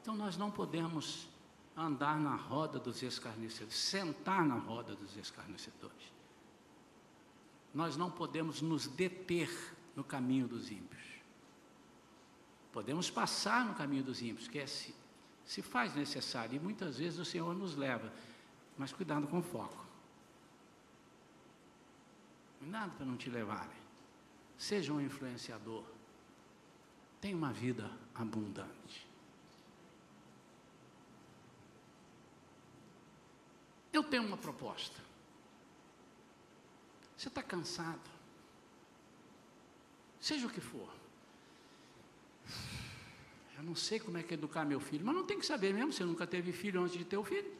Então 0.00 0.14
nós 0.14 0.36
não 0.36 0.50
podemos 0.50 1.28
andar 1.76 2.18
na 2.18 2.34
roda 2.34 2.78
dos 2.78 3.02
escarnecedores, 3.02 3.74
sentar 3.74 4.44
na 4.44 4.56
roda 4.56 4.94
dos 4.94 5.16
escarnecedores. 5.16 6.12
Nós 7.74 7.96
não 7.96 8.10
podemos 8.10 8.60
nos 8.60 8.86
deter 8.86 9.50
no 9.94 10.02
caminho 10.02 10.48
dos 10.48 10.70
ímpios. 10.70 11.00
Podemos 12.72 13.10
passar 13.10 13.64
no 13.64 13.74
caminho 13.74 14.04
dos 14.04 14.22
ímpios, 14.22 14.48
que 14.48 14.58
é 14.58 14.66
se, 14.66 14.94
se 15.44 15.60
faz 15.60 15.94
necessário, 15.94 16.56
e 16.56 16.60
muitas 16.60 16.98
vezes 16.98 17.18
o 17.18 17.24
Senhor 17.24 17.54
nos 17.54 17.76
leva, 17.76 18.12
mas 18.78 18.92
cuidado 18.92 19.26
com 19.26 19.38
o 19.38 19.42
foco. 19.42 19.89
Nada 22.60 22.92
para 22.92 23.06
não 23.06 23.16
te 23.16 23.30
levarem. 23.30 23.80
Seja 24.58 24.92
um 24.92 25.00
influenciador. 25.00 25.84
Tenha 27.20 27.36
uma 27.36 27.52
vida 27.52 27.90
abundante. 28.14 29.08
Eu 33.92 34.04
tenho 34.04 34.22
uma 34.22 34.36
proposta. 34.36 35.00
Você 37.16 37.28
está 37.28 37.42
cansado? 37.42 38.08
Seja 40.20 40.46
o 40.46 40.50
que 40.50 40.60
for. 40.60 40.88
Eu 43.56 43.62
não 43.62 43.74
sei 43.74 44.00
como 44.00 44.16
é 44.16 44.22
que 44.22 44.32
é 44.32 44.36
educar 44.36 44.64
meu 44.64 44.80
filho, 44.80 45.04
mas 45.04 45.14
não 45.14 45.26
tem 45.26 45.38
que 45.38 45.44
saber 45.44 45.74
mesmo, 45.74 45.92
você 45.92 46.04
nunca 46.04 46.26
teve 46.26 46.52
filho 46.52 46.82
antes 46.82 46.96
de 46.96 47.04
ter 47.04 47.18
o 47.18 47.24
filho. 47.24 47.59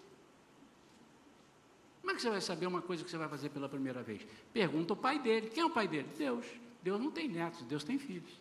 Como 2.00 2.12
é 2.12 2.14
que 2.14 2.22
você 2.22 2.30
vai 2.30 2.40
saber 2.40 2.66
uma 2.66 2.82
coisa 2.82 3.04
que 3.04 3.10
você 3.10 3.18
vai 3.18 3.28
fazer 3.28 3.50
pela 3.50 3.68
primeira 3.68 4.02
vez? 4.02 4.26
Pergunta 4.52 4.92
ao 4.92 4.96
pai 4.96 5.18
dele. 5.18 5.50
Quem 5.50 5.62
é 5.62 5.66
o 5.66 5.70
pai 5.70 5.86
dele? 5.86 6.08
Deus. 6.16 6.46
Deus 6.82 7.00
não 7.00 7.10
tem 7.10 7.28
netos, 7.28 7.62
Deus 7.62 7.84
tem 7.84 7.98
filhos. 7.98 8.32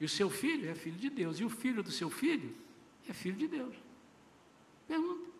E 0.00 0.04
o 0.04 0.08
seu 0.08 0.30
filho 0.30 0.70
é 0.70 0.74
filho 0.74 0.96
de 0.96 1.10
Deus. 1.10 1.38
E 1.38 1.44
o 1.44 1.50
filho 1.50 1.82
do 1.82 1.90
seu 1.90 2.10
filho 2.10 2.56
é 3.08 3.12
filho 3.12 3.36
de 3.36 3.46
Deus. 3.46 3.74
Pergunta. 4.88 5.30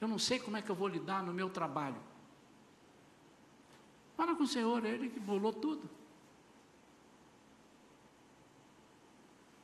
Eu 0.00 0.08
não 0.08 0.18
sei 0.18 0.38
como 0.38 0.56
é 0.56 0.62
que 0.62 0.70
eu 0.70 0.74
vou 0.74 0.88
lidar 0.88 1.22
no 1.22 1.32
meu 1.32 1.48
trabalho. 1.48 2.00
Fala 4.16 4.34
com 4.34 4.42
o 4.42 4.46
Senhor, 4.46 4.84
é 4.84 4.90
Ele 4.90 5.08
que 5.08 5.20
bolou 5.20 5.52
tudo. 5.52 5.88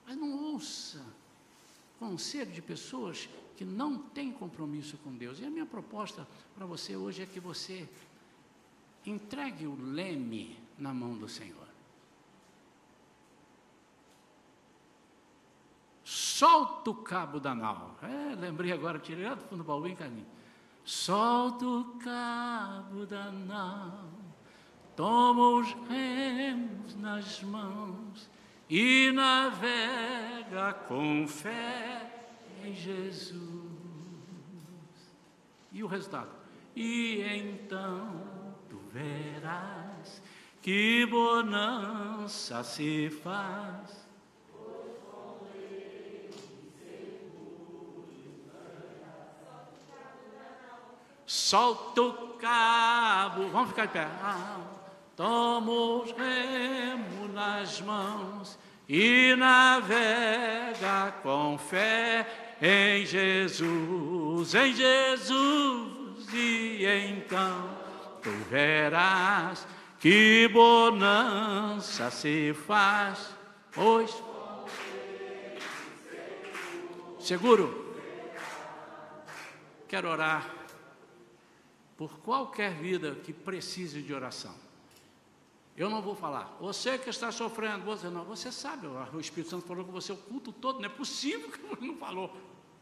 Mas 0.07 0.16
não 0.16 0.53
ouça 0.53 1.05
conselho 1.99 2.53
de 2.53 2.62
pessoas 2.62 3.28
que 3.57 3.64
não 3.64 3.99
têm 3.99 4.32
compromisso 4.32 4.99
com 4.99 5.12
Deus. 5.12 5.40
E 5.40 5.44
a 5.44 5.51
minha 5.51 5.66
proposta 5.66 6.26
para 6.55 6.66
você 6.66 6.97
hoje 6.97 7.22
é 7.22 7.26
que 7.26 7.40
você 7.40 7.88
entregue 9.05 9.66
o 9.66 9.76
leme 9.80 10.59
na 10.78 10.92
mão 10.92 11.16
do 11.16 11.28
Senhor. 11.28 11.66
solta 16.36 16.90
o 16.90 16.94
cabo 16.94 17.40
da 17.40 17.55
nau. 17.55 17.97
É, 18.03 18.34
lembrei 18.34 18.70
agora, 18.70 18.99
tirei 18.99 19.24
lá 19.24 19.34
do 19.34 19.42
fundo 19.42 19.62
do 19.62 19.64
baú, 19.64 19.86
hein, 19.86 19.97
Carlinhos? 19.97 20.28
Solta 20.84 21.66
o 21.66 21.84
cabo 21.99 23.07
da 23.07 23.32
nau, 23.32 24.09
toma 24.94 25.49
os 25.49 25.72
remos 25.88 26.94
nas 26.97 27.42
mãos 27.42 28.28
e 28.68 29.12
navega 29.12 30.72
com 30.88 31.26
fé 31.28 32.10
em 32.64 32.74
Jesus. 32.74 33.42
E 35.72 35.82
o 35.82 35.86
resultado? 35.86 36.30
E 36.74 37.22
então 37.22 38.22
tu 38.68 38.78
verás 38.92 40.22
que 40.60 41.06
bonança 41.06 42.62
se 42.64 43.10
faz 43.22 44.06
solta 51.26 52.02
o 52.02 52.12
cabo, 52.38 53.48
vamos 53.48 53.68
ficar 53.68 53.86
de 53.86 53.92
pé. 53.92 54.08
Ah, 54.22 54.60
toma 55.16 55.72
os 55.72 56.12
remos 56.12 57.32
nas 57.32 57.80
mãos 57.80 58.58
e 58.88 59.34
navega 59.34 61.12
com 61.22 61.58
fé 61.58 62.54
em 62.60 63.04
Jesus, 63.04 64.54
em 64.54 64.74
Jesus, 64.74 66.32
e 66.32 66.84
então 66.84 67.76
tu 68.22 68.30
verás 68.50 69.66
que 69.98 70.48
bonança 70.48 72.10
se 72.10 72.54
faz. 72.66 73.34
Pois, 73.72 74.14
seguro, 77.18 77.94
quero 79.88 80.08
orar 80.08 80.54
por 81.96 82.18
qualquer 82.18 82.74
vida 82.74 83.16
que 83.24 83.32
precise 83.32 84.02
de 84.02 84.12
oração. 84.14 84.65
Eu 85.77 85.91
não 85.91 86.01
vou 86.01 86.14
falar, 86.14 86.57
você 86.59 86.97
que 86.97 87.11
está 87.11 87.31
sofrendo, 87.31 87.85
você 87.85 88.09
não, 88.09 88.24
você 88.24 88.51
sabe, 88.51 88.87
o 88.87 89.20
Espírito 89.20 89.51
Santo 89.51 89.66
falou 89.66 89.85
com 89.85 89.93
você 89.93 90.11
o 90.11 90.16
culto 90.16 90.51
todo, 90.51 90.79
não 90.79 90.87
é 90.87 90.89
possível 90.89 91.51
que 91.51 91.61
ele 91.61 91.89
não 91.89 91.99
falou. 91.99 92.35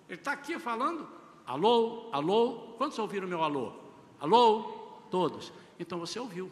Ele 0.09 0.17
está 0.17 0.31
aqui 0.33 0.57
falando, 0.61 1.09
alô, 1.45 2.09
alô, 2.13 2.75
quantos 2.79 2.97
ouviram 3.01 3.27
meu 3.27 3.43
alô? 3.43 3.73
Alô, 4.21 4.63
todos. 5.11 5.53
Então 5.79 5.99
você 5.99 6.21
ouviu. 6.21 6.49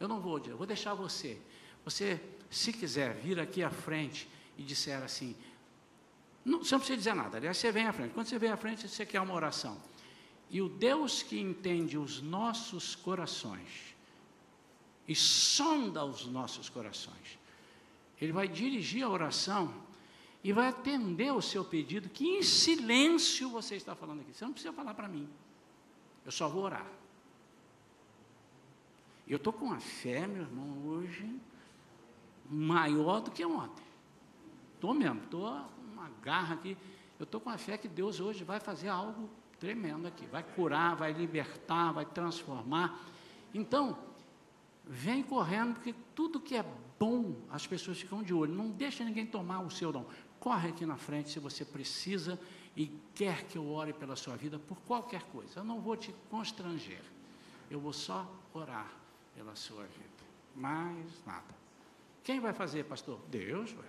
Eu 0.00 0.08
não 0.08 0.20
vou, 0.20 0.40
eu 0.46 0.56
vou 0.56 0.66
deixar 0.66 0.94
você. 0.94 1.40
Você, 1.84 2.20
se 2.50 2.72
quiser 2.72 3.14
vir 3.14 3.38
aqui 3.38 3.62
à 3.62 3.70
frente 3.70 4.28
e 4.58 4.64
disser 4.64 5.00
assim, 5.00 5.36
não, 6.44 6.58
você 6.58 6.74
não 6.74 6.80
precisa 6.80 6.98
dizer 6.98 7.14
nada, 7.14 7.36
aliás, 7.36 7.56
você 7.56 7.70
vem 7.70 7.86
à 7.86 7.92
frente. 7.92 8.12
Quando 8.12 8.26
você 8.26 8.38
vem 8.38 8.50
à 8.50 8.56
frente, 8.56 8.88
você 8.88 9.06
quer 9.06 9.20
uma 9.20 9.34
oração. 9.34 9.80
E 10.50 10.60
o 10.60 10.68
Deus 10.68 11.22
que 11.22 11.38
entende 11.38 11.96
os 11.96 12.20
nossos 12.20 12.96
corações 12.96 13.93
e 15.06 15.14
sonda 15.14 16.04
os 16.04 16.26
nossos 16.26 16.68
corações, 16.68 17.38
Ele 18.20 18.32
vai 18.32 18.48
dirigir 18.48 19.04
a 19.04 19.08
oração 19.08 19.72
e 20.42 20.52
vai 20.52 20.68
atender 20.68 21.32
o 21.32 21.40
seu 21.40 21.64
pedido, 21.64 22.08
que 22.08 22.26
em 22.26 22.42
silêncio 22.42 23.48
você 23.48 23.76
está 23.76 23.94
falando 23.94 24.20
aqui. 24.20 24.34
Você 24.34 24.44
não 24.44 24.52
precisa 24.52 24.72
falar 24.72 24.94
para 24.94 25.08
mim, 25.08 25.28
eu 26.24 26.32
só 26.32 26.48
vou 26.48 26.64
orar. 26.64 26.86
Eu 29.26 29.36
estou 29.36 29.52
com 29.52 29.66
uma 29.66 29.80
fé, 29.80 30.26
meu 30.26 30.42
irmão, 30.42 30.86
hoje, 30.86 31.34
maior 32.50 33.20
do 33.20 33.30
que 33.30 33.44
ontem. 33.44 33.84
Estou 34.74 34.92
mesmo, 34.92 35.22
estou 35.22 35.46
uma 35.94 36.10
garra 36.22 36.54
aqui. 36.54 36.76
Eu 37.18 37.24
estou 37.24 37.40
com 37.40 37.48
a 37.48 37.56
fé 37.56 37.78
que 37.78 37.88
Deus 37.88 38.20
hoje 38.20 38.44
vai 38.44 38.60
fazer 38.60 38.88
algo 38.88 39.30
tremendo 39.58 40.06
aqui. 40.06 40.26
Vai 40.26 40.42
curar, 40.42 40.94
vai 40.94 41.12
libertar, 41.12 41.92
vai 41.92 42.04
transformar. 42.04 43.00
Então, 43.54 43.96
vem 44.86 45.22
correndo, 45.22 45.74
porque 45.74 45.94
tudo 46.14 46.40
que 46.40 46.56
é 46.56 46.64
bom, 46.98 47.36
as 47.50 47.66
pessoas 47.66 48.00
ficam 48.00 48.22
de 48.22 48.32
olho. 48.34 48.54
Não 48.54 48.70
deixa 48.70 49.04
ninguém 49.04 49.26
tomar 49.26 49.60
o 49.60 49.70
seu 49.70 49.92
dom. 49.92 50.06
Corre 50.38 50.68
aqui 50.68 50.84
na 50.84 50.96
frente 50.96 51.30
se 51.30 51.38
você 51.38 51.64
precisa 51.64 52.38
e 52.76 52.90
quer 53.14 53.44
que 53.44 53.56
eu 53.56 53.70
ore 53.70 53.92
pela 53.92 54.16
sua 54.16 54.36
vida 54.36 54.58
por 54.58 54.76
qualquer 54.80 55.22
coisa. 55.24 55.60
Eu 55.60 55.64
não 55.64 55.80
vou 55.80 55.96
te 55.96 56.14
constranger. 56.30 57.02
Eu 57.70 57.80
vou 57.80 57.92
só 57.92 58.30
orar 58.52 58.90
pela 59.34 59.56
sua 59.56 59.84
vida. 59.84 60.24
Mais 60.54 61.24
nada. 61.26 61.54
Quem 62.22 62.40
vai 62.40 62.52
fazer, 62.52 62.84
pastor? 62.84 63.18
Deus, 63.28 63.72
ué. 63.72 63.84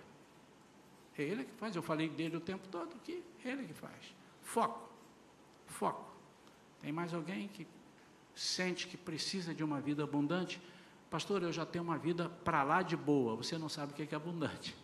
É 1.18 1.24
ele 1.24 1.46
que 1.46 1.52
faz. 1.54 1.76
Eu 1.76 1.82
falei 1.82 2.10
dele 2.10 2.38
o 2.38 2.42
tempo 2.42 2.68
todo 2.70 2.94
aqui. 2.96 3.24
Ele 3.44 3.66
que 3.68 3.74
faz. 3.74 4.14
Foco. 4.42 4.90
Foco. 5.68 6.06
Tem 6.82 6.92
mais 6.92 7.14
alguém 7.14 7.48
que 7.48 7.66
sente 8.36 8.88
que 8.88 8.98
precisa 8.98 9.54
de 9.54 9.64
uma 9.64 9.80
vida 9.80 10.04
abundante? 10.04 10.62
Pastor, 11.16 11.44
eu 11.44 11.54
já 11.54 11.66
tenho 11.66 11.82
uma 11.82 11.98
vida 11.98 12.28
para 12.28 12.62
lá 12.62 12.82
de 12.82 12.98
boa. 12.98 13.38
Você 13.38 13.58
não 13.58 13.70
sabe 13.70 13.94
o 13.94 13.96
que 13.96 14.14
é 14.14 14.18
abundante. 14.18 14.76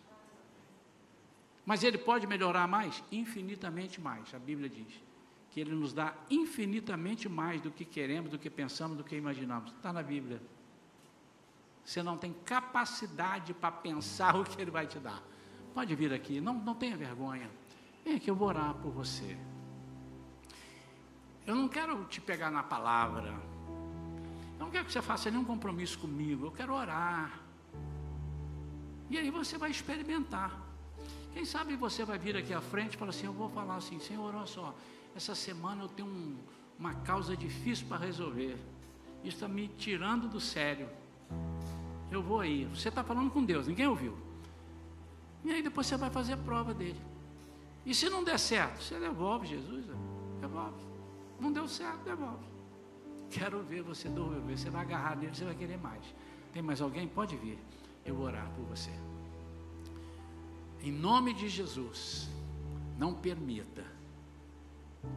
Mas 1.65 1.83
ele 1.83 1.97
pode 1.97 2.25
melhorar 2.25 2.65
mais? 2.69 3.03
Infinitamente 3.11 3.99
mais. 3.99 4.33
A 4.33 4.39
Bíblia 4.39 4.69
diz 4.69 4.93
que 5.49 5.59
ele 5.59 5.75
nos 5.75 5.91
dá 5.91 6.15
infinitamente 6.29 7.27
mais 7.27 7.59
do 7.59 7.69
que 7.69 7.83
queremos, 7.83 8.31
do 8.31 8.39
que 8.39 8.49
pensamos, 8.49 8.95
do 8.95 9.03
que 9.03 9.13
imaginamos. 9.13 9.73
Está 9.73 9.91
na 9.91 10.01
Bíblia. 10.01 10.41
Você 11.83 12.01
não 12.01 12.17
tem 12.17 12.31
capacidade 12.31 13.53
para 13.53 13.69
pensar 13.69 14.33
o 14.39 14.45
que 14.45 14.61
ele 14.61 14.71
vai 14.71 14.87
te 14.87 14.99
dar. 14.99 15.21
pode 15.73 15.93
vir 15.95 16.13
aqui, 16.13 16.39
não, 16.39 16.53
não 16.53 16.75
tenha 16.75 16.95
vergonha. 16.95 17.51
Vem 18.05 18.15
aqui, 18.15 18.31
eu 18.31 18.35
vou 18.35 18.47
orar 18.47 18.73
por 18.75 18.89
você. 18.89 19.37
Eu 21.45 21.57
não 21.57 21.67
quero 21.67 22.05
te 22.05 22.21
pegar 22.21 22.49
na 22.49 22.63
palavra. 22.63 23.50
Não 24.61 24.69
quero 24.69 24.85
que 24.85 24.91
você 24.91 25.01
faça 25.01 25.31
nenhum 25.31 25.43
compromisso 25.43 25.97
comigo. 25.97 26.45
Eu 26.45 26.51
quero 26.51 26.75
orar. 26.75 27.39
E 29.09 29.17
aí 29.17 29.31
você 29.31 29.57
vai 29.57 29.71
experimentar. 29.71 30.55
Quem 31.33 31.45
sabe 31.45 31.75
você 31.75 32.05
vai 32.05 32.19
vir 32.19 32.37
aqui 32.37 32.53
à 32.53 32.61
frente 32.61 32.93
e 32.93 32.97
falar 32.97 33.09
assim: 33.09 33.25
Eu 33.25 33.33
vou 33.33 33.49
falar 33.49 33.77
assim, 33.77 33.99
Senhor, 33.99 34.35
olha 34.35 34.45
só, 34.45 34.75
essa 35.15 35.33
semana 35.33 35.81
eu 35.81 35.89
tenho 35.89 36.07
um, 36.07 36.37
uma 36.77 36.93
causa 36.93 37.35
difícil 37.35 37.87
para 37.87 38.05
resolver. 38.05 38.55
Isso 39.23 39.37
está 39.37 39.47
me 39.47 39.67
tirando 39.67 40.29
do 40.29 40.39
sério. 40.39 40.87
Eu 42.11 42.21
vou 42.21 42.39
aí. 42.39 42.65
Você 42.65 42.89
está 42.89 43.03
falando 43.03 43.31
com 43.31 43.43
Deus, 43.43 43.67
ninguém 43.67 43.87
ouviu. 43.87 44.15
E 45.43 45.51
aí 45.51 45.63
depois 45.63 45.87
você 45.87 45.97
vai 45.97 46.11
fazer 46.11 46.33
a 46.33 46.37
prova 46.37 46.71
dele. 46.71 47.01
E 47.83 47.95
se 47.95 48.07
não 48.11 48.23
der 48.23 48.37
certo, 48.37 48.83
você 48.83 48.99
devolve 48.99 49.47
Jesus, 49.47 49.87
devolve. 50.39 50.85
Não 51.39 51.51
deu 51.51 51.67
certo, 51.67 52.03
devolve. 52.03 52.50
Quero 53.31 53.63
ver 53.63 53.81
você 53.81 54.09
devolver. 54.09 54.57
Você 54.57 54.69
vai 54.69 54.81
agarrar 54.81 55.15
nele, 55.15 55.33
você 55.33 55.45
vai 55.45 55.55
querer 55.55 55.77
mais. 55.77 56.03
Tem 56.53 56.61
mais 56.61 56.81
alguém? 56.81 57.07
Pode 57.07 57.35
vir. 57.37 57.57
Eu 58.05 58.15
vou 58.15 58.25
orar 58.25 58.49
por 58.51 58.65
você. 58.65 58.91
Em 60.83 60.91
nome 60.91 61.33
de 61.33 61.47
Jesus, 61.47 62.29
não 62.97 63.13
permita 63.13 63.85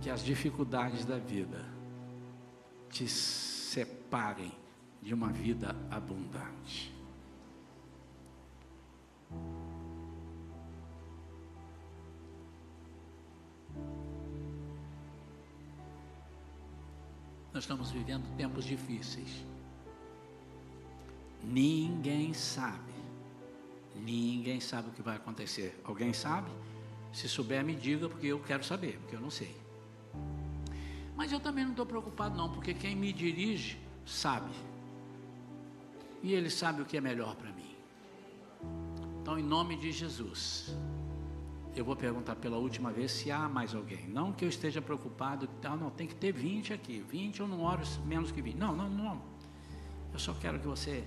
que 0.00 0.08
as 0.08 0.22
dificuldades 0.22 1.04
da 1.04 1.18
vida 1.18 1.64
te 2.88 3.08
separem 3.08 4.52
de 5.02 5.12
uma 5.12 5.30
vida 5.30 5.74
abundante. 5.90 6.93
Nós 17.54 17.62
estamos 17.62 17.92
vivendo 17.92 18.24
tempos 18.36 18.64
difíceis. 18.64 19.44
Ninguém 21.40 22.34
sabe. 22.34 22.92
Ninguém 23.94 24.60
sabe 24.60 24.88
o 24.88 24.92
que 24.92 25.00
vai 25.00 25.14
acontecer. 25.14 25.80
Alguém 25.84 26.12
sabe? 26.12 26.50
Se 27.12 27.28
souber, 27.28 27.64
me 27.64 27.76
diga, 27.76 28.08
porque 28.08 28.26
eu 28.26 28.40
quero 28.40 28.64
saber, 28.64 28.98
porque 28.98 29.14
eu 29.14 29.20
não 29.20 29.30
sei. 29.30 29.56
Mas 31.14 31.30
eu 31.30 31.38
também 31.38 31.62
não 31.62 31.70
estou 31.70 31.86
preocupado, 31.86 32.36
não, 32.36 32.50
porque 32.50 32.74
quem 32.74 32.96
me 32.96 33.12
dirige 33.12 33.78
sabe. 34.04 34.50
E 36.24 36.32
ele 36.32 36.50
sabe 36.50 36.82
o 36.82 36.84
que 36.84 36.96
é 36.96 37.00
melhor 37.00 37.36
para 37.36 37.52
mim. 37.52 37.76
Então, 39.22 39.38
em 39.38 39.44
nome 39.44 39.76
de 39.76 39.92
Jesus, 39.92 40.76
eu 41.76 41.84
vou 41.84 41.96
perguntar 41.96 42.36
pela 42.36 42.56
última 42.56 42.92
vez 42.92 43.10
se 43.10 43.30
há 43.30 43.48
mais 43.48 43.74
alguém. 43.74 44.06
Não 44.08 44.32
que 44.32 44.44
eu 44.44 44.48
esteja 44.48 44.80
preocupado, 44.80 45.48
ah, 45.64 45.76
não, 45.76 45.90
tem 45.90 46.06
que 46.06 46.14
ter 46.14 46.32
20 46.32 46.72
aqui. 46.72 47.04
20 47.08 47.40
eu 47.40 47.48
não 47.48 47.62
oro 47.62 47.82
menos 48.04 48.30
que 48.30 48.40
20. 48.40 48.56
Não, 48.56 48.74
não, 48.74 48.88
não. 48.88 49.20
Eu 50.12 50.18
só 50.18 50.32
quero 50.34 50.60
que 50.60 50.66
você 50.66 51.04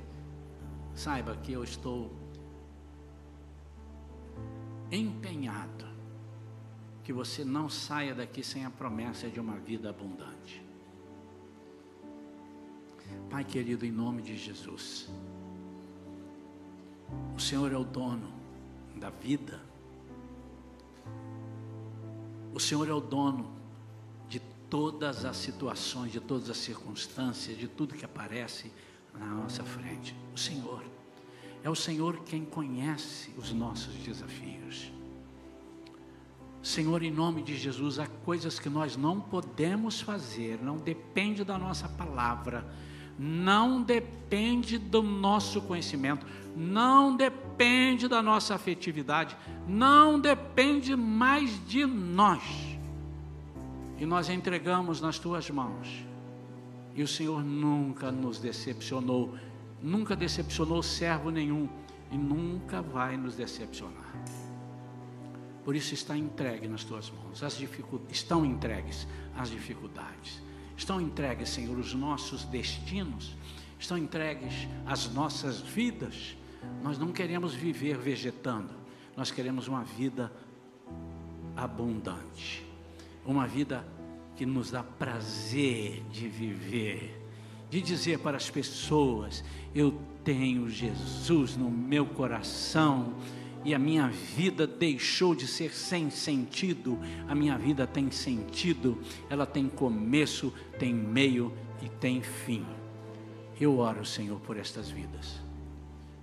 saiba 0.93 1.35
que 1.37 1.51
eu 1.51 1.63
estou 1.63 2.11
empenhado 4.91 5.85
que 7.03 7.13
você 7.13 7.45
não 7.45 7.69
saia 7.69 8.13
daqui 8.13 8.43
sem 8.43 8.65
a 8.65 8.69
promessa 8.69 9.29
de 9.29 9.39
uma 9.39 9.55
vida 9.55 9.89
abundante. 9.89 10.61
Pai 13.29 13.45
querido, 13.45 13.85
em 13.85 13.91
nome 13.91 14.21
de 14.21 14.35
Jesus, 14.35 15.09
o 17.33 17.39
Senhor 17.39 17.71
é 17.71 17.77
o 17.77 17.85
dono 17.85 18.29
da 18.97 19.09
vida 19.09 19.66
o 22.57 22.59
Senhor 22.59 22.89
é 22.89 22.91
o 22.91 22.99
dono 22.99 23.51
de 24.27 24.39
todas 24.67 25.25
as 25.25 25.37
situações, 25.37 26.11
de 26.11 26.19
todas 26.19 26.49
as 26.49 26.57
circunstâncias, 26.57 27.55
de 27.55 27.67
tudo 27.67 27.93
que 27.93 28.03
aparece 28.03 28.71
na 29.13 29.27
nossa 29.27 29.63
frente. 29.63 30.15
O 30.33 30.39
Senhor. 30.39 30.83
É 31.63 31.69
o 31.69 31.75
Senhor 31.75 32.23
quem 32.23 32.43
conhece 32.43 33.31
os 33.37 33.53
nossos 33.53 33.93
desafios. 33.97 34.91
Senhor, 36.63 37.03
em 37.03 37.11
nome 37.11 37.43
de 37.43 37.55
Jesus, 37.55 37.99
há 37.99 38.07
coisas 38.07 38.57
que 38.57 38.69
nós 38.69 38.97
não 38.97 39.21
podemos 39.21 40.01
fazer, 40.01 40.59
não 40.59 40.77
depende 40.77 41.43
da 41.43 41.59
nossa 41.59 41.87
palavra, 41.87 42.67
não 43.17 43.81
depende 43.81 44.77
do 44.77 45.01
nosso 45.01 45.61
conhecimento, 45.61 46.25
não 46.55 47.15
depende 47.15 48.07
da 48.07 48.21
nossa 48.21 48.55
afetividade, 48.55 49.35
não 49.67 50.19
depende 50.19 50.95
mais 50.95 51.65
de 51.67 51.85
nós. 51.85 52.43
E 53.97 54.05
nós 54.05 54.29
entregamos 54.29 55.01
nas 55.01 55.17
tuas 55.17 55.49
mãos. 55.49 56.05
E 56.93 57.01
o 57.01 57.07
Senhor 57.07 57.43
nunca 57.43 58.11
nos 58.11 58.39
decepcionou, 58.39 59.35
nunca 59.81 60.15
decepcionou 60.15 60.81
servo 60.83 61.29
nenhum 61.29 61.67
e 62.11 62.17
nunca 62.17 62.81
vai 62.81 63.17
nos 63.17 63.35
decepcionar. 63.35 64.13
Por 65.63 65.75
isso 65.75 65.93
está 65.93 66.15
entregue 66.15 66.67
nas 66.67 66.83
tuas 66.83 67.11
mãos. 67.11 67.43
As 67.43 67.59
estão 68.09 68.45
entregues 68.45 69.07
as 69.35 69.49
dificuldades 69.49 70.46
Estão 70.77 71.01
entregues, 71.01 71.49
Senhor, 71.49 71.75
os 71.77 71.95
nossos 71.95 72.45
destinos, 72.45 73.35
estão 73.79 73.97
entregues 73.97 74.67
as 74.85 75.11
nossas 75.11 75.59
vidas. 75.59 76.37
Nós 76.83 76.99
não 76.99 77.11
queremos 77.11 77.55
viver 77.55 77.97
vegetando, 77.97 78.69
nós 79.15 79.31
queremos 79.31 79.67
uma 79.67 79.83
vida 79.83 80.31
abundante, 81.55 82.63
uma 83.25 83.47
vida 83.47 83.85
que 84.35 84.45
nos 84.45 84.69
dá 84.69 84.83
prazer 84.83 86.03
de 86.11 86.27
viver, 86.27 87.27
de 87.71 87.81
dizer 87.81 88.19
para 88.19 88.37
as 88.37 88.49
pessoas: 88.49 89.43
eu 89.73 89.99
tenho 90.23 90.69
Jesus 90.69 91.57
no 91.57 91.71
meu 91.71 92.05
coração 92.05 93.15
e 93.67 93.75
a 93.75 93.79
minha 93.79 94.07
vida 94.07 94.65
deixou 94.65 95.35
de 95.35 95.45
ser 95.45 95.73
sem 95.73 96.09
sentido, 96.09 96.97
a 97.27 97.35
minha 97.35 97.57
vida 97.57 97.85
tem 97.85 98.09
sentido, 98.09 98.97
ela 99.29 99.45
tem 99.45 99.67
começo, 99.67 100.53
tem 100.79 100.93
meio 100.93 101.53
e 101.81 101.89
tem 101.89 102.21
fim. 102.21 102.65
Eu 103.59 103.79
oro, 103.79 104.05
Senhor, 104.05 104.39
por 104.39 104.55
estas 104.55 104.89
vidas. 104.89 105.41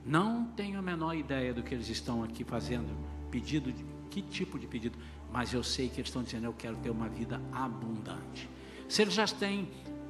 Não 0.07 0.47
tenho 0.57 0.79
a 0.79 0.83
menor 0.83 1.15
ideia 1.15 1.53
do 1.53 1.63
que 1.63 1.75
eles 1.75 1.91
estão 1.91 2.25
aqui 2.25 2.45
fazendo, 2.45 2.97
pedido 3.31 3.71
de 3.71 3.85
que 4.09 4.23
tipo 4.23 4.59
de 4.59 4.67
pedido, 4.67 4.99
mas 5.31 5.53
eu 5.53 5.63
sei 5.63 5.91
que 5.91 5.97
eles 5.97 6.09
estão 6.09 6.23
dizendo: 6.23 6.47
eu 6.47 6.55
quero 6.55 6.77
ter 6.77 6.89
uma 6.89 7.11
vida 7.11 7.43
abundante. 7.53 8.49
Se 8.89 9.03
eles 9.03 9.13
já 9.13 9.27
têm 9.27 9.69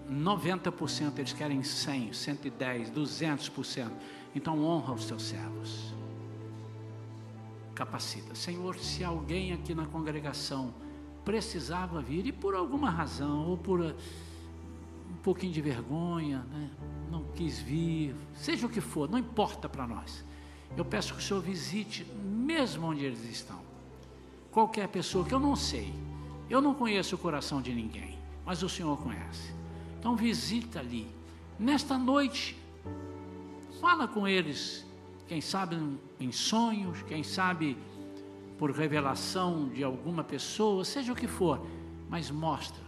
90%, 0.09 1.19
eles 1.19 1.33
querem 1.33 1.65
100, 1.65 2.13
110, 2.13 2.91
200%. 2.93 3.91
Então 4.37 4.63
honra 4.63 4.95
os 4.95 5.07
teus 5.07 5.25
servos 5.25 5.94
capacita. 7.75 8.35
Senhor, 8.35 8.79
se 8.79 9.05
alguém 9.05 9.53
aqui 9.53 9.75
na 9.75 9.87
congregação 9.87 10.73
precisava 11.25 12.01
vir 12.01 12.27
e 12.27 12.33
por 12.33 12.55
alguma 12.55 12.91
razão, 12.91 13.49
ou 13.49 13.57
por 13.57 13.81
uh, 13.81 13.95
um 15.11 15.17
pouquinho 15.23 15.53
de 15.53 15.61
vergonha, 15.61 16.39
né, 16.51 16.71
não 17.11 17.25
quis 17.35 17.59
vir, 17.59 18.15
seja 18.35 18.67
o 18.67 18.71
que 18.71 18.81
for, 18.81 19.11
não 19.11 19.19
importa 19.19 19.69
para 19.69 19.87
nós. 19.87 20.25
Eu 20.77 20.85
peço 20.85 21.15
que 21.15 21.21
o 21.21 21.23
Senhor 21.23 21.41
visite, 21.41 22.05
mesmo 22.25 22.87
onde 22.87 23.05
eles 23.05 23.25
estão, 23.25 23.61
qualquer 24.51 24.89
pessoa 24.89 25.25
que 25.25 25.35
eu 25.35 25.41
não 25.41 25.57
sei, 25.57 25.93
eu 26.49 26.61
não 26.61 26.75
conheço 26.75 27.15
o 27.15 27.19
coração 27.19 27.63
de 27.63 27.73
ninguém, 27.73 28.19
mas 28.45 28.63
o 28.63 28.69
Senhor 28.69 28.97
conhece. 28.99 29.53
Então 29.99 30.15
visita 30.15 30.81
ali, 30.81 31.09
nesta 31.59 31.97
noite, 31.97 32.57
fala 33.81 34.07
com 34.07 34.29
eles 34.29 34.85
quem 35.27 35.41
sabe 35.41 35.77
em 36.21 36.33
sonhos, 36.33 37.03
quem 37.03 37.23
sabe 37.23 37.77
por 38.59 38.71
revelação 38.71 39.69
de 39.69 39.83
alguma 39.83 40.23
pessoa, 40.23 40.85
seja 40.85 41.13
o 41.13 41.17
que 41.17 41.27
for, 41.27 41.65
mas 42.09 42.31
mostra 42.31 42.83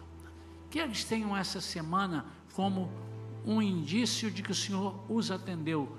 que 0.71 0.79
eles 0.79 1.05
tenham 1.05 1.37
essa 1.37 1.61
semana 1.61 2.27
como 2.55 2.91
um 3.45 3.63
indício 3.63 4.31
de 4.31 4.43
que 4.43 4.51
o 4.51 4.55
Senhor 4.55 4.95
os 5.09 5.31
atendeu, 5.31 5.97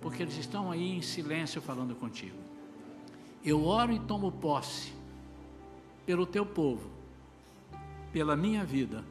porque 0.00 0.22
eles 0.22 0.36
estão 0.36 0.70
aí 0.70 0.96
em 0.96 1.02
silêncio 1.02 1.60
falando 1.60 1.94
contigo. 1.94 2.36
Eu 3.44 3.64
oro 3.64 3.92
e 3.92 3.98
tomo 4.00 4.32
posse 4.32 4.92
pelo 6.04 6.26
teu 6.26 6.44
povo, 6.44 6.90
pela 8.12 8.34
minha 8.34 8.64
vida, 8.64 9.04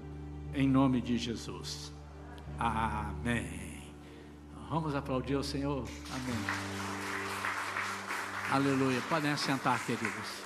em 0.54 0.68
nome 0.68 1.00
de 1.00 1.18
Jesus. 1.18 1.94
Amém. 2.58 3.65
Vamos 4.76 4.94
aplaudir 4.94 5.38
o 5.38 5.42
Senhor. 5.42 5.86
Amém. 6.14 6.36
Aleluia. 8.52 9.02
Podem 9.08 9.32
assentar, 9.32 9.80
queridos. 9.86 10.45